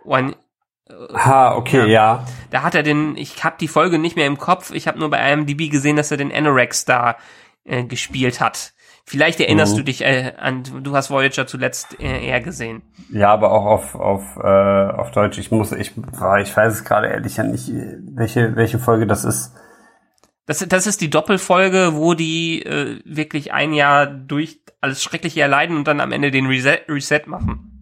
Ein, 0.05 0.35
äh, 0.91 0.95
ha, 1.15 1.55
okay, 1.55 1.83
ja. 1.83 1.87
ja. 1.87 2.27
Da 2.51 2.63
hat 2.65 2.75
er 2.75 2.83
den, 2.83 3.17
ich 3.17 3.45
habe 3.45 3.55
die 3.61 3.69
Folge 3.69 4.01
nicht 4.01 4.17
mehr 4.17 4.27
im 4.27 4.39
Kopf, 4.39 4.73
ich 4.73 4.89
habe 4.89 4.99
nur 4.99 5.09
bei 5.09 5.33
IMDb 5.33 5.71
gesehen, 5.71 5.95
dass 5.95 6.11
er 6.11 6.17
den 6.17 6.33
Anorex 6.33 6.85
da 6.85 7.17
äh, 7.63 7.85
gespielt 7.85 8.41
hat. 8.41 8.73
Vielleicht 9.09 9.39
erinnerst 9.39 9.75
mhm. 9.75 9.79
du 9.79 9.85
dich 9.85 10.03
äh, 10.03 10.33
an, 10.37 10.65
du 10.83 10.97
hast 10.97 11.11
Voyager 11.11 11.47
zuletzt 11.47 12.01
äh, 12.01 12.27
eher 12.27 12.41
gesehen. 12.41 12.83
Ja, 13.09 13.33
aber 13.33 13.53
auch 13.53 13.65
auf, 13.65 13.95
auf, 13.95 14.37
äh, 14.37 14.91
auf 14.93 15.13
Deutsch. 15.13 15.39
Ich 15.39 15.53
muss, 15.53 15.71
ich, 15.71 15.93
ich 15.97 16.57
weiß 16.57 16.73
es 16.73 16.85
gerade 16.85 17.07
ehrlich 17.07 17.37
ja 17.37 17.45
nicht, 17.45 17.71
welche, 17.71 18.57
welche 18.57 18.81
Folge 18.81 19.07
das 19.07 19.25
ist. 19.25 19.55
Das, 20.47 20.59
das 20.59 20.89
ist 20.89 21.01
die 21.01 21.11
Doppelfolge, 21.11 21.95
wo 21.95 22.15
die 22.15 22.63
äh, 22.63 23.01
wirklich 23.05 23.53
ein 23.53 23.73
Jahr 23.73 24.07
durch 24.07 24.61
alles 24.81 25.05
Schreckliche 25.05 25.41
erleiden 25.41 25.77
und 25.77 25.87
dann 25.87 26.01
am 26.01 26.11
Ende 26.11 26.33
den 26.33 26.47
Reset, 26.47 26.81
Reset 26.89 27.23
machen. 27.27 27.77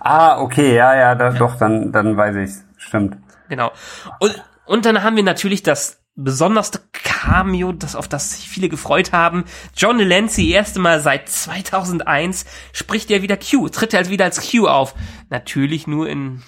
Ah, 0.00 0.40
okay, 0.40 0.74
ja, 0.74 0.96
ja, 0.96 1.14
da, 1.14 1.30
ja. 1.32 1.38
doch, 1.38 1.56
dann, 1.58 1.92
dann 1.92 2.16
weiß 2.16 2.34
ich's. 2.36 2.64
Stimmt. 2.76 3.18
Genau. 3.48 3.70
Und, 4.18 4.44
und 4.66 4.84
dann 4.84 5.04
haben 5.04 5.14
wir 5.14 5.22
natürlich 5.22 5.62
das 5.62 5.99
besonderste 6.24 6.80
Cameo, 6.92 7.72
das 7.72 7.96
auf 7.96 8.08
das 8.08 8.32
sich 8.32 8.48
viele 8.48 8.68
gefreut 8.68 9.12
haben. 9.12 9.44
John 9.76 9.98
Delancey, 9.98 10.50
erste 10.50 10.78
Mal 10.78 11.00
seit 11.00 11.28
2001, 11.28 12.44
spricht 12.72 13.10
er 13.10 13.22
wieder 13.22 13.36
Q, 13.36 13.68
tritt 13.68 13.94
er 13.94 14.08
wieder 14.08 14.24
als 14.24 14.50
Q 14.50 14.66
auf. 14.66 14.94
Natürlich 15.28 15.86
nur 15.86 16.08
in 16.08 16.42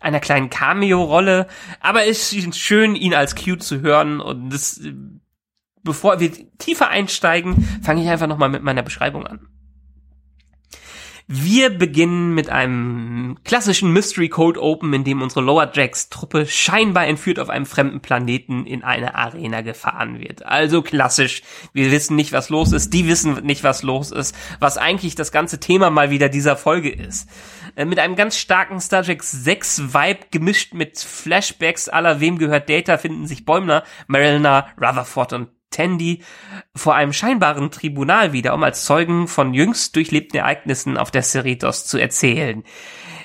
einer 0.00 0.20
kleinen 0.20 0.50
Cameo-Rolle, 0.50 1.46
aber 1.80 2.06
es 2.06 2.32
ist 2.32 2.58
schön, 2.58 2.96
ihn 2.96 3.14
als 3.14 3.36
Q 3.36 3.56
zu 3.56 3.80
hören 3.80 4.20
und 4.20 4.50
das, 4.50 4.80
bevor 5.82 6.20
wir 6.20 6.32
tiefer 6.58 6.88
einsteigen, 6.88 7.80
fange 7.82 8.02
ich 8.02 8.08
einfach 8.08 8.26
nochmal 8.26 8.48
mit 8.48 8.62
meiner 8.62 8.82
Beschreibung 8.82 9.26
an. 9.26 9.48
Wir 11.34 11.70
beginnen 11.70 12.34
mit 12.34 12.50
einem 12.50 13.38
klassischen 13.42 13.90
Mystery 13.90 14.28
Code 14.28 14.60
Open, 14.60 14.92
in 14.92 15.02
dem 15.02 15.22
unsere 15.22 15.40
Lower 15.40 15.72
Jacks 15.72 16.10
Truppe 16.10 16.44
scheinbar 16.44 17.06
entführt 17.06 17.38
auf 17.38 17.48
einem 17.48 17.64
fremden 17.64 18.00
Planeten 18.00 18.66
in 18.66 18.84
eine 18.84 19.14
Arena 19.14 19.62
gefahren 19.62 20.20
wird. 20.20 20.44
Also 20.44 20.82
klassisch. 20.82 21.42
Wir 21.72 21.90
wissen 21.90 22.16
nicht, 22.16 22.32
was 22.32 22.50
los 22.50 22.72
ist. 22.72 22.92
Die 22.92 23.08
wissen 23.08 23.42
nicht, 23.44 23.64
was 23.64 23.82
los 23.82 24.10
ist. 24.10 24.36
Was 24.60 24.76
eigentlich 24.76 25.14
das 25.14 25.32
ganze 25.32 25.58
Thema 25.58 25.88
mal 25.88 26.10
wieder 26.10 26.28
dieser 26.28 26.54
Folge 26.54 26.90
ist. 26.90 27.30
Äh, 27.76 27.86
mit 27.86 27.98
einem 27.98 28.14
ganz 28.14 28.36
starken 28.36 28.78
Star 28.78 29.02
Trek 29.02 29.22
6 29.22 29.94
Vibe 29.94 30.26
gemischt 30.30 30.74
mit 30.74 30.98
Flashbacks 30.98 31.88
aller 31.88 32.20
Wem 32.20 32.36
gehört 32.36 32.68
Data 32.68 32.98
finden 32.98 33.26
sich 33.26 33.46
Bäumler, 33.46 33.84
Mariner, 34.06 34.66
Rutherford 34.78 35.32
und 35.32 35.48
Tandy 35.72 36.22
vor 36.74 36.94
einem 36.94 37.12
scheinbaren 37.12 37.70
Tribunal 37.70 38.32
wieder, 38.32 38.54
um 38.54 38.62
als 38.62 38.84
Zeugen 38.84 39.26
von 39.26 39.54
jüngst 39.54 39.96
durchlebten 39.96 40.38
Ereignissen 40.38 40.96
auf 40.96 41.10
der 41.10 41.22
Cerritos 41.22 41.86
zu 41.86 41.98
erzählen. 41.98 42.62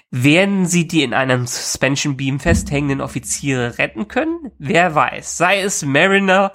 Werden 0.10 0.66
sie 0.66 0.88
die 0.88 1.04
in 1.04 1.14
einem 1.14 1.46
Suspension 1.46 2.16
Beam 2.16 2.40
festhängenden 2.40 3.02
Offiziere 3.02 3.78
retten 3.78 4.08
können? 4.08 4.52
Wer 4.58 4.96
weiß. 4.96 5.38
Sei 5.38 5.60
es 5.60 5.84
Mariner 5.84 6.54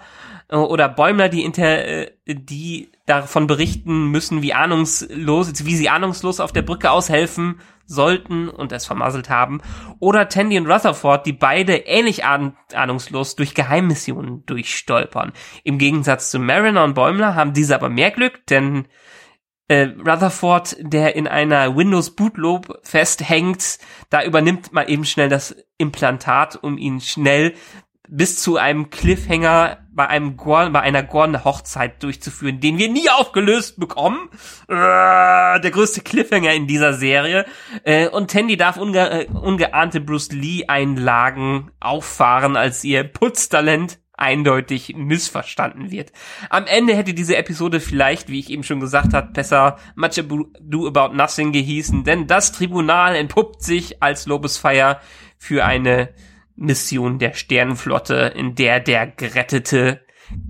oder 0.56 0.88
Bäumler, 0.88 1.28
die 1.28 1.44
inter, 1.44 1.84
äh, 1.84 2.10
die 2.26 2.92
davon 3.06 3.46
berichten 3.46 4.08
müssen, 4.08 4.42
wie 4.42 4.54
ahnungslos, 4.54 5.64
wie 5.64 5.76
sie 5.76 5.88
ahnungslos 5.88 6.40
auf 6.40 6.52
der 6.52 6.62
Brücke 6.62 6.90
aushelfen 6.90 7.60
sollten 7.86 8.48
und 8.48 8.72
es 8.72 8.86
vermasselt 8.86 9.28
haben. 9.28 9.60
Oder 9.98 10.28
Tandy 10.28 10.58
und 10.58 10.70
Rutherford, 10.70 11.26
die 11.26 11.32
beide 11.32 11.76
ähnlich 11.76 12.24
ahn 12.24 12.56
ahnungslos 12.74 13.36
durch 13.36 13.54
Geheimmissionen 13.54 14.46
durchstolpern. 14.46 15.32
Im 15.64 15.78
Gegensatz 15.78 16.30
zu 16.30 16.38
Mariner 16.38 16.84
und 16.84 16.94
Bäumler 16.94 17.34
haben 17.34 17.52
diese 17.52 17.74
aber 17.74 17.88
mehr 17.88 18.10
Glück, 18.10 18.46
denn 18.46 18.86
äh, 19.68 19.88
Rutherford, 20.06 20.76
der 20.80 21.16
in 21.16 21.26
einer 21.26 21.76
Windows 21.76 22.14
Bootloop 22.14 22.80
festhängt, 22.82 23.78
da 24.10 24.22
übernimmt 24.22 24.72
mal 24.72 24.90
eben 24.90 25.04
schnell 25.04 25.28
das 25.28 25.56
Implantat, 25.78 26.56
um 26.62 26.78
ihn 26.78 27.00
schnell 27.00 27.54
bis 28.14 28.38
zu 28.38 28.58
einem 28.58 28.90
Cliffhanger 28.90 29.78
bei 29.90 30.06
einem 30.06 30.36
Gorn, 30.36 30.70
bei 30.72 30.80
einer 30.80 31.02
Gorn 31.02 31.44
Hochzeit 31.44 32.02
durchzuführen, 32.02 32.60
den 32.60 32.76
wir 32.76 32.90
nie 32.90 33.08
aufgelöst 33.08 33.80
bekommen. 33.80 34.28
Äh, 34.68 34.74
der 34.74 35.70
größte 35.70 36.02
Cliffhanger 36.02 36.52
in 36.52 36.66
dieser 36.66 36.92
Serie. 36.92 37.46
Äh, 37.84 38.08
und 38.08 38.30
Tandy 38.30 38.58
darf 38.58 38.76
unge 38.76 39.10
äh, 39.10 39.26
ungeahnte 39.28 40.02
Bruce 40.02 40.30
Lee 40.32 40.66
Einlagen 40.68 41.70
auffahren, 41.80 42.56
als 42.56 42.84
ihr 42.84 43.02
Putztalent 43.04 43.98
eindeutig 44.12 44.94
missverstanden 44.94 45.90
wird. 45.90 46.12
Am 46.50 46.66
Ende 46.66 46.94
hätte 46.94 47.14
diese 47.14 47.36
Episode 47.36 47.80
vielleicht, 47.80 48.28
wie 48.28 48.40
ich 48.40 48.50
eben 48.50 48.62
schon 48.62 48.80
gesagt 48.80 49.14
habe, 49.14 49.32
besser 49.32 49.78
Much 49.96 50.18
Ado 50.18 50.86
About 50.86 51.16
Nothing 51.16 51.52
gehießen, 51.52 52.04
denn 52.04 52.26
das 52.26 52.52
Tribunal 52.52 53.16
entpuppt 53.16 53.62
sich 53.62 54.02
als 54.02 54.26
Lobesfeier 54.26 55.00
für 55.38 55.64
eine 55.64 56.10
Mission 56.56 57.18
der 57.18 57.34
Sternenflotte, 57.34 58.32
in 58.34 58.54
der 58.54 58.80
der 58.80 59.06
gerettete 59.06 60.00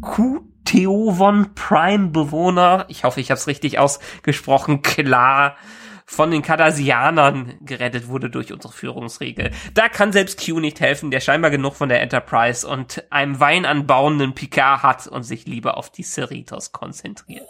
Kuteovon 0.01 1.55
Prime 1.55 2.09
Bewohner, 2.09 2.87
ich 2.89 3.05
hoffe, 3.05 3.21
ich 3.21 3.31
habe 3.31 3.39
es 3.39 3.47
richtig 3.47 3.79
ausgesprochen, 3.79 4.83
klar 4.83 5.57
von 6.05 6.31
den 6.31 6.43
Cardassianern 6.43 7.55
gerettet 7.63 8.09
wurde 8.09 8.29
durch 8.29 8.53
unsere 8.53 8.73
Führungsregel. 8.73 9.51
Da 9.73 9.89
kann 9.89 10.13
selbst 10.13 10.45
Q 10.45 10.61
nicht 10.61 10.81
helfen, 10.81 11.11
der 11.11 11.21
scheinbar 11.21 11.51
genug 11.51 11.75
von 11.75 11.89
der 11.89 12.03
Enterprise 12.03 12.69
und 12.69 13.05
einem 13.11 13.41
Wein 13.41 13.65
anbauenden 13.65 14.35
Picard 14.35 14.83
hat 14.83 15.07
und 15.07 15.23
sich 15.23 15.47
lieber 15.47 15.79
auf 15.79 15.91
die 15.91 16.03
Cerritos 16.03 16.73
konzentriert. 16.73 17.49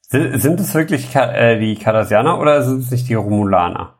Sind 0.00 0.60
es 0.60 0.74
wirklich 0.74 1.14
äh, 1.16 1.58
die 1.58 1.74
Cardassianer 1.76 2.38
oder 2.38 2.62
sind 2.62 2.80
es 2.80 2.90
nicht 2.90 3.08
die 3.08 3.14
Romulaner? 3.14 3.98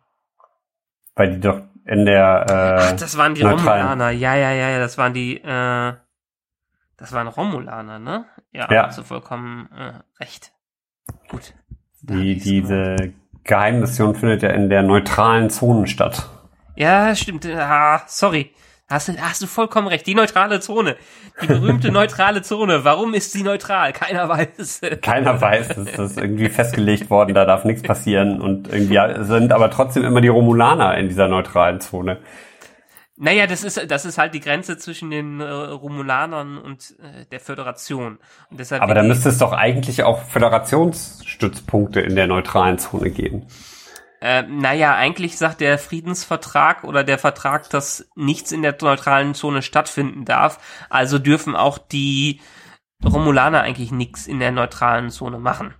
Weil 1.14 1.32
die 1.32 1.40
doch 1.40 1.62
in 1.85 2.05
der 2.05 2.47
äh, 2.49 2.83
Ach, 2.83 2.93
das 2.93 3.16
waren 3.16 3.35
die 3.35 3.43
neutralen. 3.43 3.83
Romulaner. 3.83 4.11
Ja, 4.11 4.35
ja, 4.35 4.53
ja, 4.53 4.70
ja, 4.70 4.78
das 4.78 4.99
waren 4.99 5.14
die 5.14 5.37
äh, 5.39 5.93
das 6.97 7.12
waren 7.12 7.26
Romulaner, 7.26 7.99
ne? 7.99 8.26
Ja, 8.53 8.68
ja. 8.70 8.87
hast 8.87 8.99
du 8.99 9.03
vollkommen 9.03 9.68
äh, 9.76 10.22
recht. 10.22 10.53
Gut. 11.28 11.55
Die, 12.03 12.37
diese 12.37 13.12
Geheimmission 13.45 14.14
findet 14.14 14.43
ja 14.43 14.51
in 14.51 14.68
der 14.68 14.83
neutralen 14.83 15.51
Zone 15.51 15.87
statt. 15.89 16.28
Ja, 16.76 17.14
stimmt. 17.14 17.47
Ah, 17.47 18.03
sorry. 18.07 18.53
Hast 18.93 19.09
du, 19.09 19.16
hast 19.18 19.43
du 19.43 19.47
vollkommen 19.47 19.88
recht. 19.88 20.07
Die 20.07 20.14
neutrale 20.14 20.61
Zone. 20.61 20.97
Die 21.40 21.47
berühmte 21.47 21.90
neutrale 21.93 22.43
Zone. 22.43 22.84
Warum 22.84 23.14
ist 23.14 23.32
sie 23.32 23.43
neutral? 23.43 23.93
Keiner 23.93 24.28
weiß. 24.28 24.82
Keiner 25.01 25.40
weiß. 25.40 25.68
Das 25.68 25.99
ist 25.99 26.18
irgendwie 26.18 26.49
festgelegt 26.49 27.09
worden. 27.09 27.34
Da 27.34 27.47
darf 27.47 27.64
nichts 27.64 27.82
passieren. 27.82 28.40
Und 28.40 28.70
irgendwie 28.72 28.99
sind 29.24 29.53
aber 29.53 29.70
trotzdem 29.70 30.05
immer 30.05 30.20
die 30.20 30.28
Romulaner 30.28 30.97
in 30.99 31.09
dieser 31.09 31.28
neutralen 31.28 31.80
Zone. 31.80 32.18
Naja, 33.16 33.47
das 33.47 33.62
ist, 33.62 33.90
das 33.90 34.05
ist 34.05 34.18
halt 34.18 34.34
die 34.34 34.40
Grenze 34.40 34.78
zwischen 34.78 35.11
den 35.11 35.40
äh, 35.40 35.45
Romulanern 35.45 36.59
und 36.59 36.95
äh, 36.99 37.24
der 37.30 37.40
Föderation. 37.40 38.18
Und 38.51 38.61
deshalb 38.61 38.82
aber 38.82 38.95
da 38.95 39.03
müsste 39.03 39.28
es 39.28 39.38
doch 39.38 39.53
eigentlich 39.53 40.03
auch 40.03 40.22
Föderationsstützpunkte 40.22 42.01
in 42.01 42.16
der 42.16 42.26
neutralen 42.26 42.78
Zone 42.78 43.11
geben. 43.11 43.47
Äh, 44.23 44.43
naja, 44.43 44.95
eigentlich 44.95 45.37
sagt 45.37 45.61
der 45.61 45.79
Friedensvertrag 45.79 46.85
oder 46.85 47.03
der 47.03 47.18
Vertrag, 47.18 47.68
dass 47.70 48.09
nichts 48.14 48.53
in 48.53 48.62
der 48.62 48.77
neutralen 48.81 49.35
Zone 49.35 49.62
stattfinden 49.62 50.25
darf. 50.25 50.87
Also 50.89 51.18
dürfen 51.18 51.57
auch 51.57 51.77
die 51.77 52.41
Romulaner 53.05 53.62
eigentlich 53.62 53.91
nichts 53.91 54.29
in 54.29 54.39
der 54.39 54.53
neutralen 54.53 55.11
Zone 55.11 55.41
machen. 55.41 55.75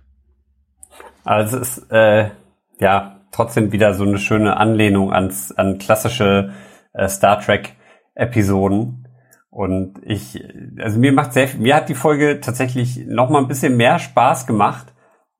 Also 1.23 1.57
es 1.57 1.77
ist 1.77 1.89
äh, 1.89 2.31
ja 2.79 3.21
trotzdem 3.31 3.71
wieder 3.71 3.93
so 3.93 4.03
eine 4.03 4.17
schöne 4.17 4.57
Anlehnung 4.57 5.13
ans, 5.13 5.53
an 5.53 5.77
klassische 5.77 6.53
äh, 6.91 7.07
Star 7.07 7.39
Trek 7.39 7.77
Episoden. 8.13 9.07
Und 9.51 10.01
ich, 10.03 10.43
also 10.81 10.99
mir 10.99 11.13
macht 11.13 11.31
sehr, 11.31 11.47
mir 11.57 11.77
hat 11.77 11.87
die 11.87 11.95
Folge 11.95 12.41
tatsächlich 12.41 13.05
noch 13.05 13.29
mal 13.29 13.39
ein 13.39 13.47
bisschen 13.47 13.77
mehr 13.77 13.99
Spaß 13.99 14.47
gemacht 14.47 14.93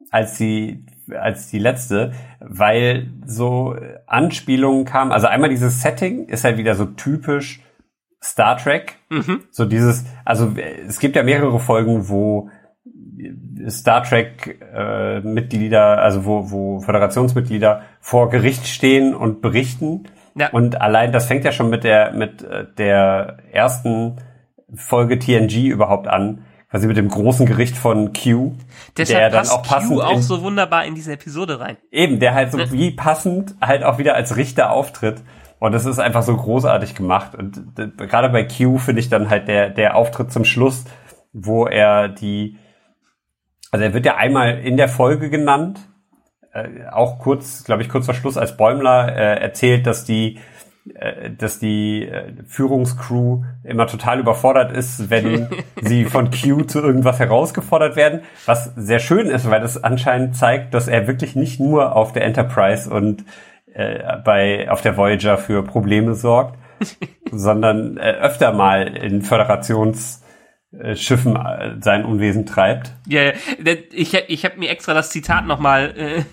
als 0.09 0.37
die 0.37 0.85
als 1.11 1.49
die 1.49 1.59
letzte, 1.59 2.13
weil 2.39 3.11
so 3.25 3.75
Anspielungen 4.07 4.85
kamen. 4.85 5.11
Also 5.11 5.27
einmal 5.27 5.49
dieses 5.49 5.81
Setting 5.81 6.27
ist 6.27 6.43
halt 6.43 6.57
wieder 6.57 6.75
so 6.75 6.85
typisch 6.85 7.61
Star 8.21 8.57
Trek. 8.57 8.95
Mhm. 9.09 9.43
So 9.51 9.65
dieses, 9.65 10.05
also 10.25 10.53
es 10.87 10.99
gibt 10.99 11.15
ja 11.15 11.23
mehrere 11.23 11.59
Folgen, 11.59 12.09
wo 12.09 12.49
Star 13.69 14.03
Trek 14.03 14.59
äh, 14.73 15.19
Mitglieder, 15.21 16.01
also 16.01 16.25
wo, 16.25 16.51
wo 16.51 16.79
Föderationsmitglieder 16.79 17.83
vor 17.99 18.29
Gericht 18.29 18.67
stehen 18.67 19.13
und 19.13 19.41
berichten. 19.41 20.05
Ja. 20.35 20.49
Und 20.49 20.81
allein 20.81 21.11
das 21.11 21.27
fängt 21.27 21.45
ja 21.45 21.51
schon 21.51 21.69
mit 21.69 21.83
der 21.83 22.13
mit 22.13 22.43
äh, 22.43 22.65
der 22.77 23.37
ersten 23.51 24.17
Folge 24.73 25.19
TNG 25.19 25.67
überhaupt 25.67 26.07
an, 26.07 26.45
quasi 26.73 26.87
mit 26.87 26.97
dem 26.97 27.07
großen 27.07 27.45
Gericht 27.45 27.77
von 27.77 28.13
Q, 28.13 28.53
Deshalb 28.97 29.19
der 29.19 29.29
dann 29.29 29.47
auch 29.47 29.61
passend 29.61 29.99
Q 29.99 30.01
auch 30.01 30.21
so 30.23 30.41
wunderbar 30.41 30.85
in 30.85 30.95
diese 30.95 31.13
Episode 31.13 31.59
rein. 31.59 31.77
Eben, 31.91 32.19
der 32.19 32.33
halt 32.33 32.51
so 32.51 32.57
wie 32.71 32.89
passend 32.89 33.53
halt 33.61 33.83
auch 33.83 33.99
wieder 33.99 34.15
als 34.15 34.37
Richter 34.37 34.71
auftritt. 34.71 35.21
Und 35.59 35.73
das 35.73 35.85
ist 35.85 35.99
einfach 35.99 36.23
so 36.23 36.35
großartig 36.35 36.95
gemacht. 36.95 37.35
Und 37.35 37.75
gerade 37.75 38.29
bei 38.29 38.43
Q 38.43 38.79
finde 38.79 39.01
ich 39.01 39.09
dann 39.09 39.29
halt 39.29 39.47
der, 39.47 39.69
der 39.69 39.95
Auftritt 39.95 40.31
zum 40.31 40.45
Schluss, 40.45 40.85
wo 41.31 41.67
er 41.67 42.09
die, 42.09 42.57
also 43.69 43.85
er 43.85 43.93
wird 43.93 44.07
ja 44.07 44.15
einmal 44.15 44.57
in 44.57 44.75
der 44.75 44.89
Folge 44.89 45.29
genannt, 45.29 45.79
äh, 46.53 46.87
auch 46.91 47.19
kurz, 47.19 47.65
glaube 47.65 47.83
ich, 47.83 47.89
kurz 47.89 48.05
vor 48.05 48.15
Schluss, 48.15 48.35
als 48.35 48.57
Bäumler 48.57 49.15
äh, 49.15 49.39
erzählt, 49.39 49.85
dass 49.85 50.05
die 50.05 50.39
dass 50.85 51.59
die 51.59 52.07
äh, 52.07 52.33
Führungscrew 52.45 53.43
immer 53.63 53.87
total 53.87 54.19
überfordert 54.19 54.75
ist, 54.75 55.09
wenn 55.09 55.47
sie 55.81 56.03
von 56.05 56.29
Q 56.29 56.63
zu 56.63 56.81
irgendwas 56.81 57.19
herausgefordert 57.19 57.95
werden, 57.95 58.19
was 58.45 58.73
sehr 58.75 58.99
schön 58.99 59.27
ist, 59.27 59.49
weil 59.49 59.61
das 59.61 59.81
anscheinend 59.81 60.35
zeigt, 60.35 60.73
dass 60.73 60.89
er 60.89 61.07
wirklich 61.07 61.37
nicht 61.37 61.61
nur 61.61 61.95
auf 61.95 62.11
der 62.11 62.25
Enterprise 62.25 62.89
und 62.89 63.23
äh, 63.73 64.17
bei 64.25 64.69
auf 64.69 64.81
der 64.81 64.97
Voyager 64.97 65.37
für 65.37 65.63
Probleme 65.63 66.15
sorgt, 66.15 66.59
sondern 67.31 67.95
äh, 67.97 68.11
öfter 68.11 68.51
mal 68.51 68.97
in 68.97 69.21
Föderationsschiffen 69.21 71.37
äh, 71.37 71.77
sein 71.79 72.03
Unwesen 72.03 72.45
treibt. 72.45 72.91
Ja, 73.07 73.31
ich, 73.93 74.13
ich 74.13 74.43
habe 74.43 74.59
mir 74.59 74.69
extra 74.69 74.93
das 74.93 75.11
Zitat 75.11 75.47
nochmal 75.47 76.25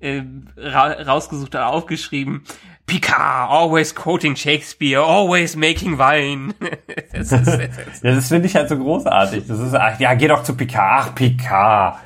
äh, 0.00 0.22
rausgesucht 0.56 1.54
und 1.54 1.60
aufgeschrieben. 1.60 2.44
Picard, 2.90 3.48
always 3.48 3.94
quoting 3.94 4.34
Shakespeare, 4.34 4.98
always 4.98 5.54
making 5.54 5.96
wine. 5.96 6.54
das, 7.12 7.30
ist, 7.30 7.46
das, 7.46 8.02
ja, 8.02 8.14
das 8.16 8.26
finde 8.26 8.48
ich 8.48 8.56
halt 8.56 8.68
so 8.68 8.76
großartig. 8.76 9.44
Das 9.46 9.60
ist, 9.60 9.74
ach, 9.74 10.00
ja, 10.00 10.14
geh 10.14 10.26
doch 10.26 10.42
zu 10.42 10.56
Picard. 10.56 11.04
Ach, 11.04 11.14
Picard. 11.14 11.98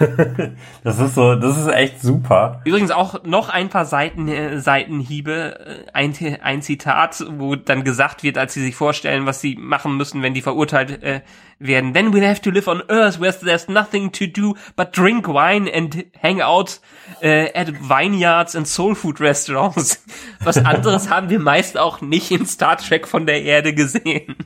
das 0.82 0.98
ist 0.98 1.14
so, 1.14 1.36
das 1.36 1.56
ist 1.56 1.68
echt 1.68 2.02
super. 2.02 2.60
Übrigens 2.64 2.90
auch 2.90 3.22
noch 3.22 3.50
ein 3.50 3.68
paar 3.68 3.84
Seiten, 3.84 4.26
äh, 4.26 4.58
Seitenhiebe, 4.58 5.86
ein, 5.92 6.12
ein 6.42 6.60
Zitat, 6.60 7.24
wo 7.38 7.54
dann 7.54 7.84
gesagt 7.84 8.24
wird, 8.24 8.36
als 8.36 8.54
sie 8.54 8.62
sich 8.62 8.74
vorstellen, 8.74 9.26
was 9.26 9.40
sie 9.40 9.54
machen 9.54 9.96
müssen, 9.96 10.22
wenn 10.22 10.34
die 10.34 10.42
verurteilt 10.42 11.04
äh, 11.04 11.20
werden. 11.66 11.94
Then 11.94 12.12
we'll 12.12 12.26
have 12.26 12.40
to 12.42 12.50
live 12.50 12.68
on 12.68 12.82
Earth 12.88 13.20
where 13.20 13.32
there's 13.32 13.68
nothing 13.68 14.12
to 14.12 14.26
do 14.26 14.54
but 14.76 14.96
drink 14.96 15.26
wine 15.28 15.68
and 15.72 16.06
hang 16.18 16.40
out 16.40 16.80
äh, 17.20 17.50
at 17.54 17.68
vineyards 17.68 18.54
and 18.56 18.66
soul 18.66 18.94
food 18.94 19.20
restaurants. 19.20 20.04
Was 20.44 20.58
anderes 20.58 21.08
haben 21.08 21.30
wir 21.30 21.38
meist 21.38 21.78
auch 21.78 22.00
nicht 22.00 22.30
in 22.30 22.46
Star 22.46 22.76
Trek 22.76 23.06
von 23.06 23.26
der 23.26 23.42
Erde 23.42 23.74
gesehen. 23.74 24.36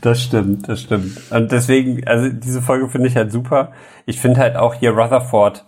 Das 0.00 0.22
stimmt, 0.22 0.68
das 0.68 0.80
stimmt. 0.82 1.20
Und 1.30 1.52
deswegen, 1.52 2.06
also 2.06 2.30
diese 2.30 2.62
Folge 2.62 2.88
finde 2.88 3.08
ich 3.08 3.16
halt 3.16 3.30
super. 3.30 3.72
Ich 4.06 4.18
finde 4.18 4.40
halt 4.40 4.56
auch 4.56 4.74
hier 4.74 4.90
Rutherford 4.92 5.64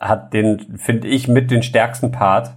hat 0.00 0.32
den, 0.32 0.78
finde 0.78 1.08
ich, 1.08 1.28
mit 1.28 1.50
den 1.50 1.62
stärksten 1.62 2.10
Part, 2.10 2.56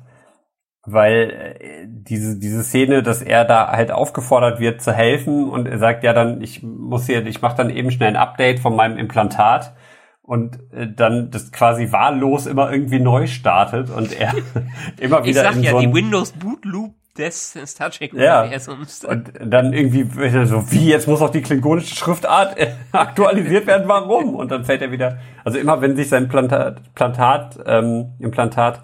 weil 0.86 1.58
äh, 1.60 1.88
diese, 1.88 2.38
diese 2.38 2.64
Szene, 2.64 3.04
dass 3.04 3.22
er 3.22 3.46
da 3.46 3.68
halt 3.70 3.92
aufgefordert 3.92 4.60
wird 4.60 4.82
zu 4.82 4.92
helfen 4.92 5.50
und 5.50 5.66
er 5.66 5.80
sagt, 5.80 6.04
ja 6.04 6.14
dann, 6.14 6.42
ich 6.42 6.62
muss 6.62 7.06
hier, 7.06 7.26
ich 7.26 7.42
mache 7.42 7.56
dann 7.56 7.70
eben 7.70 7.92
schnell 7.92 8.10
ein 8.10 8.16
Update 8.18 8.60
von 8.60 8.76
meinem 8.76 8.98
Implantat 8.98 9.74
und 10.22 10.60
äh, 10.74 10.88
dann 10.94 11.32
das 11.32 11.52
quasi 11.52 11.92
wahllos 11.92 12.46
immer 12.46 12.72
irgendwie 12.72 13.00
neu 13.00 13.28
startet 13.28 13.90
und 13.90 14.20
er 14.20 14.34
immer 15.00 15.24
wieder 15.24 15.50
ich 15.50 15.56
sag 15.56 15.64
ja, 15.64 15.72
so 15.72 15.80
die 15.80 15.94
Windows 15.94 16.34
Boot 16.34 16.66
Loop 16.66 16.94
des 17.18 17.58
Star 17.66 17.92
Trek 17.92 18.14
Universums. 18.14 19.04
Ja. 19.04 19.10
Und 19.10 19.32
dann 19.40 19.72
irgendwie 19.72 20.04
so, 20.46 20.72
wie, 20.72 20.90
jetzt 20.90 21.08
muss 21.08 21.22
auch 21.22 21.30
die 21.30 21.42
klingonische 21.42 21.96
Schriftart 21.96 22.58
aktualisiert 22.92 23.68
werden, 23.68 23.88
warum? 23.88 24.36
Und 24.36 24.52
dann 24.52 24.66
fällt 24.66 24.82
er 24.82 24.92
wieder, 24.92 25.20
also 25.44 25.60
immer 25.60 25.80
wenn 25.82 25.96
sich 25.96 26.10
sein 26.10 26.28
Plantat, 26.28 26.94
Plantat, 26.96 27.60
ähm, 27.68 28.14
Implantat 28.20 28.82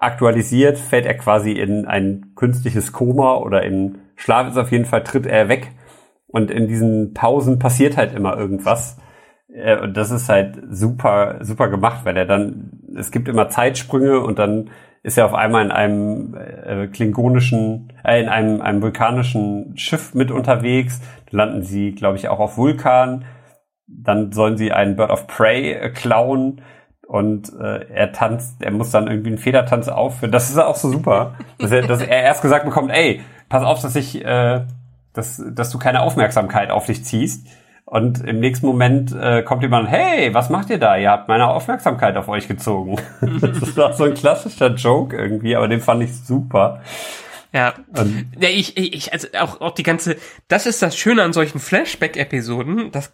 aktualisiert, 0.00 0.78
fällt 0.78 1.06
er 1.06 1.16
quasi 1.16 1.52
in 1.52 1.86
ein 1.86 2.32
künstliches 2.34 2.92
Koma 2.92 3.36
oder 3.36 3.62
in 3.62 3.98
Schlaf 4.16 4.48
ist 4.48 4.56
auf 4.56 4.72
jeden 4.72 4.86
Fall, 4.86 5.04
tritt 5.04 5.26
er 5.26 5.48
weg. 5.48 5.70
Und 6.26 6.50
in 6.50 6.68
diesen 6.68 7.12
Pausen 7.12 7.58
passiert 7.58 7.96
halt 7.96 8.14
immer 8.14 8.36
irgendwas. 8.36 8.98
Äh, 9.52 9.78
und 9.80 9.96
das 9.96 10.10
ist 10.10 10.28
halt 10.28 10.60
super, 10.70 11.38
super 11.40 11.68
gemacht, 11.68 12.04
weil 12.04 12.16
er 12.16 12.26
dann, 12.26 12.80
es 12.96 13.10
gibt 13.10 13.28
immer 13.28 13.48
Zeitsprünge 13.48 14.20
und 14.20 14.38
dann 14.38 14.70
ist 15.02 15.18
er 15.18 15.26
auf 15.26 15.34
einmal 15.34 15.64
in 15.64 15.70
einem 15.70 16.34
äh, 16.34 16.86
klingonischen, 16.88 17.92
äh, 18.04 18.22
in 18.22 18.28
einem, 18.28 18.60
einem 18.60 18.82
vulkanischen 18.82 19.76
Schiff 19.76 20.14
mit 20.14 20.30
unterwegs. 20.30 21.00
Dann 21.30 21.38
landen 21.38 21.62
sie, 21.62 21.92
glaube 21.92 22.16
ich, 22.16 22.28
auch 22.28 22.38
auf 22.38 22.56
Vulkan. 22.56 23.24
Dann 23.86 24.32
sollen 24.32 24.56
sie 24.56 24.72
einen 24.72 24.96
Bird 24.96 25.10
of 25.10 25.26
Prey 25.26 25.72
äh, 25.72 25.90
klauen 25.90 26.62
und 27.10 27.52
äh, 27.60 27.86
er 27.92 28.12
tanzt, 28.12 28.62
er 28.62 28.70
muss 28.70 28.92
dann 28.92 29.08
irgendwie 29.08 29.30
einen 29.30 29.38
Federtanz 29.38 29.88
aufführen. 29.88 30.30
Das 30.30 30.48
ist 30.48 30.58
auch 30.58 30.76
so 30.76 30.88
super, 30.88 31.34
dass 31.58 31.72
er, 31.72 31.82
dass 31.82 32.00
er 32.00 32.22
erst 32.22 32.40
gesagt 32.40 32.64
bekommt, 32.64 32.92
ey, 32.92 33.20
pass 33.48 33.64
auf, 33.64 33.82
dass 33.82 33.96
ich, 33.96 34.24
äh, 34.24 34.60
dass, 35.12 35.42
dass 35.50 35.70
du 35.70 35.78
keine 35.80 36.02
Aufmerksamkeit 36.02 36.70
auf 36.70 36.86
dich 36.86 37.04
ziehst. 37.04 37.48
Und 37.84 38.24
im 38.24 38.38
nächsten 38.38 38.64
Moment 38.64 39.12
äh, 39.12 39.42
kommt 39.42 39.62
jemand, 39.62 39.88
hey, 39.90 40.32
was 40.34 40.50
macht 40.50 40.70
ihr 40.70 40.78
da? 40.78 40.96
Ihr 40.96 41.10
habt 41.10 41.26
meine 41.26 41.48
Aufmerksamkeit 41.48 42.16
auf 42.16 42.28
euch 42.28 42.46
gezogen. 42.46 42.94
das 43.40 43.58
ist 43.58 43.76
doch 43.76 43.92
so 43.94 44.04
ein 44.04 44.14
klassischer 44.14 44.68
Joke 44.68 45.16
irgendwie, 45.16 45.56
aber 45.56 45.66
den 45.66 45.80
fand 45.80 46.04
ich 46.04 46.16
super. 46.16 46.80
Ja. 47.52 47.74
Und 47.88 48.32
ja, 48.40 48.48
ich, 48.48 48.76
ich, 48.76 49.12
also 49.12 49.28
auch, 49.38 49.60
auch 49.60 49.74
die 49.74 49.82
ganze, 49.82 50.16
das 50.48 50.66
ist 50.66 50.82
das 50.82 50.96
Schöne 50.96 51.22
an 51.22 51.32
solchen 51.32 51.58
Flashback-Episoden, 51.58 52.92
dass 52.92 53.12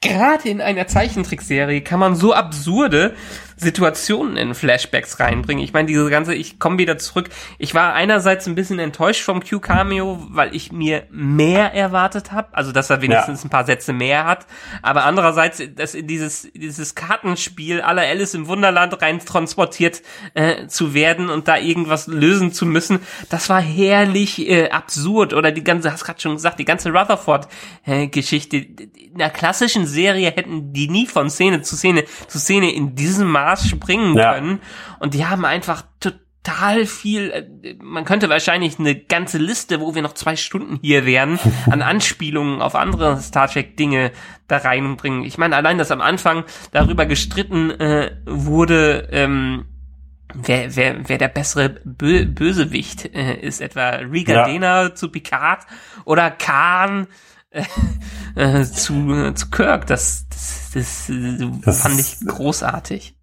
gerade 0.00 0.48
in 0.48 0.60
einer 0.60 0.86
Zeichentrickserie 0.86 1.82
kann 1.82 2.00
man 2.00 2.16
so 2.16 2.32
absurde 2.32 3.14
Situationen 3.56 4.36
in 4.36 4.54
Flashbacks 4.54 5.20
reinbringen. 5.20 5.62
Ich 5.62 5.72
meine, 5.72 5.86
diese 5.86 6.08
ganze, 6.10 6.34
ich 6.34 6.58
komme 6.58 6.78
wieder 6.78 6.98
zurück. 6.98 7.28
Ich 7.58 7.74
war 7.74 7.94
einerseits 7.94 8.46
ein 8.46 8.54
bisschen 8.54 8.78
enttäuscht 8.78 9.22
vom 9.22 9.42
Q-Cameo, 9.42 10.26
weil 10.30 10.54
ich 10.54 10.72
mir 10.72 11.04
mehr 11.10 11.72
erwartet 11.74 12.32
habe, 12.32 12.48
also 12.52 12.72
dass 12.72 12.90
er 12.90 13.02
wenigstens 13.02 13.42
ja. 13.42 13.46
ein 13.46 13.50
paar 13.50 13.64
Sätze 13.64 13.92
mehr 13.92 14.24
hat. 14.24 14.46
Aber 14.82 15.04
andererseits, 15.04 15.62
dass 15.76 15.94
in 15.94 16.06
dieses, 16.06 16.48
dieses 16.54 16.94
Kartenspiel 16.94 17.80
aller 17.80 18.02
Alice 18.02 18.34
im 18.34 18.46
Wunderland 18.46 19.00
rein 19.00 19.20
transportiert 19.24 20.02
äh, 20.34 20.66
zu 20.66 20.94
werden 20.94 21.30
und 21.30 21.48
da 21.48 21.56
irgendwas 21.56 22.06
lösen 22.06 22.52
zu 22.52 22.66
müssen, 22.66 23.00
das 23.30 23.48
war 23.48 23.60
herrlich 23.60 24.48
äh, 24.48 24.70
absurd. 24.70 25.32
Oder 25.32 25.52
die 25.52 25.64
ganze, 25.64 25.92
hast 25.92 26.04
gerade 26.04 26.20
schon 26.20 26.34
gesagt, 26.34 26.58
die 26.58 26.64
ganze 26.64 26.90
Rutherford-Geschichte. 26.90 28.56
Äh, 28.56 28.68
in 29.14 29.20
einer 29.20 29.30
klassischen 29.30 29.86
Serie 29.86 30.30
hätten 30.30 30.72
die 30.72 30.88
nie 30.88 31.06
von 31.06 31.30
Szene 31.30 31.62
zu 31.62 31.76
Szene 31.76 32.04
zu 32.26 32.38
Szene 32.38 32.72
in 32.72 32.94
diesem 32.96 33.28
Maß 33.30 33.43
springen 33.56 34.16
ja. 34.16 34.34
können. 34.34 34.60
Und 34.98 35.14
die 35.14 35.26
haben 35.26 35.44
einfach 35.44 35.84
total 36.00 36.86
viel, 36.86 37.30
äh, 37.30 37.74
man 37.82 38.04
könnte 38.04 38.28
wahrscheinlich 38.28 38.78
eine 38.78 38.94
ganze 38.94 39.38
Liste, 39.38 39.80
wo 39.80 39.94
wir 39.94 40.02
noch 40.02 40.14
zwei 40.14 40.36
Stunden 40.36 40.78
hier 40.82 41.06
wären, 41.06 41.38
an 41.70 41.82
Anspielungen 41.82 42.60
auf 42.60 42.74
andere 42.74 43.20
Star 43.20 43.48
Trek 43.48 43.76
Dinge 43.76 44.12
da 44.48 44.58
reinbringen. 44.58 45.24
Ich 45.24 45.38
meine, 45.38 45.56
allein, 45.56 45.78
dass 45.78 45.90
am 45.90 46.00
Anfang 46.00 46.44
darüber 46.72 47.06
gestritten 47.06 47.70
äh, 47.70 48.16
wurde, 48.26 49.08
ähm, 49.10 49.64
wer, 50.34 50.76
wer, 50.76 51.08
wer 51.08 51.18
der 51.18 51.28
bessere 51.28 51.70
Bö 51.84 52.26
Bösewicht 52.26 53.14
äh, 53.14 53.34
ist, 53.40 53.60
etwa 53.60 53.90
Rigadena 53.90 54.82
ja. 54.82 54.94
zu 54.94 55.10
Picard 55.10 55.66
oder 56.04 56.30
Khan 56.30 57.06
äh, 58.34 58.64
zu, 58.64 59.32
zu 59.34 59.50
Kirk. 59.50 59.86
Das, 59.86 60.26
das, 60.28 60.70
das, 60.74 61.12
das 61.62 61.82
fand 61.82 62.00
ich 62.00 62.16
großartig. 62.26 63.13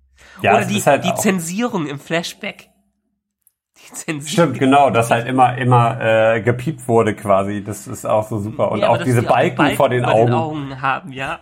Ja, 0.41 0.57
Oder 0.57 0.65
die, 0.65 0.81
halt 0.81 1.05
die 1.05 1.13
Zensierung 1.15 1.87
im 1.87 1.99
Flashback. 1.99 2.69
Die 3.77 3.93
Zensierung. 3.93 4.27
Stimmt, 4.27 4.59
genau, 4.59 4.89
dass 4.89 5.11
halt 5.11 5.27
immer, 5.27 5.57
immer 5.57 5.99
äh, 6.01 6.41
gepiept 6.41 6.87
wurde 6.87 7.15
quasi. 7.15 7.63
Das 7.63 7.87
ist 7.87 8.05
auch 8.05 8.27
so 8.27 8.39
super. 8.39 8.71
Und 8.71 8.79
ja, 8.79 8.89
auch 8.89 9.01
diese 9.01 9.21
die 9.21 9.27
Balken, 9.27 9.57
Balken, 9.57 9.77
vor 9.77 9.89
den 9.89 10.05
Augen. 10.05 10.27
Den 10.27 10.33
Augen 10.33 10.81
haben, 10.81 11.11
ja. 11.11 11.39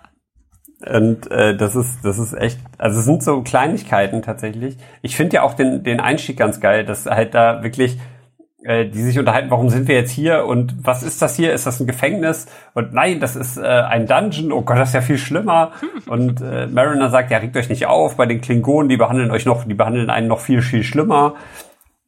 Und 0.86 1.30
äh, 1.30 1.58
das 1.58 1.76
ist 1.76 2.06
das 2.06 2.18
ist 2.20 2.34
echt, 2.34 2.58
also 2.78 3.00
es 3.00 3.06
sind 3.06 3.22
so 3.22 3.41
Kleinigkeiten 3.41 4.22
tatsächlich. 4.22 4.78
Ich 5.02 5.18
finde 5.18 5.36
ja 5.36 5.41
auch 5.43 5.54
den 5.54 5.84
den 5.84 6.00
Einstieg 6.00 6.38
ganz 6.38 6.62
geil, 6.62 6.86
dass 6.86 7.06
halt 7.06 7.34
da 7.34 7.64
wirklich 7.64 8.00
die 8.62 9.01
sich 9.01 9.18
unterhalten, 9.18 9.49
warum 9.51 9.70
sind 9.70 9.88
wir 9.88 9.95
jetzt 9.95 10.12
hier 10.12 10.45
und 10.45 10.76
was 10.86 11.01
ist 11.01 11.22
das 11.22 11.36
hier? 11.36 11.53
Ist 11.53 11.66
das 11.66 11.80
ein 11.80 11.88
Gefängnis? 11.88 12.47
Und 12.74 12.93
nein, 12.93 13.20
das 13.20 13.36
ist 13.36 13.57
äh, 13.57 13.62
ein 13.62 14.05
Dungeon. 14.05 14.51
Oh 14.51 14.62
Gott, 14.64 14.78
das 14.78 14.89
ist 14.89 14.95
ja 14.95 15.01
viel 15.01 15.18
schlimmer. 15.18 15.72
Und 16.07 16.41
äh, 16.41 16.68
Mariner 16.68 17.10
sagt, 17.10 17.32
ja, 17.32 17.38
regt 17.38 17.55
euch 17.55 17.70
nicht 17.70 17.86
auf. 17.86 18.18
Bei 18.18 18.26
den 18.26 18.41
Klingonen, 18.41 18.89
die 18.89 18.97
behandeln 18.97 19.32
euch 19.32 19.45
noch, 19.45 19.64
die 19.64 19.74
behandeln 19.74 20.10
einen 20.10 20.28
noch 20.28 20.39
viel 20.39 20.62
viel 20.62 20.84
schlimmer. 20.84 21.36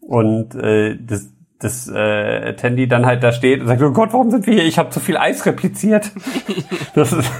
Und 0.01 0.55
äh, 0.55 0.97
das 0.99 1.29
das 1.59 1.87
äh, 1.87 2.55
Tandy 2.55 2.87
dann 2.87 3.05
halt 3.05 3.23
da 3.23 3.31
steht 3.31 3.61
und 3.61 3.67
sagt, 3.67 3.81
oh 3.81 3.91
Gott, 3.91 4.13
warum 4.13 4.31
sind 4.31 4.47
wir 4.47 4.55
hier? 4.55 4.65
Ich 4.65 4.79
habe 4.79 4.89
zu 4.89 4.99
viel 4.99 5.17
Eis 5.17 5.45
repliziert. 5.45 6.11
das 6.95 7.13
ist 7.13 7.31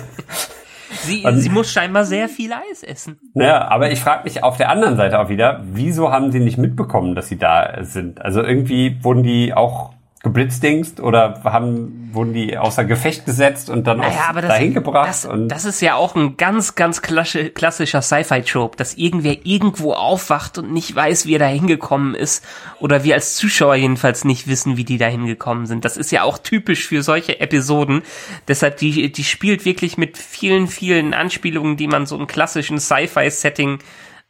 Sie, 1.04 1.24
und, 1.26 1.40
sie 1.40 1.50
muss 1.50 1.72
scheinbar 1.72 2.06
sehr 2.06 2.30
viel 2.30 2.52
Eis 2.54 2.84
essen. 2.84 3.20
Ja, 3.34 3.68
aber 3.68 3.92
ich 3.92 4.00
frage 4.00 4.24
mich 4.24 4.44
auf 4.44 4.58
der 4.58 4.70
anderen 4.70 4.98
Seite 4.98 5.20
auch 5.20 5.30
wieder, 5.30 5.62
wieso 5.64 6.12
haben 6.12 6.32
sie 6.32 6.40
nicht 6.40 6.58
mitbekommen, 6.58 7.16
dass 7.16 7.28
sie 7.28 7.38
da 7.38 7.84
sind? 7.84 8.22
Also 8.22 8.42
irgendwie 8.42 9.04
wurden 9.04 9.24
die 9.24 9.54
auch 9.54 9.94
geblitzdingst 10.24 11.00
oder 11.00 11.42
haben, 11.44 12.10
wurden 12.14 12.34
die 12.34 12.56
außer 12.56 12.86
Gefecht 12.86 13.26
gesetzt 13.26 13.72
und 13.72 13.88
dann 13.88 13.98
naja, 13.98 14.30
auch 14.30 14.40
dahin 14.40 14.74
gebracht? 14.74 15.10
Das, 15.10 15.26
und 15.26 15.50
das 15.50 15.66
ist 15.66 15.82
ja 15.82 15.96
auch 15.96 16.16
ein 16.16 16.38
ganz, 16.38 16.76
ganz 16.76 17.02
klassischer 17.02 18.04
Sci-Fi-Trope, 18.04 18.78
dass 18.78 18.94
irgendwer 18.94 19.38
irgendwo 19.44 19.94
aufwacht 19.94 20.60
und 20.60 20.72
nicht 20.72 20.96
weiß, 20.96 21.26
wie 21.26 21.36
er 21.36 21.40
da 21.40 21.48
hingekommen 21.48 22.14
ist 22.14 22.46
oder 22.80 23.04
wir 23.04 23.16
als 23.16 23.36
Zuschauer 23.36 23.76
jedenfalls 23.76 24.24
nicht 24.24 24.48
wissen, 24.48 24.78
wie 24.78 24.84
die 24.84 25.00
da 25.00 25.08
hingekommen 25.08 25.66
sind. 25.66 25.86
Das 25.86 25.98
ist 25.98 26.12
ja 26.12 26.22
auch 26.22 26.38
typisch 26.38 26.88
für 26.88 27.02
solche 27.02 27.40
Episoden. 27.40 28.04
Deshalb, 28.48 28.78
die, 28.78 29.12
die 29.12 29.24
spielt 29.24 29.66
wirklich 29.66 29.98
mit 29.98 30.20
vielen, 30.20 30.68
vielen 30.68 31.16
Anspielungen, 31.16 31.78
die 31.78 31.88
man 31.88 32.06
so 32.06 32.16
im 32.16 32.28
klassischen 32.28 32.80
Sci-Fi-Setting 32.80 33.80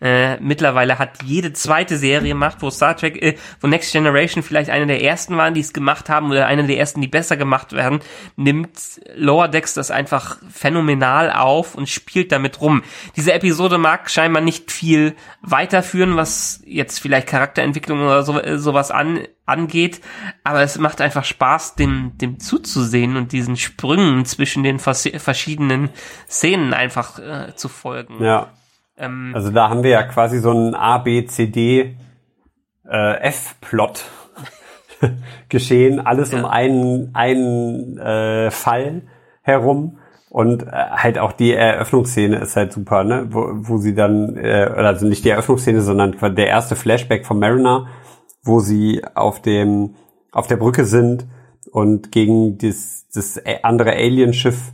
äh, 0.02 0.38
mittlerweile 0.40 0.98
hat 0.98 1.22
jede 1.24 1.54
zweite 1.54 1.98
Serie 1.98 2.30
gemacht, 2.30 2.58
wo 2.62 2.72
Star 2.72 2.98
Trek, 2.98 3.22
äh, 3.22 3.38
wo 3.60 3.68
Next 3.68 3.92
Generation 3.92 4.44
vielleicht 4.44 4.72
eine 4.72 4.88
der 4.88 5.04
ersten 5.04 5.38
waren, 5.38 5.54
die 5.54 5.62
es 5.62 5.74
gemacht 5.74 6.10
haben 6.10 6.32
oder 6.32 6.48
eine 6.48 6.66
der 6.66 6.78
ersten, 6.78 7.02
die 7.02 7.08
besser 7.08 7.38
gemacht 7.38 7.74
werden, 7.74 8.00
nimmt 8.36 8.72
Lower 9.16 9.48
Decks 9.48 9.76
das 9.76 9.92
einfach 9.92 10.40
phänomenal 10.52 11.32
auf 11.32 11.76
und 11.76 11.88
spielt 11.88 12.32
damit 12.32 12.62
rum. 12.62 12.82
Diese 13.16 13.34
Episode 13.34 13.78
mag 13.78 14.10
scheinbar 14.10 14.42
nicht 14.42 14.72
viel 14.72 15.16
weiterführen, 15.42 16.16
was 16.16 16.62
jetzt 16.66 17.00
vielleicht 17.00 17.28
Charakterentwicklung 17.28 18.02
oder 18.02 18.24
so, 18.24 18.40
äh, 18.40 18.58
sowas 18.58 18.90
an, 18.90 19.20
angeht, 19.46 20.02
aber 20.44 20.62
es 20.62 20.80
macht 20.80 21.02
einfach 21.02 21.26
Spaß, 21.26 21.76
dem, 21.76 22.18
dem 22.18 22.40
zuzusehen 22.40 23.18
und 23.18 23.34
diesen 23.34 23.58
Sprüngen 23.58 24.26
zwischen 24.26 24.64
den 24.64 24.80
verschiedenen 24.80 25.90
Szenen 26.28 26.74
einfach 26.74 27.20
äh, 27.20 27.56
zu 27.56 27.70
folgen. 27.70 28.24
Ja. 28.24 28.52
Ähm, 28.98 29.32
also 29.34 29.52
da 29.52 29.70
haben 29.70 29.84
wir 29.84 29.92
ja 29.92 30.04
quasi 30.04 30.40
so 30.40 30.52
einen 30.52 30.76
A, 30.76 30.98
B, 30.98 31.26
C, 31.26 31.48
D, 31.48 31.96
äh, 32.88 33.14
F-Plot 33.22 34.06
geschehen, 35.50 36.00
alles 36.00 36.32
ja. 36.32 36.40
um 36.40 36.46
einen, 36.46 37.12
einen 37.14 37.98
äh, 37.98 38.52
Fall 38.52 39.04
herum. 39.42 39.98
Und 40.30 40.64
äh, 40.64 40.68
halt 40.72 41.20
auch 41.20 41.34
die 41.34 41.54
Eröffnungsszene 41.54 42.38
ist 42.38 42.56
halt 42.56 42.72
super, 42.72 43.04
ne? 43.04 43.28
Wo, 43.32 43.50
wo 43.52 43.78
sie 43.78 43.94
dann, 43.94 44.38
äh, 44.38 44.72
also 44.74 45.06
nicht 45.06 45.26
die 45.26 45.30
Eröffnungsszene, 45.30 45.82
sondern 45.82 46.16
der 46.36 46.48
erste 46.48 46.78
Flashback 46.78 47.26
von 47.26 47.38
Mariner, 47.38 47.88
wo 48.42 48.60
sie 48.60 49.02
auf 49.14 49.42
dem, 49.42 49.96
auf 50.32 50.48
der 50.48 50.56
Brücke 50.56 50.86
sind 50.86 51.26
und 51.72 52.14
gegen 52.14 52.58
das, 52.58 53.08
das 53.14 53.42
andere 53.64 53.92
Alienschiff 53.92 54.72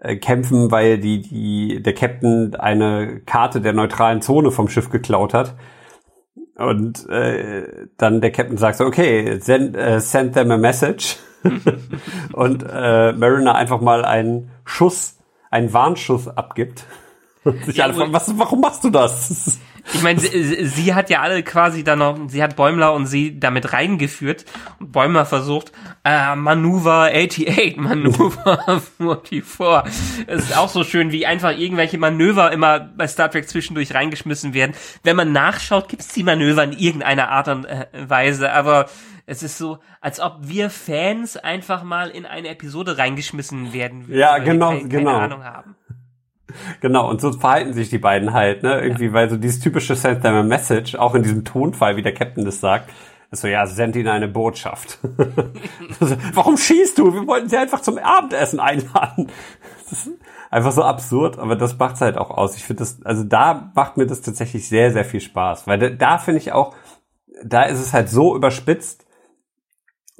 äh, 0.00 0.16
kämpfen, 0.16 0.70
weil 0.70 0.98
die, 0.98 1.20
die, 1.22 1.82
der 1.82 1.94
Captain 1.94 2.54
eine 2.54 3.20
Karte 3.20 3.60
der 3.60 3.72
neutralen 3.72 4.22
Zone 4.22 4.50
vom 4.50 4.68
Schiff 4.68 4.90
geklaut 4.90 5.34
hat. 5.34 5.56
Und 6.56 7.08
äh, 7.08 7.86
dann 7.96 8.20
der 8.20 8.32
Captain 8.32 8.58
sagt 8.58 8.78
so, 8.78 8.84
okay, 8.84 9.38
send, 9.40 9.76
äh, 9.76 10.00
send 10.00 10.34
them 10.34 10.50
a 10.50 10.58
message. 10.58 11.16
und 12.32 12.64
äh, 12.68 13.12
Mariner 13.12 13.54
einfach 13.54 13.80
mal 13.80 14.04
einen 14.04 14.50
Schuss, 14.64 15.18
einen 15.50 15.72
Warnschuss 15.72 16.28
abgibt. 16.28 16.84
Und 17.44 17.64
sich 17.64 17.76
ja, 17.76 17.84
alle 17.84 17.94
fragen, 17.94 18.12
was, 18.12 18.38
warum 18.38 18.60
machst 18.60 18.84
du 18.84 18.90
das? 18.90 19.58
Ich 19.92 20.02
meine, 20.02 20.20
sie, 20.20 20.66
sie, 20.66 20.94
hat 20.94 21.10
ja 21.10 21.20
alle 21.20 21.42
quasi 21.42 21.84
dann 21.84 21.98
noch, 21.98 22.18
sie 22.28 22.42
hat 22.42 22.56
Bäumler 22.56 22.92
und 22.92 23.06
sie 23.06 23.38
damit 23.38 23.72
reingeführt 23.72 24.44
und 24.78 24.92
Bäumler 24.92 25.24
versucht, 25.26 25.72
äh, 26.04 26.34
Manöver 26.36 27.10
88, 27.12 27.76
Manöver 27.76 28.80
44. 28.98 30.24
Es 30.26 30.44
ist 30.44 30.56
auch 30.56 30.68
so 30.68 30.84
schön, 30.84 31.12
wie 31.12 31.26
einfach 31.26 31.56
irgendwelche 31.56 31.98
Manöver 31.98 32.52
immer 32.52 32.80
bei 32.80 33.06
Star 33.08 33.30
Trek 33.30 33.48
zwischendurch 33.48 33.94
reingeschmissen 33.94 34.54
werden. 34.54 34.74
Wenn 35.02 35.16
man 35.16 35.32
nachschaut, 35.32 35.88
gibt 35.88 36.02
es 36.02 36.08
die 36.08 36.22
Manöver 36.22 36.64
in 36.64 36.72
irgendeiner 36.72 37.28
Art 37.30 37.48
und 37.48 37.64
äh, 37.64 37.86
Weise, 37.92 38.52
aber 38.52 38.86
Es 39.30 39.44
ist 39.44 39.58
so, 39.58 39.78
als 40.00 40.18
ob 40.18 40.38
wir 40.40 40.70
Fans 40.70 41.36
einfach 41.36 41.84
mal 41.84 42.10
in 42.10 42.26
eine 42.26 42.48
Episode 42.48 42.98
reingeschmissen 42.98 43.72
werden 43.72 44.08
würden. 44.08 44.18
Ja, 44.18 44.32
weil 44.32 44.44
wir 44.44 44.52
genau, 44.52 44.68
keine, 44.70 44.88
genau. 44.88 45.10
Keine 45.12 45.22
Ahnung 45.22 45.44
haben. 45.44 45.76
Genau, 46.80 47.08
und 47.08 47.20
so 47.20 47.32
verhalten 47.32 47.72
sich 47.72 47.90
die 47.90 47.98
beiden 47.98 48.32
halt, 48.32 48.62
ne? 48.62 48.80
Irgendwie, 48.80 49.12
weil 49.12 49.28
so 49.30 49.36
dieses 49.36 49.60
typische 49.60 49.96
Send 49.96 50.22
them 50.22 50.34
a 50.34 50.42
message, 50.42 50.94
auch 50.94 51.14
in 51.14 51.22
diesem 51.22 51.44
Tonfall, 51.44 51.96
wie 51.96 52.02
der 52.02 52.14
Captain 52.14 52.44
das 52.44 52.60
sagt, 52.60 52.90
ist 53.30 53.42
so, 53.42 53.48
ja, 53.48 53.66
send 53.66 53.96
ihnen 53.96 54.08
eine 54.08 54.28
Botschaft. 54.28 54.98
Also, 56.00 56.16
Warum 56.34 56.56
schießt 56.56 56.98
du? 56.98 57.12
Wir 57.12 57.26
wollten 57.26 57.48
sie 57.48 57.56
einfach 57.56 57.80
zum 57.80 57.98
Abendessen 57.98 58.58
einladen. 58.58 59.30
Das 59.88 60.06
ist 60.06 60.10
einfach 60.50 60.72
so 60.72 60.82
absurd, 60.82 61.38
aber 61.38 61.56
das 61.56 61.78
macht's 61.78 62.00
halt 62.00 62.16
auch 62.16 62.30
aus. 62.30 62.56
Ich 62.56 62.64
finde 62.64 62.80
das, 62.80 63.02
also 63.04 63.24
da 63.24 63.70
macht 63.74 63.96
mir 63.96 64.06
das 64.06 64.22
tatsächlich 64.22 64.68
sehr, 64.68 64.92
sehr 64.92 65.04
viel 65.04 65.20
Spaß, 65.20 65.66
weil 65.66 65.78
da, 65.78 65.90
da 65.90 66.18
finde 66.18 66.40
ich 66.40 66.52
auch, 66.52 66.74
da 67.44 67.62
ist 67.64 67.80
es 67.80 67.92
halt 67.92 68.08
so 68.08 68.34
überspitzt, 68.34 69.04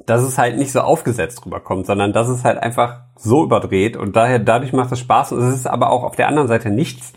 dass 0.05 0.23
es 0.23 0.37
halt 0.37 0.57
nicht 0.57 0.71
so 0.71 0.81
aufgesetzt 0.81 1.45
rüberkommt, 1.45 1.85
sondern 1.85 2.13
dass 2.13 2.27
es 2.27 2.43
halt 2.43 2.57
einfach 2.57 3.01
so 3.15 3.43
überdreht 3.43 3.97
und 3.97 4.15
daher 4.15 4.39
dadurch 4.39 4.73
macht 4.73 4.91
es 4.91 4.99
Spaß 4.99 5.33
und 5.33 5.39
es 5.39 5.53
ist 5.53 5.67
aber 5.67 5.91
auch 5.91 6.03
auf 6.03 6.15
der 6.15 6.27
anderen 6.27 6.47
Seite 6.47 6.69
nichts, 6.69 7.13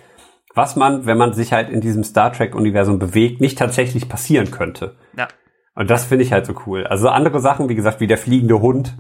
was 0.55 0.76
man, 0.76 1.07
wenn 1.07 1.18
man 1.18 1.32
sich 1.32 1.53
halt 1.53 1.70
in 1.70 1.80
diesem 1.80 2.05
Star 2.05 2.32
Trek 2.32 2.55
Universum 2.55 2.99
bewegt, 2.99 3.41
nicht 3.41 3.59
tatsächlich 3.59 4.09
passieren 4.09 4.51
könnte. 4.51 4.97
Ja. 5.16 5.28
Und 5.74 5.91
das 5.91 6.05
finde 6.05 6.24
ich 6.24 6.32
halt 6.32 6.47
so 6.47 6.55
cool. 6.66 6.87
Also 6.87 7.09
andere 7.09 7.41
Sachen, 7.41 7.68
wie 7.68 7.74
gesagt, 7.74 8.01
wie 8.01 8.07
der 8.07 8.18
fliegende 8.18 8.61
Hund. 8.61 8.97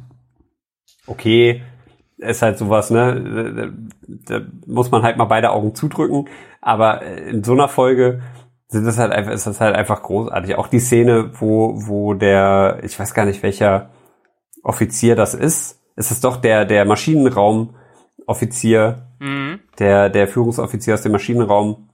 Okay, 1.06 1.62
ist 2.18 2.42
halt 2.42 2.58
sowas, 2.58 2.90
ne? 2.90 3.72
Da, 4.26 4.38
da 4.38 4.46
muss 4.66 4.90
man 4.90 5.02
halt 5.02 5.16
mal 5.16 5.26
beide 5.26 5.50
Augen 5.50 5.74
zudrücken. 5.74 6.28
Aber 6.60 7.02
in 7.02 7.44
so 7.44 7.52
einer 7.52 7.68
Folge 7.68 8.22
sind 8.74 8.86
das 8.86 8.98
halt 8.98 9.12
einfach, 9.12 9.32
ist 9.32 9.46
das 9.46 9.60
halt 9.60 9.74
einfach 9.74 10.02
großartig. 10.02 10.56
Auch 10.56 10.68
die 10.68 10.80
Szene, 10.80 11.30
wo, 11.40 11.74
wo 11.86 12.14
der, 12.14 12.78
ich 12.82 12.98
weiß 12.98 13.14
gar 13.14 13.24
nicht 13.24 13.42
welcher 13.42 13.90
Offizier 14.62 15.16
das 15.16 15.34
ist. 15.34 15.80
Ist 15.96 16.10
es 16.10 16.20
doch 16.20 16.36
der, 16.36 16.64
der 16.64 16.84
Maschinenraum-Offizier, 16.84 19.00
Mhm. 19.20 19.60
der, 19.78 20.10
der 20.10 20.28
Führungsoffizier 20.28 20.94
aus 20.94 21.02
dem 21.02 21.12
Maschinenraum, 21.12 21.88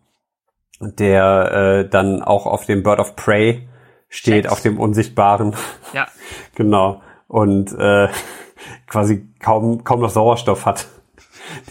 der 0.80 1.82
äh, 1.84 1.88
dann 1.88 2.22
auch 2.22 2.46
auf 2.46 2.64
dem 2.66 2.82
Bird 2.82 2.98
of 2.98 3.14
Prey 3.14 3.68
steht, 4.08 4.44
Checks. 4.44 4.52
auf 4.52 4.62
dem 4.62 4.78
Unsichtbaren. 4.80 5.54
Ja. 5.92 6.06
Genau. 6.56 7.00
Und 7.28 7.72
äh, 7.78 8.08
quasi 8.86 9.28
kaum, 9.38 9.84
kaum 9.84 10.00
noch 10.00 10.10
Sauerstoff 10.10 10.66
hat. 10.66 10.88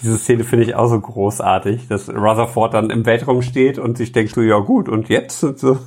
Diese 0.01 0.17
Szene 0.17 0.43
finde 0.43 0.65
ich 0.65 0.75
auch 0.75 0.87
so 0.87 0.99
großartig, 0.99 1.87
dass 1.87 2.09
Rutherford 2.09 2.73
dann 2.73 2.89
im 2.89 3.05
Weltraum 3.05 3.41
steht 3.41 3.79
und 3.79 3.97
sich 3.97 4.11
denkt 4.11 4.33
so, 4.33 4.41
ja 4.41 4.59
gut, 4.59 4.89
und 4.89 5.09
jetzt? 5.09 5.43
Und 5.43 5.59
so, 5.59 5.77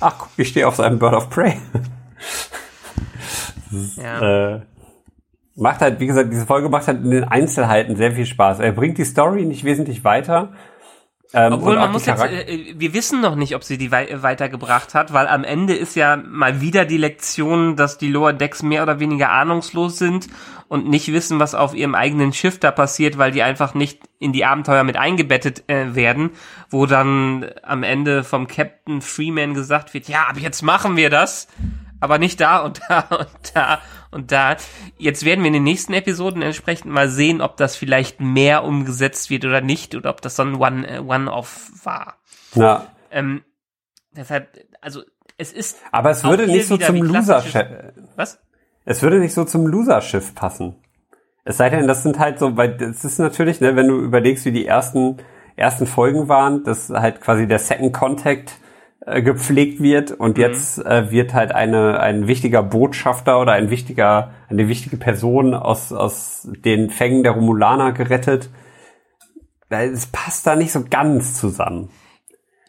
ach 0.00 0.18
guck, 0.18 0.28
ich 0.36 0.48
stehe 0.48 0.66
auf 0.66 0.76
seinem 0.76 0.98
Bird 0.98 1.14
of 1.14 1.30
Prey. 1.30 1.56
ja. 3.96 4.54
Äh, 4.54 4.60
macht 5.56 5.80
halt, 5.80 6.00
wie 6.00 6.06
gesagt, 6.06 6.32
diese 6.32 6.46
Folge 6.46 6.68
macht 6.68 6.88
halt 6.88 7.04
in 7.04 7.10
den 7.10 7.24
Einzelheiten 7.24 7.96
sehr 7.96 8.12
viel 8.12 8.26
Spaß. 8.26 8.60
Er 8.60 8.72
bringt 8.72 8.98
die 8.98 9.04
Story 9.04 9.44
nicht 9.44 9.64
wesentlich 9.64 10.04
weiter. 10.04 10.52
Ähm, 11.36 11.54
Obwohl 11.54 11.74
man 11.76 11.90
muss 11.90 12.06
jetzt, 12.06 12.20
Charak- 12.22 12.30
äh, 12.48 12.74
wir 12.76 12.94
wissen 12.94 13.20
noch 13.20 13.34
nicht, 13.34 13.56
ob 13.56 13.64
sie 13.64 13.76
die 13.76 13.90
wei 13.90 14.22
weitergebracht 14.22 14.94
hat, 14.94 15.12
weil 15.12 15.26
am 15.26 15.42
Ende 15.42 15.74
ist 15.74 15.96
ja 15.96 16.16
mal 16.16 16.60
wieder 16.60 16.84
die 16.84 16.96
Lektion, 16.96 17.74
dass 17.74 17.98
die 17.98 18.08
Lower 18.08 18.32
Decks 18.32 18.62
mehr 18.62 18.84
oder 18.84 19.00
weniger 19.00 19.30
ahnungslos 19.32 19.98
sind 19.98 20.28
und 20.68 20.88
nicht 20.88 21.12
wissen, 21.12 21.40
was 21.40 21.56
auf 21.56 21.74
ihrem 21.74 21.96
eigenen 21.96 22.32
Schiff 22.32 22.60
da 22.60 22.70
passiert, 22.70 23.18
weil 23.18 23.32
die 23.32 23.42
einfach 23.42 23.74
nicht 23.74 23.98
in 24.20 24.32
die 24.32 24.44
Abenteuer 24.44 24.84
mit 24.84 24.96
eingebettet 24.96 25.64
äh, 25.68 25.96
werden, 25.96 26.30
wo 26.70 26.86
dann 26.86 27.46
am 27.64 27.82
Ende 27.82 28.22
vom 28.22 28.46
Captain 28.46 29.00
Freeman 29.02 29.54
gesagt 29.54 29.92
wird, 29.92 30.08
ja, 30.08 30.26
aber 30.28 30.38
jetzt 30.38 30.62
machen 30.62 30.96
wir 30.96 31.10
das, 31.10 31.48
aber 32.04 32.18
nicht 32.18 32.40
da 32.40 32.58
und 32.58 32.80
da 32.88 33.00
und 33.10 33.28
da 33.54 33.80
und 34.12 34.30
da. 34.30 34.56
Jetzt 34.98 35.24
werden 35.24 35.40
wir 35.40 35.48
in 35.48 35.54
den 35.54 35.64
nächsten 35.64 35.92
Episoden 35.94 36.42
entsprechend 36.42 36.92
mal 36.92 37.08
sehen, 37.08 37.40
ob 37.40 37.56
das 37.56 37.74
vielleicht 37.74 38.20
mehr 38.20 38.62
umgesetzt 38.64 39.30
wird 39.30 39.44
oder 39.44 39.60
nicht 39.60 39.94
oder 39.96 40.10
ob 40.10 40.20
das 40.20 40.36
so 40.36 40.42
ein 40.42 40.54
One- 40.56 40.86
äh, 40.88 40.98
One-Off 41.00 41.70
war. 41.82 42.18
ja. 42.54 42.86
Ähm, 43.10 43.42
deshalb, 44.16 44.48
also 44.80 45.02
es 45.38 45.52
ist. 45.52 45.78
Aber 45.92 46.10
es 46.10 46.24
würde 46.24 46.46
nicht 46.46 46.66
so 46.66 46.76
zum 46.76 46.96
Loser-Schiff, 46.96 47.66
Was? 48.16 48.40
es 48.84 49.02
würde 49.02 49.18
nicht 49.20 49.34
so 49.34 49.44
zum 49.44 49.66
Loser-Schiff 49.66 50.34
passen. 50.34 50.76
Es 51.44 51.58
sei 51.58 51.70
denn, 51.70 51.86
das 51.86 52.02
sind 52.02 52.18
halt 52.18 52.38
so, 52.38 52.56
weil 52.56 52.76
das 52.76 53.04
ist 53.04 53.18
natürlich, 53.18 53.60
ne, 53.60 53.76
wenn 53.76 53.86
du 53.88 54.00
überlegst, 54.00 54.44
wie 54.46 54.52
die 54.52 54.66
ersten, 54.66 55.18
ersten 55.56 55.86
Folgen 55.86 56.28
waren, 56.28 56.64
dass 56.64 56.90
halt 56.90 57.20
quasi 57.20 57.46
der 57.46 57.58
Second 57.58 57.92
Contact 57.92 58.52
äh, 59.06 59.22
gepflegt 59.22 59.82
wird 59.82 60.12
und 60.12 60.38
jetzt 60.38 60.78
äh, 60.78 61.10
wird 61.10 61.34
halt 61.34 61.52
eine, 61.52 62.00
ein 62.00 62.26
wichtiger 62.26 62.62
Botschafter 62.62 63.38
oder 63.40 63.52
ein 63.52 63.68
wichtiger, 63.68 64.30
eine 64.48 64.68
wichtige 64.68 64.96
Person 64.96 65.54
aus, 65.54 65.92
aus 65.92 66.48
den 66.64 66.88
Fängen 66.88 67.22
der 67.22 67.32
Romulaner 67.32 67.92
gerettet. 67.92 68.48
Es 69.68 70.06
passt 70.06 70.46
da 70.46 70.56
nicht 70.56 70.72
so 70.72 70.84
ganz 70.88 71.34
zusammen. 71.34 71.90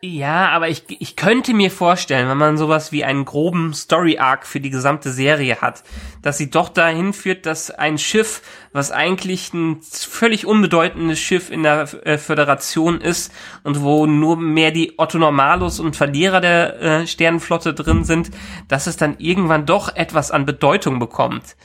Ja, 0.08 0.50
aber 0.50 0.70
ich, 0.70 0.84
ich 0.88 1.16
könnte 1.16 1.56
mir 1.56 1.72
vorstellen, 1.72 2.30
wenn 2.30 2.38
man 2.38 2.58
sowas 2.58 2.92
wie 2.92 3.04
einen 3.04 3.26
groben 3.26 3.74
Story-Arc 3.74 4.46
für 4.46 4.60
die 4.60 4.70
gesamte 4.70 5.12
Serie 5.12 5.62
hat, 5.62 5.84
dass 6.22 6.38
sie 6.38 6.52
doch 6.52 6.70
dahin 6.70 7.12
führt, 7.12 7.48
dass 7.48 7.72
ein 7.72 7.98
Schiff, 7.98 8.44
was 8.72 8.92
eigentlich 8.92 9.52
ein 9.56 9.82
völlig 9.82 10.46
unbedeutendes 10.46 11.20
Schiff 11.20 11.50
in 11.50 11.64
der 11.64 11.92
äh, 12.06 12.20
Föderation 12.20 13.02
ist 13.02 13.34
und 13.64 13.82
wo 13.82 14.06
nur 14.06 14.38
mehr 14.38 14.70
die 14.70 14.94
Otto 14.98 15.18
Normalos 15.18 15.80
und 15.80 15.96
Verlierer 15.96 16.40
der 16.40 16.82
äh, 16.82 17.08
Sternenflotte 17.08 17.74
drin 17.74 18.04
sind, 18.04 18.30
dass 18.68 18.86
es 18.86 18.98
dann 18.98 19.16
irgendwann 19.18 19.66
doch 19.66 19.96
etwas 19.96 20.30
an 20.30 20.46
Bedeutung 20.46 21.00
bekommt 21.00 21.56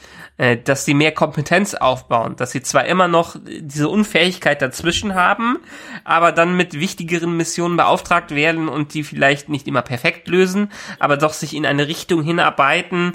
dass 0.64 0.86
sie 0.86 0.94
mehr 0.94 1.12
Kompetenz 1.12 1.74
aufbauen, 1.74 2.34
dass 2.36 2.52
sie 2.52 2.62
zwar 2.62 2.86
immer 2.86 3.08
noch 3.08 3.36
diese 3.44 3.88
Unfähigkeit 3.88 4.62
dazwischen 4.62 5.14
haben, 5.14 5.58
aber 6.04 6.32
dann 6.32 6.56
mit 6.56 6.72
wichtigeren 6.72 7.36
Missionen 7.36 7.76
beauftragt 7.76 8.34
werden 8.34 8.68
und 8.68 8.94
die 8.94 9.02
vielleicht 9.02 9.50
nicht 9.50 9.68
immer 9.68 9.82
perfekt 9.82 10.28
lösen, 10.28 10.70
aber 10.98 11.18
doch 11.18 11.34
sich 11.34 11.54
in 11.54 11.66
eine 11.66 11.88
Richtung 11.88 12.22
hinarbeiten, 12.22 13.12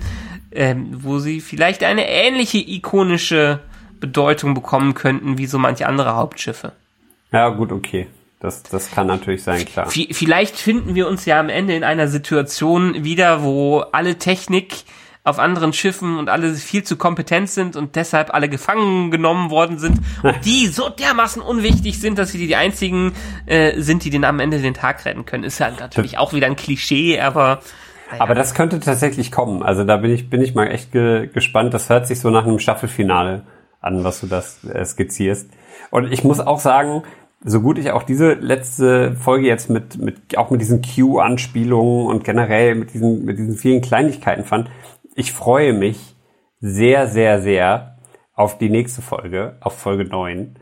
ähm, 0.52 0.90
wo 1.02 1.18
sie 1.18 1.42
vielleicht 1.42 1.84
eine 1.84 2.08
ähnliche 2.08 2.60
ikonische 2.60 3.60
Bedeutung 4.00 4.54
bekommen 4.54 4.94
könnten 4.94 5.40
wie 5.40 5.48
so 5.48 5.58
manche 5.58 5.88
andere 5.88 6.16
Hauptschiffe. 6.16 6.74
Ja, 7.32 7.50
gut, 7.50 7.72
okay. 7.72 8.08
Das, 8.40 8.62
das 8.62 8.92
kann 8.92 9.08
natürlich 9.08 9.42
sein, 9.42 9.66
klar. 9.66 9.90
V 9.90 10.02
vielleicht 10.12 10.58
finden 10.58 10.94
wir 10.94 11.08
uns 11.08 11.26
ja 11.26 11.40
am 11.40 11.50
Ende 11.50 11.76
in 11.76 11.84
einer 11.84 12.08
Situation 12.08 13.04
wieder, 13.04 13.42
wo 13.42 13.80
alle 13.80 14.20
Technik 14.20 14.84
auf 15.26 15.40
anderen 15.40 15.74
Schiffen 15.74 16.18
und 16.18 16.30
alle 16.30 16.54
viel 16.54 16.84
zu 16.84 16.96
kompetent 16.96 17.50
sind 17.50 17.76
und 17.76 17.96
deshalb 17.96 18.34
alle 18.34 18.48
gefangen 18.48 19.12
genommen 19.12 19.50
worden 19.50 19.80
sind 19.80 20.00
und 20.24 20.36
die 20.46 20.68
so 20.68 20.88
dermaßen 20.88 21.42
unwichtig 21.42 22.00
sind, 22.00 22.18
dass 22.18 22.32
sie 22.32 22.48
die 22.48 22.56
einzigen 22.56 23.14
äh, 23.48 23.82
sind, 23.82 24.06
die 24.06 24.12
den 24.12 24.24
am 24.24 24.40
Ende 24.40 24.60
den 24.60 24.76
Tag 24.76 25.04
retten 25.04 25.26
können. 25.26 25.44
Ist 25.44 25.60
ja 25.60 25.72
natürlich 25.72 26.18
auch 26.18 26.32
wieder 26.34 26.48
ein 26.48 26.56
Klischee, 26.56 27.20
aber 27.20 27.60
naja. 28.12 28.22
Aber 28.22 28.36
das 28.36 28.54
könnte 28.54 28.80
tatsächlich 28.80 29.32
kommen. 29.32 29.64
Also 29.64 29.84
da 29.84 29.98
bin 29.98 30.12
ich, 30.12 30.30
bin 30.30 30.40
ich 30.40 30.54
mal 30.54 30.68
echt 30.68 30.92
ge 30.92 31.28
gespannt. 31.34 31.74
Das 31.74 31.90
hört 31.90 32.06
sich 32.06 32.20
so 32.20 32.30
nach 32.30 32.46
einem 32.46 32.60
Staffelfinale 32.60 33.42
an, 33.82 34.04
was 34.04 34.22
du 34.22 34.28
das 34.28 34.64
äh, 34.64 34.86
skizzierst. 34.86 35.50
Und 35.90 36.14
ich 36.14 36.24
muss 36.24 36.40
auch 36.40 36.60
sagen, 36.60 37.02
so 37.44 37.62
gut 37.62 37.78
ich 37.78 37.92
auch 37.92 38.04
diese 38.04 38.34
letzte 38.34 39.16
Folge 39.16 39.48
jetzt 39.48 39.70
mit, 39.70 39.98
mit 39.98 40.38
auch 40.38 40.50
mit 40.50 40.62
diesen 40.62 40.82
Q-Anspielungen 40.82 42.08
und 42.08 42.24
generell 42.24 42.76
mit 42.76 42.94
diesen, 42.94 43.26
mit 43.26 43.38
diesen 43.38 43.56
vielen 43.56 43.82
Kleinigkeiten 43.82 44.44
fand, 44.44 44.70
ich 45.16 45.32
freue 45.34 45.74
mich 45.74 46.16
sehr, 46.60 47.08
sehr, 47.08 47.42
sehr 47.42 47.98
auf 48.34 48.58
die 48.58 48.70
nächste 48.70 49.02
Folge, 49.02 49.58
auf 49.62 49.78
Folge 49.80 50.04
9. 50.04 50.60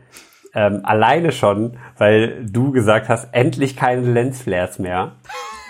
Ähm, 0.54 0.80
alleine 0.84 1.32
schon, 1.32 1.76
weil 1.98 2.46
du 2.46 2.70
gesagt 2.70 3.08
hast, 3.08 3.28
endlich 3.32 3.76
keine 3.76 4.02
Lensflares 4.02 4.78
mehr. 4.78 5.16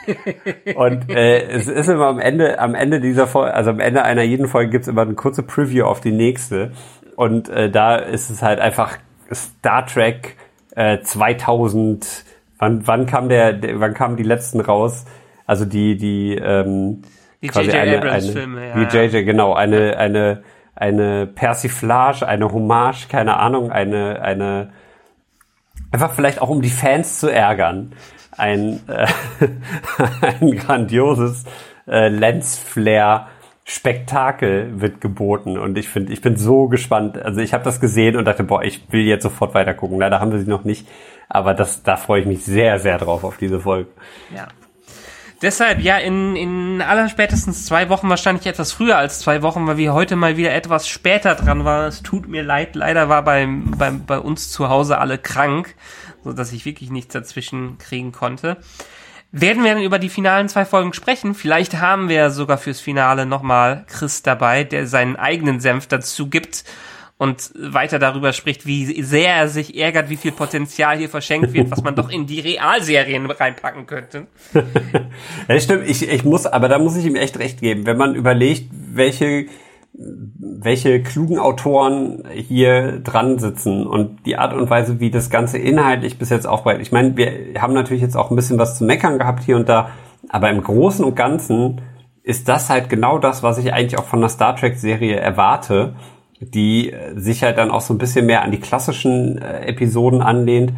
Und 0.77 1.11
äh, 1.11 1.49
es 1.49 1.67
ist 1.67 1.89
immer 1.89 2.07
am 2.07 2.19
Ende, 2.19 2.59
am 2.59 2.75
Ende 2.75 3.01
dieser 3.01 3.27
Folge, 3.27 3.55
also 3.55 3.71
am 3.71 3.81
Ende 3.81 4.03
einer 4.03 4.23
jeden 4.23 4.49
Folge 4.49 4.71
gibt's 4.71 4.89
immer 4.89 5.03
eine 5.03 5.15
kurze 5.15 5.43
Preview 5.43 5.87
auf 5.87 6.01
die 6.01 6.13
nächste. 6.13 6.73
Und 7.17 7.49
äh, 7.49 7.71
da 7.71 7.97
ist 7.97 8.29
es 8.29 8.43
halt 8.43 8.61
einfach 8.61 8.99
Star 9.33 9.87
Trek 9.87 10.37
äh, 10.77 11.01
2000. 11.01 12.25
Wann, 12.59 12.87
wann 12.87 13.07
kam 13.07 13.31
der, 13.31 13.55
der, 13.55 13.81
wann 13.81 13.95
kamen 13.95 14.17
die 14.17 14.23
letzten 14.23 14.61
raus? 14.61 15.07
Also 15.47 15.65
die, 15.65 15.97
die, 15.97 16.35
ähm, 16.35 17.03
die 17.45 17.49
quasi 17.49 17.69
J.J. 17.69 17.81
eine, 17.81 17.97
Abrams 17.99 18.25
eine, 18.25 18.33
Filme, 18.33 18.69
ja. 18.69 18.77
Wie 18.77 18.97
JJ, 18.97 19.25
genau, 19.25 19.55
eine, 19.55 19.97
eine, 19.99 20.43
eine 20.75 21.27
Persiflage, 21.27 22.27
eine 22.27 22.51
Hommage, 22.51 23.09
keine 23.09 23.37
Ahnung, 23.37 23.71
eine, 23.71 24.23
eine, 24.23 24.73
einfach 25.93 26.13
vielleicht 26.13 26.41
auch 26.41 26.49
um 26.49 26.63
die 26.63 26.71
Fans 26.71 27.21
zu 27.21 27.29
ärgern, 27.29 27.93
ein, 28.37 28.81
äh, 28.89 29.07
ein 30.41 30.57
grandioses 30.57 31.45
äh, 31.87 32.09
Lensflare 32.09 33.27
Spektakel 33.67 34.81
wird 34.81 35.01
geboten 35.01 35.57
und 35.57 35.79
ich 35.79 35.89
finde, 35.89 36.13
ich 36.13 36.21
bin 36.21 36.37
so 36.37 36.69
gespannt. 36.69 37.17
Also 37.17 37.41
ich 37.41 37.55
habe 37.55 37.65
das 37.65 37.81
gesehen 37.81 38.17
und 38.17 38.27
dachte, 38.27 38.45
boah, 38.45 38.63
ich 38.63 38.93
will 38.93 39.05
jetzt 39.05 39.23
sofort 39.23 39.55
weiter 39.55 39.73
gucken. 39.73 39.99
Leider 39.99 40.21
haben 40.21 40.33
wir 40.33 40.39
sie 40.39 40.49
noch 40.49 40.65
nicht, 40.65 40.87
aber 41.31 41.55
das, 41.55 41.83
da 41.83 41.97
freue 41.97 42.21
ich 42.21 42.27
mich 42.27 42.45
sehr, 42.45 42.79
sehr 42.79 42.99
drauf 42.99 43.25
auf 43.25 43.39
diese 43.39 43.61
Folge. 43.61 43.89
Ja. 44.35 44.49
Deshalb, 45.45 45.81
ja, 45.81 45.99
in, 45.99 46.37
in 46.37 46.81
aller 46.81 47.11
spätestens 47.11 47.67
zwei 47.67 47.91
Wochen, 47.91 48.09
wahrscheinlich 48.09 48.47
etwas 48.47 48.73
früher 48.73 48.97
als 48.97 49.19
zwei 49.19 49.43
Wochen, 49.43 49.67
weil 49.67 49.77
wir 49.77 49.93
heute 49.93 50.17
mal 50.17 50.39
wieder 50.39 50.55
etwas 50.55 50.89
später 50.89 51.35
dran 51.35 51.67
waren. 51.67 51.87
Es 51.87 52.03
tut 52.03 52.27
mir 52.27 52.43
leid, 52.43 52.75
leider 52.75 53.11
war 53.11 53.23
beim, 53.23 53.73
beim, 53.73 54.07
bei 54.07 54.19
uns 54.19 54.51
zu 54.51 54.71
Hause 54.71 54.97
alle 54.97 55.19
krank, 55.19 55.75
so 56.25 56.33
dass 56.33 56.51
ich 56.53 56.65
wirklich 56.65 56.91
nichts 56.91 57.13
dazwischen 57.13 57.77
kriegen 57.77 58.11
konnte. 58.11 58.57
Werden 59.33 59.65
wir 59.65 59.75
dann 59.75 59.83
über 59.83 59.99
die 59.99 60.09
finalen 60.09 60.49
zwei 60.49 60.65
Folgen 60.65 60.95
sprechen? 60.95 61.35
Vielleicht 61.35 61.75
haben 61.75 62.09
wir 62.09 62.31
sogar 62.31 62.57
fürs 62.57 62.81
Finale 62.81 63.27
nochmal 63.27 63.85
Chris 63.87 64.23
dabei, 64.23 64.65
der 64.65 64.87
seinen 64.87 65.17
eigenen 65.17 65.61
Senf 65.61 65.87
dazu 65.87 66.31
gibt 66.31 66.65
und 67.17 67.53
weiter 67.55 67.99
darüber 67.99 68.33
spricht, 68.33 68.67
wie 68.67 69.03
sehr 69.03 69.35
er 69.35 69.49
sich 69.49 69.79
ärgert, 69.79 70.11
wie 70.11 70.17
viel 70.17 70.33
Potenzial 70.33 70.99
hier 70.99 71.09
verschenkt 71.09 71.53
wird, 71.53 71.71
was 71.71 71.83
man 71.83 71.95
doch 71.95 72.11
in 72.11 72.27
die 72.27 72.41
Realserien 72.41 73.31
reinpacken 73.31 73.87
könnte. 73.87 74.27
ja, 75.49 75.61
stimmt. 75.61 75.89
Ich, 75.89 76.09
ich 76.09 76.25
muss, 76.25 76.47
aber 76.47 76.69
da 76.69 76.79
muss 76.79 76.97
ich 76.97 77.05
ihm 77.05 77.17
echt 77.17 77.39
recht 77.39 77.61
geben. 77.61 77.87
Wenn 77.87 77.97
man 77.97 78.15
überlegt, 78.15 78.71
welche 78.73 79.47
welche 79.97 81.03
klugen 81.03 81.39
Autoren 81.39 82.25
hier 82.33 82.99
dran 82.99 83.39
sitzen 83.39 83.87
und 83.87 84.27
die 84.27 84.37
Art 84.37 84.53
und 84.53 84.69
Weise, 84.69 84.99
wie 84.99 85.11
das 85.11 85.31
Ganze 85.31 85.59
inhaltlich 85.59 86.19
bis 86.19 86.31
jetzt 86.31 86.47
aufbereitet. 86.47 86.83
Ich 86.83 86.91
meine, 86.91 87.17
wir 87.17 87.63
haben 87.63 87.75
natürlich 87.75 88.03
jetzt 88.03 88.17
auch 88.17 88.31
ein 88.31 88.37
bisschen 88.37 88.59
was 88.59 88.77
zu 88.77 88.85
meckern 88.85 89.21
gehabt 89.21 89.45
hier 89.45 89.55
und 89.55 89.69
da, 89.69 89.91
aber 90.29 90.51
im 90.51 90.63
Großen 90.63 91.05
und 91.05 91.15
Ganzen 91.15 91.81
ist 92.25 92.49
das 92.49 92.71
halt 92.71 92.89
genau 92.89 93.19
das, 93.19 93.45
was 93.45 93.59
ich 93.59 93.73
eigentlich 93.73 93.99
auch 93.99 94.07
von 94.07 94.21
der 94.21 94.31
Star 94.31 94.57
Trek 94.57 94.77
Serie 94.77 95.17
erwarte 95.17 95.95
die 96.41 96.95
sich 97.17 97.43
halt 97.43 97.59
dann 97.59 97.71
auch 97.71 97.81
so 97.81 97.95
ein 97.95 97.99
bisschen 97.99 98.27
mehr 98.27 98.43
an 98.43 98.51
die 98.51 98.61
klassischen 98.61 99.39
äh, 99.39 99.67
Episoden 99.67 100.23
anlehnt. 100.23 100.73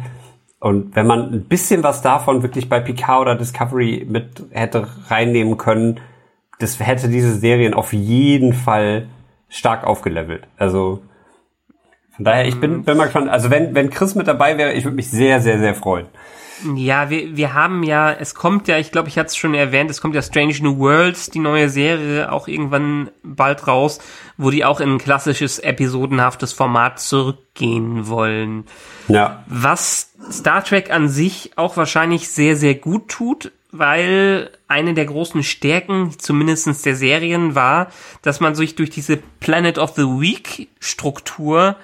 Und 0.59 0.95
wenn 0.95 1.05
man 1.05 1.31
ein 1.31 1.43
bisschen 1.43 1.83
was 1.83 2.01
davon 2.01 2.41
wirklich 2.41 2.67
bei 2.69 2.79
Picard 2.79 3.21
oder 3.21 3.35
Discovery 3.35 4.05
mit 4.09 4.43
hätte 4.51 4.87
reinnehmen 5.07 5.57
können, 5.57 5.99
das 6.59 6.79
hätte 6.79 7.09
diese 7.09 7.35
Serien 7.35 7.73
auf 7.73 7.93
jeden 7.93 8.53
Fall 8.53 9.07
stark 9.49 9.85
aufgelevelt. 9.85 10.47
Also 10.57 11.01
von 12.15 12.25
daher, 12.25 12.47
ich 12.47 12.59
bin, 12.59 12.83
bin 12.83 12.97
mal 12.97 13.05
gespannt. 13.05 13.29
Also 13.29 13.51
wenn, 13.51 13.75
wenn 13.75 13.91
Chris 13.91 14.15
mit 14.15 14.27
dabei 14.27 14.57
wäre, 14.57 14.73
ich 14.73 14.83
würde 14.83 14.95
mich 14.95 15.09
sehr, 15.09 15.39
sehr, 15.39 15.59
sehr 15.59 15.75
freuen. 15.75 16.07
Ja, 16.75 17.09
wir, 17.09 17.35
wir 17.37 17.53
haben 17.53 17.83
ja, 17.83 18.11
es 18.11 18.33
kommt 18.33 18.67
ja, 18.67 18.77
ich 18.77 18.91
glaube, 18.91 19.09
ich 19.09 19.17
hatte 19.17 19.27
es 19.27 19.35
schon 19.35 19.53
erwähnt, 19.53 19.89
es 19.89 20.01
kommt 20.01 20.15
ja 20.15 20.21
Strange 20.21 20.55
New 20.61 20.79
Worlds, 20.79 21.29
die 21.29 21.39
neue 21.39 21.69
Serie, 21.69 22.31
auch 22.31 22.47
irgendwann 22.47 23.11
bald 23.23 23.67
raus, 23.67 23.99
wo 24.37 24.49
die 24.49 24.65
auch 24.65 24.79
in 24.79 24.93
ein 24.93 24.97
klassisches 24.97 25.59
episodenhaftes 25.59 26.53
Format 26.53 26.99
zurückgehen 26.99 28.07
wollen. 28.07 28.65
Ja. 29.07 29.43
Was 29.47 30.13
Star 30.31 30.63
Trek 30.63 30.91
an 30.91 31.09
sich 31.09 31.51
auch 31.55 31.77
wahrscheinlich 31.77 32.29
sehr, 32.29 32.55
sehr 32.55 32.75
gut 32.75 33.07
tut, 33.09 33.51
weil 33.71 34.49
eine 34.67 34.93
der 34.93 35.05
großen 35.05 35.43
Stärken, 35.43 36.17
zumindestens 36.17 36.81
der 36.81 36.95
Serien, 36.95 37.55
war, 37.55 37.87
dass 38.21 38.39
man 38.39 38.55
sich 38.55 38.75
durch 38.75 38.89
diese 38.89 39.17
Planet 39.39 39.77
of 39.77 39.91
the 39.95 40.03
Week 40.03 40.69
Struktur 40.79 41.75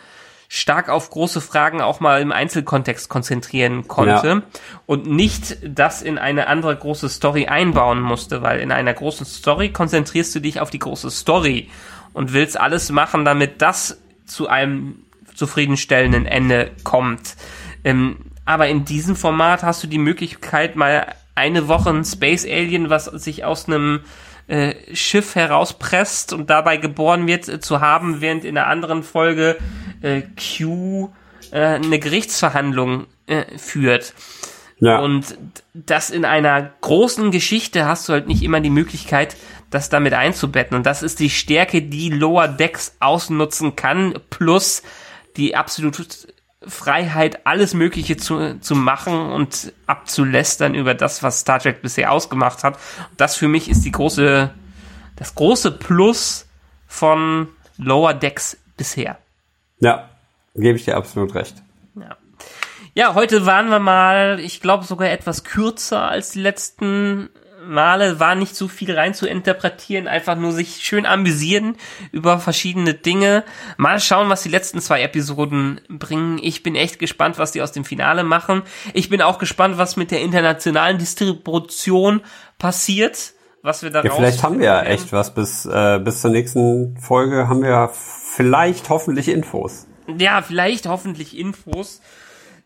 stark 0.56 0.88
auf 0.88 1.10
große 1.10 1.42
Fragen 1.42 1.82
auch 1.82 2.00
mal 2.00 2.22
im 2.22 2.32
Einzelkontext 2.32 3.10
konzentrieren 3.10 3.88
konnte 3.88 4.28
ja. 4.28 4.42
und 4.86 5.08
nicht 5.08 5.58
das 5.64 6.04
in 6.04 6.20
eine 6.20 6.46
andere 6.46 6.76
große 6.76 7.10
Story 7.10 7.48
einbauen 7.48 8.00
musste, 8.00 8.44
weil 8.44 8.60
in 8.60 8.72
einer 8.72 8.94
großen 8.94 9.26
Story 9.26 9.70
konzentrierst 9.70 10.36
du 10.36 10.40
dich 10.40 10.60
auf 10.60 10.70
die 10.70 10.78
große 10.78 11.10
Story 11.10 11.72
und 12.14 12.34
willst 12.34 12.60
alles 12.60 12.92
machen, 12.92 13.26
damit 13.26 13.64
das 13.64 14.00
zu 14.28 14.48
einem 14.48 15.00
zufriedenstellenden 15.34 16.28
Ende 16.28 16.70
kommt. 16.84 17.36
Ähm, 17.84 18.18
aber 18.46 18.68
in 18.68 18.86
diesem 18.86 19.16
Format 19.16 19.64
hast 19.64 19.82
du 19.82 19.88
die 19.88 19.98
Möglichkeit, 19.98 20.76
mal 20.76 21.16
eine 21.34 21.68
Woche 21.68 21.90
ein 21.90 22.06
Space 22.06 22.46
Alien, 22.46 22.92
was 22.92 23.06
sich 23.06 23.44
aus 23.44 23.66
einem 23.66 24.02
äh, 24.48 24.74
Schiff 24.94 25.36
herauspresst 25.36 26.34
und 26.34 26.50
dabei 26.50 26.78
geboren 26.78 27.28
wird, 27.28 27.48
äh, 27.48 27.60
zu 27.60 27.82
haben, 27.82 28.22
während 28.22 28.46
in 28.46 28.58
einer 28.58 28.68
anderen 28.68 29.04
Folge 29.04 29.58
äh, 30.02 30.22
Q 30.22 31.10
äh, 31.52 31.60
eine 31.60 32.00
Gerichtsverhandlung 32.00 33.08
äh, 33.28 33.58
führt. 33.58 34.14
Ja. 34.80 35.00
Und 35.00 35.38
das 35.74 36.10
in 36.10 36.26
einer 36.26 36.72
großen 36.82 37.32
Geschichte 37.32 37.86
hast 37.86 38.10
du 38.10 38.14
halt 38.14 38.28
nicht 38.28 38.44
immer 38.44 38.60
die 38.60 38.70
Möglichkeit, 38.70 39.38
das 39.70 39.90
damit 39.90 40.14
einzubetten. 40.14 40.76
Und 40.76 40.86
das 40.86 41.04
ist 41.04 41.20
die 41.20 41.30
Stärke, 41.30 41.82
die 41.82 42.10
Lower 42.10 42.48
Decks 42.48 42.98
ausnutzen 43.00 43.76
kann, 43.76 44.20
plus 44.30 44.84
die 45.38 45.56
absolute 45.56 46.06
Freiheit, 46.68 47.46
alles 47.46 47.74
Mögliche 47.74 48.18
zu, 48.18 48.60
zu 48.60 48.76
machen 48.76 49.32
und 49.32 49.74
abzulästern 49.88 50.76
über 50.76 50.94
das, 50.94 51.24
was 51.24 51.40
Star 51.40 51.60
Trek 51.60 51.82
bisher 51.82 52.12
ausgemacht 52.12 52.64
hat. 52.64 52.76
Und 53.12 53.22
das 53.22 53.36
für 53.36 53.48
mich 53.48 53.70
ist 53.70 53.84
die 53.86 53.92
große, 53.92 54.50
das 55.16 55.36
große 55.36 55.72
Plus 55.72 56.48
von 56.88 57.48
Lower 57.78 58.14
Decks 58.14 58.58
bisher. 58.78 59.18
Ja, 59.80 60.10
gebe 60.56 60.78
ich 60.78 60.86
dir 60.86 60.96
absolut 60.96 61.36
recht. 61.36 61.56
Ja. 61.96 62.18
Ja, 62.96 63.16
heute 63.16 63.48
waren 63.48 63.70
wir 63.70 63.80
mal, 63.80 64.40
ich 64.40 64.62
glaube 64.62 64.86
sogar 64.86 65.10
etwas 65.10 65.44
kürzer 65.44 66.10
als 66.10 66.30
die 66.30 66.42
letzten 66.42 67.30
Male, 67.66 68.20
war 68.20 68.36
nicht 68.36 68.56
so 68.56 68.68
viel 68.68 68.96
rein 68.96 69.14
zu 69.14 69.28
interpretieren, 69.28 70.08
einfach 70.08 70.36
nur 70.36 70.52
sich 70.52 70.84
schön 70.84 71.06
amüsieren 71.06 71.76
über 72.12 72.40
verschiedene 72.40 72.94
Dinge. 72.94 73.44
Mal 73.78 74.00
schauen, 74.00 74.30
was 74.30 74.44
die 74.44 74.50
letzten 74.50 74.82
zwei 74.82 75.02
Episoden 75.02 75.82
bringen. 75.90 76.40
Ich 76.42 76.64
bin 76.64 76.76
echt 76.76 77.00
gespannt, 77.00 77.38
was 77.38 77.52
die 77.52 77.62
aus 77.62 77.72
dem 77.72 77.86
Finale 77.86 78.24
machen. 78.24 78.64
Ich 78.94 79.10
bin 79.10 79.22
auch 79.22 79.40
gespannt, 79.40 79.78
was 79.78 79.96
mit 79.96 80.12
der 80.12 80.22
internationalen 80.22 80.98
Distribution 80.98 82.22
passiert, 82.58 83.34
was 83.62 83.82
wir 83.84 83.90
da 83.90 84.04
ja, 84.04 84.12
Vielleicht 84.12 84.44
haben 84.44 84.60
wir 84.60 84.66
ja 84.66 84.84
echt 84.84 85.12
was 85.14 85.34
bis, 85.34 85.66
äh, 85.66 86.00
bis 86.04 86.22
zur 86.22 86.32
nächsten 86.32 86.98
Folge 86.98 87.48
haben 87.48 87.62
wir 87.62 87.70
ja 87.70 87.88
vielleicht 87.88 88.90
hoffentlich 88.90 89.30
Infos. 89.30 89.88
Ja, 90.18 90.42
vielleicht 90.42 90.88
hoffentlich 90.88 91.38
Infos. 91.38 92.02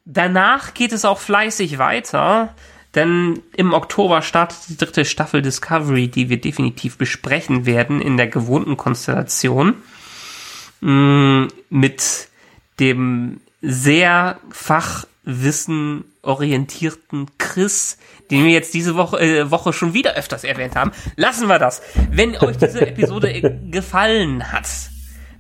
Danach 0.06 0.74
geht 0.74 0.93
es 0.93 1.06
auch 1.06 1.20
fleißig 1.20 1.78
weiter, 1.78 2.56
denn 2.98 3.41
im 3.56 3.74
Oktober 3.74 4.22
startet 4.24 4.58
die 4.70 4.78
dritte 4.78 5.06
Staffel 5.06 5.43
Discovery, 5.43 6.08
die 6.08 6.30
wir 6.30 6.41
definitiv 6.41 6.98
besprechen 6.98 7.68
werden 7.68 8.02
in 8.02 8.18
der 8.18 8.26
gewohnten 8.28 8.76
Konstellation. 8.76 9.76
Mm, 10.82 11.45
mit 11.70 12.28
dem 12.80 13.39
sehr 13.62 14.39
Fachwissen 14.50 16.06
orientierten 16.24 17.28
Chris, 17.38 18.00
den 18.32 18.45
wir 18.45 18.52
jetzt 18.52 18.74
diese 18.74 18.95
Woche, 18.95 19.20
äh, 19.20 19.52
Woche 19.52 19.74
schon 19.74 19.93
wieder 19.93 20.16
öfters 20.16 20.43
erwähnt 20.43 20.76
haben. 20.76 20.91
Lassen 21.16 21.48
wir 21.48 21.60
das. 21.60 21.84
Wenn 22.10 22.36
euch 22.36 22.58
diese 22.58 22.82
Episode 22.82 23.41
gefallen 23.72 24.52
hat, 24.52 24.68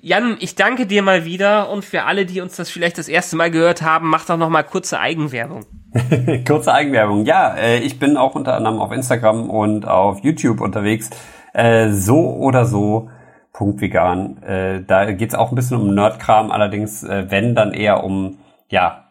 Jan, 0.00 0.36
ich 0.40 0.54
danke 0.54 0.86
dir 0.86 1.02
mal 1.02 1.24
wieder 1.24 1.70
und 1.70 1.84
für 1.84 2.02
alle, 2.02 2.26
die 2.26 2.40
uns 2.40 2.56
das 2.56 2.68
vielleicht 2.68 2.98
das 2.98 3.08
erste 3.08 3.36
Mal 3.36 3.50
gehört 3.50 3.80
haben, 3.80 4.08
mach 4.08 4.26
doch 4.26 4.36
noch 4.36 4.50
mal 4.50 4.62
kurze 4.62 4.98
Eigenwerbung. 4.98 5.64
kurze 6.46 6.72
Eigenwerbung. 6.72 7.24
Ja, 7.24 7.54
äh, 7.54 7.78
ich 7.78 7.98
bin 7.98 8.16
auch 8.16 8.34
unter 8.34 8.54
anderem 8.54 8.80
auf 8.80 8.92
Instagram 8.92 9.48
und 9.48 9.86
auf 9.86 10.20
YouTube 10.24 10.60
unterwegs. 10.60 11.10
Äh, 11.52 11.90
so 11.90 12.34
oder 12.34 12.64
so. 12.64 13.10
Punkt 13.52 13.80
vegan. 13.80 14.42
Äh, 14.42 14.82
da 14.84 15.12
geht's 15.12 15.36
auch 15.36 15.52
ein 15.52 15.54
bisschen 15.54 15.80
um 15.80 15.94
Nerdkram, 15.94 16.50
allerdings 16.50 17.06
wenn 17.08 17.54
dann 17.54 17.72
eher 17.72 18.02
um 18.02 18.38
ja 18.68 19.04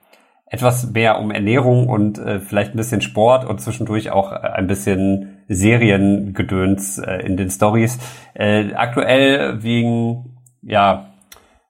etwas 0.48 0.92
mehr 0.92 1.20
um 1.20 1.32
Ernährung 1.32 1.88
und 1.88 2.22
vielleicht 2.46 2.76
ein 2.76 2.78
bisschen 2.78 3.02
Sport 3.02 3.46
und 3.46 3.62
zwischendurch 3.62 4.12
auch 4.12 4.32
ein 4.32 4.68
bisschen 4.68 5.44
Seriengedöns 5.48 7.00
in 7.00 7.38
den 7.38 7.50
Stories. 7.50 7.98
Aktuell 8.36 9.64
wegen 9.64 10.38
ja, 10.62 11.06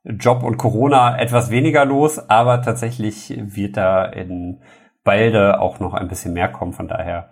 Job 0.03 0.43
und 0.43 0.57
Corona 0.57 1.17
etwas 1.17 1.49
weniger 1.49 1.85
los, 1.85 2.29
aber 2.29 2.61
tatsächlich 2.61 3.33
wird 3.37 3.77
da 3.77 4.03
in 4.03 4.59
Balde 5.03 5.59
auch 5.59 5.79
noch 5.79 5.93
ein 5.93 6.07
bisschen 6.07 6.33
mehr 6.33 6.49
kommen. 6.49 6.73
Von 6.73 6.87
daher 6.87 7.29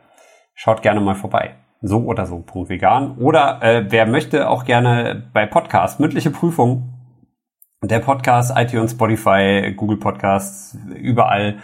schaut 0.54 0.82
gerne 0.82 1.02
mal 1.02 1.16
vorbei. 1.16 1.56
So 1.82 2.04
oder 2.06 2.26
so, 2.26 2.40
Punkt 2.40 2.70
vegan. 2.70 3.18
Oder 3.18 3.62
äh, 3.62 3.86
wer 3.90 4.06
möchte 4.06 4.50
auch 4.50 4.66
gerne 4.66 5.30
bei 5.34 5.46
Podcast, 5.46 6.00
mündliche 6.00 6.30
Prüfung. 6.30 6.94
Der 7.84 8.00
Podcast, 8.00 8.54
iTunes, 8.56 8.92
Spotify, 8.92 9.74
Google 9.76 9.98
Podcasts, 9.98 10.78
überall 10.96 11.58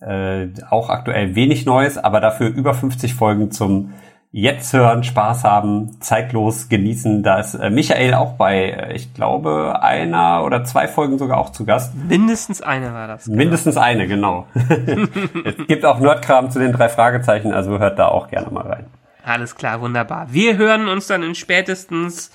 äh, 0.00 0.48
auch 0.70 0.90
aktuell 0.90 1.34
wenig 1.34 1.66
Neues, 1.66 1.98
aber 1.98 2.20
dafür 2.20 2.48
über 2.48 2.74
50 2.74 3.14
Folgen 3.14 3.50
zum 3.50 3.92
jetzt 4.40 4.72
hören, 4.72 5.02
Spaß 5.04 5.44
haben, 5.44 6.00
zeitlos 6.00 6.68
genießen. 6.68 7.22
Da 7.22 7.40
ist 7.40 7.54
äh, 7.54 7.70
Michael 7.70 8.14
auch 8.14 8.34
bei, 8.34 8.70
äh, 8.70 8.94
ich 8.94 9.12
glaube, 9.14 9.80
einer 9.82 10.44
oder 10.44 10.64
zwei 10.64 10.86
Folgen 10.86 11.18
sogar 11.18 11.38
auch 11.38 11.50
zu 11.50 11.64
Gast. 11.64 11.94
Mindestens 11.94 12.62
eine 12.62 12.92
war 12.94 13.08
das. 13.08 13.24
Genau. 13.24 13.36
Mindestens 13.36 13.76
eine, 13.76 14.06
genau. 14.06 14.46
es 15.44 15.66
gibt 15.66 15.84
auch 15.84 15.98
Nerdkram 15.98 16.50
zu 16.50 16.58
den 16.58 16.72
drei 16.72 16.88
Fragezeichen, 16.88 17.52
also 17.52 17.78
hört 17.78 17.98
da 17.98 18.08
auch 18.08 18.28
gerne 18.28 18.50
mal 18.50 18.66
rein. 18.66 18.86
Alles 19.24 19.56
klar, 19.56 19.80
wunderbar. 19.80 20.28
Wir 20.30 20.56
hören 20.56 20.88
uns 20.88 21.06
dann 21.08 21.22
in 21.22 21.34
spätestens, 21.34 22.30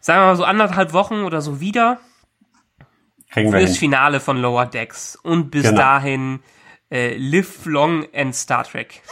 sagen 0.00 0.22
wir 0.22 0.26
mal 0.26 0.36
so 0.36 0.44
anderthalb 0.44 0.92
Wochen 0.92 1.22
oder 1.24 1.40
so 1.40 1.60
wieder. 1.60 1.98
Kriegen 3.30 3.52
wir 3.52 3.58
Fürs 3.58 3.72
hin. 3.72 3.78
Finale 3.90 4.20
von 4.20 4.38
Lower 4.38 4.66
Decks. 4.66 5.16
Und 5.16 5.50
bis 5.50 5.64
Genau. 5.64 5.76
dahin, 5.76 6.40
äh, 6.90 7.16
live 7.16 7.66
long 7.66 8.06
and 8.14 8.34
Star 8.34 8.64
Trek. 8.64 9.02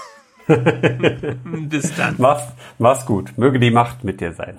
Bis 1.69 1.95
dann. 1.97 2.15
Mach's, 2.19 2.45
mach's 2.79 3.07
gut. 3.07 3.37
Möge 3.37 3.59
die 3.59 3.71
Macht 3.71 4.05
mit 4.05 4.21
dir 4.21 4.33
sein. 4.33 4.55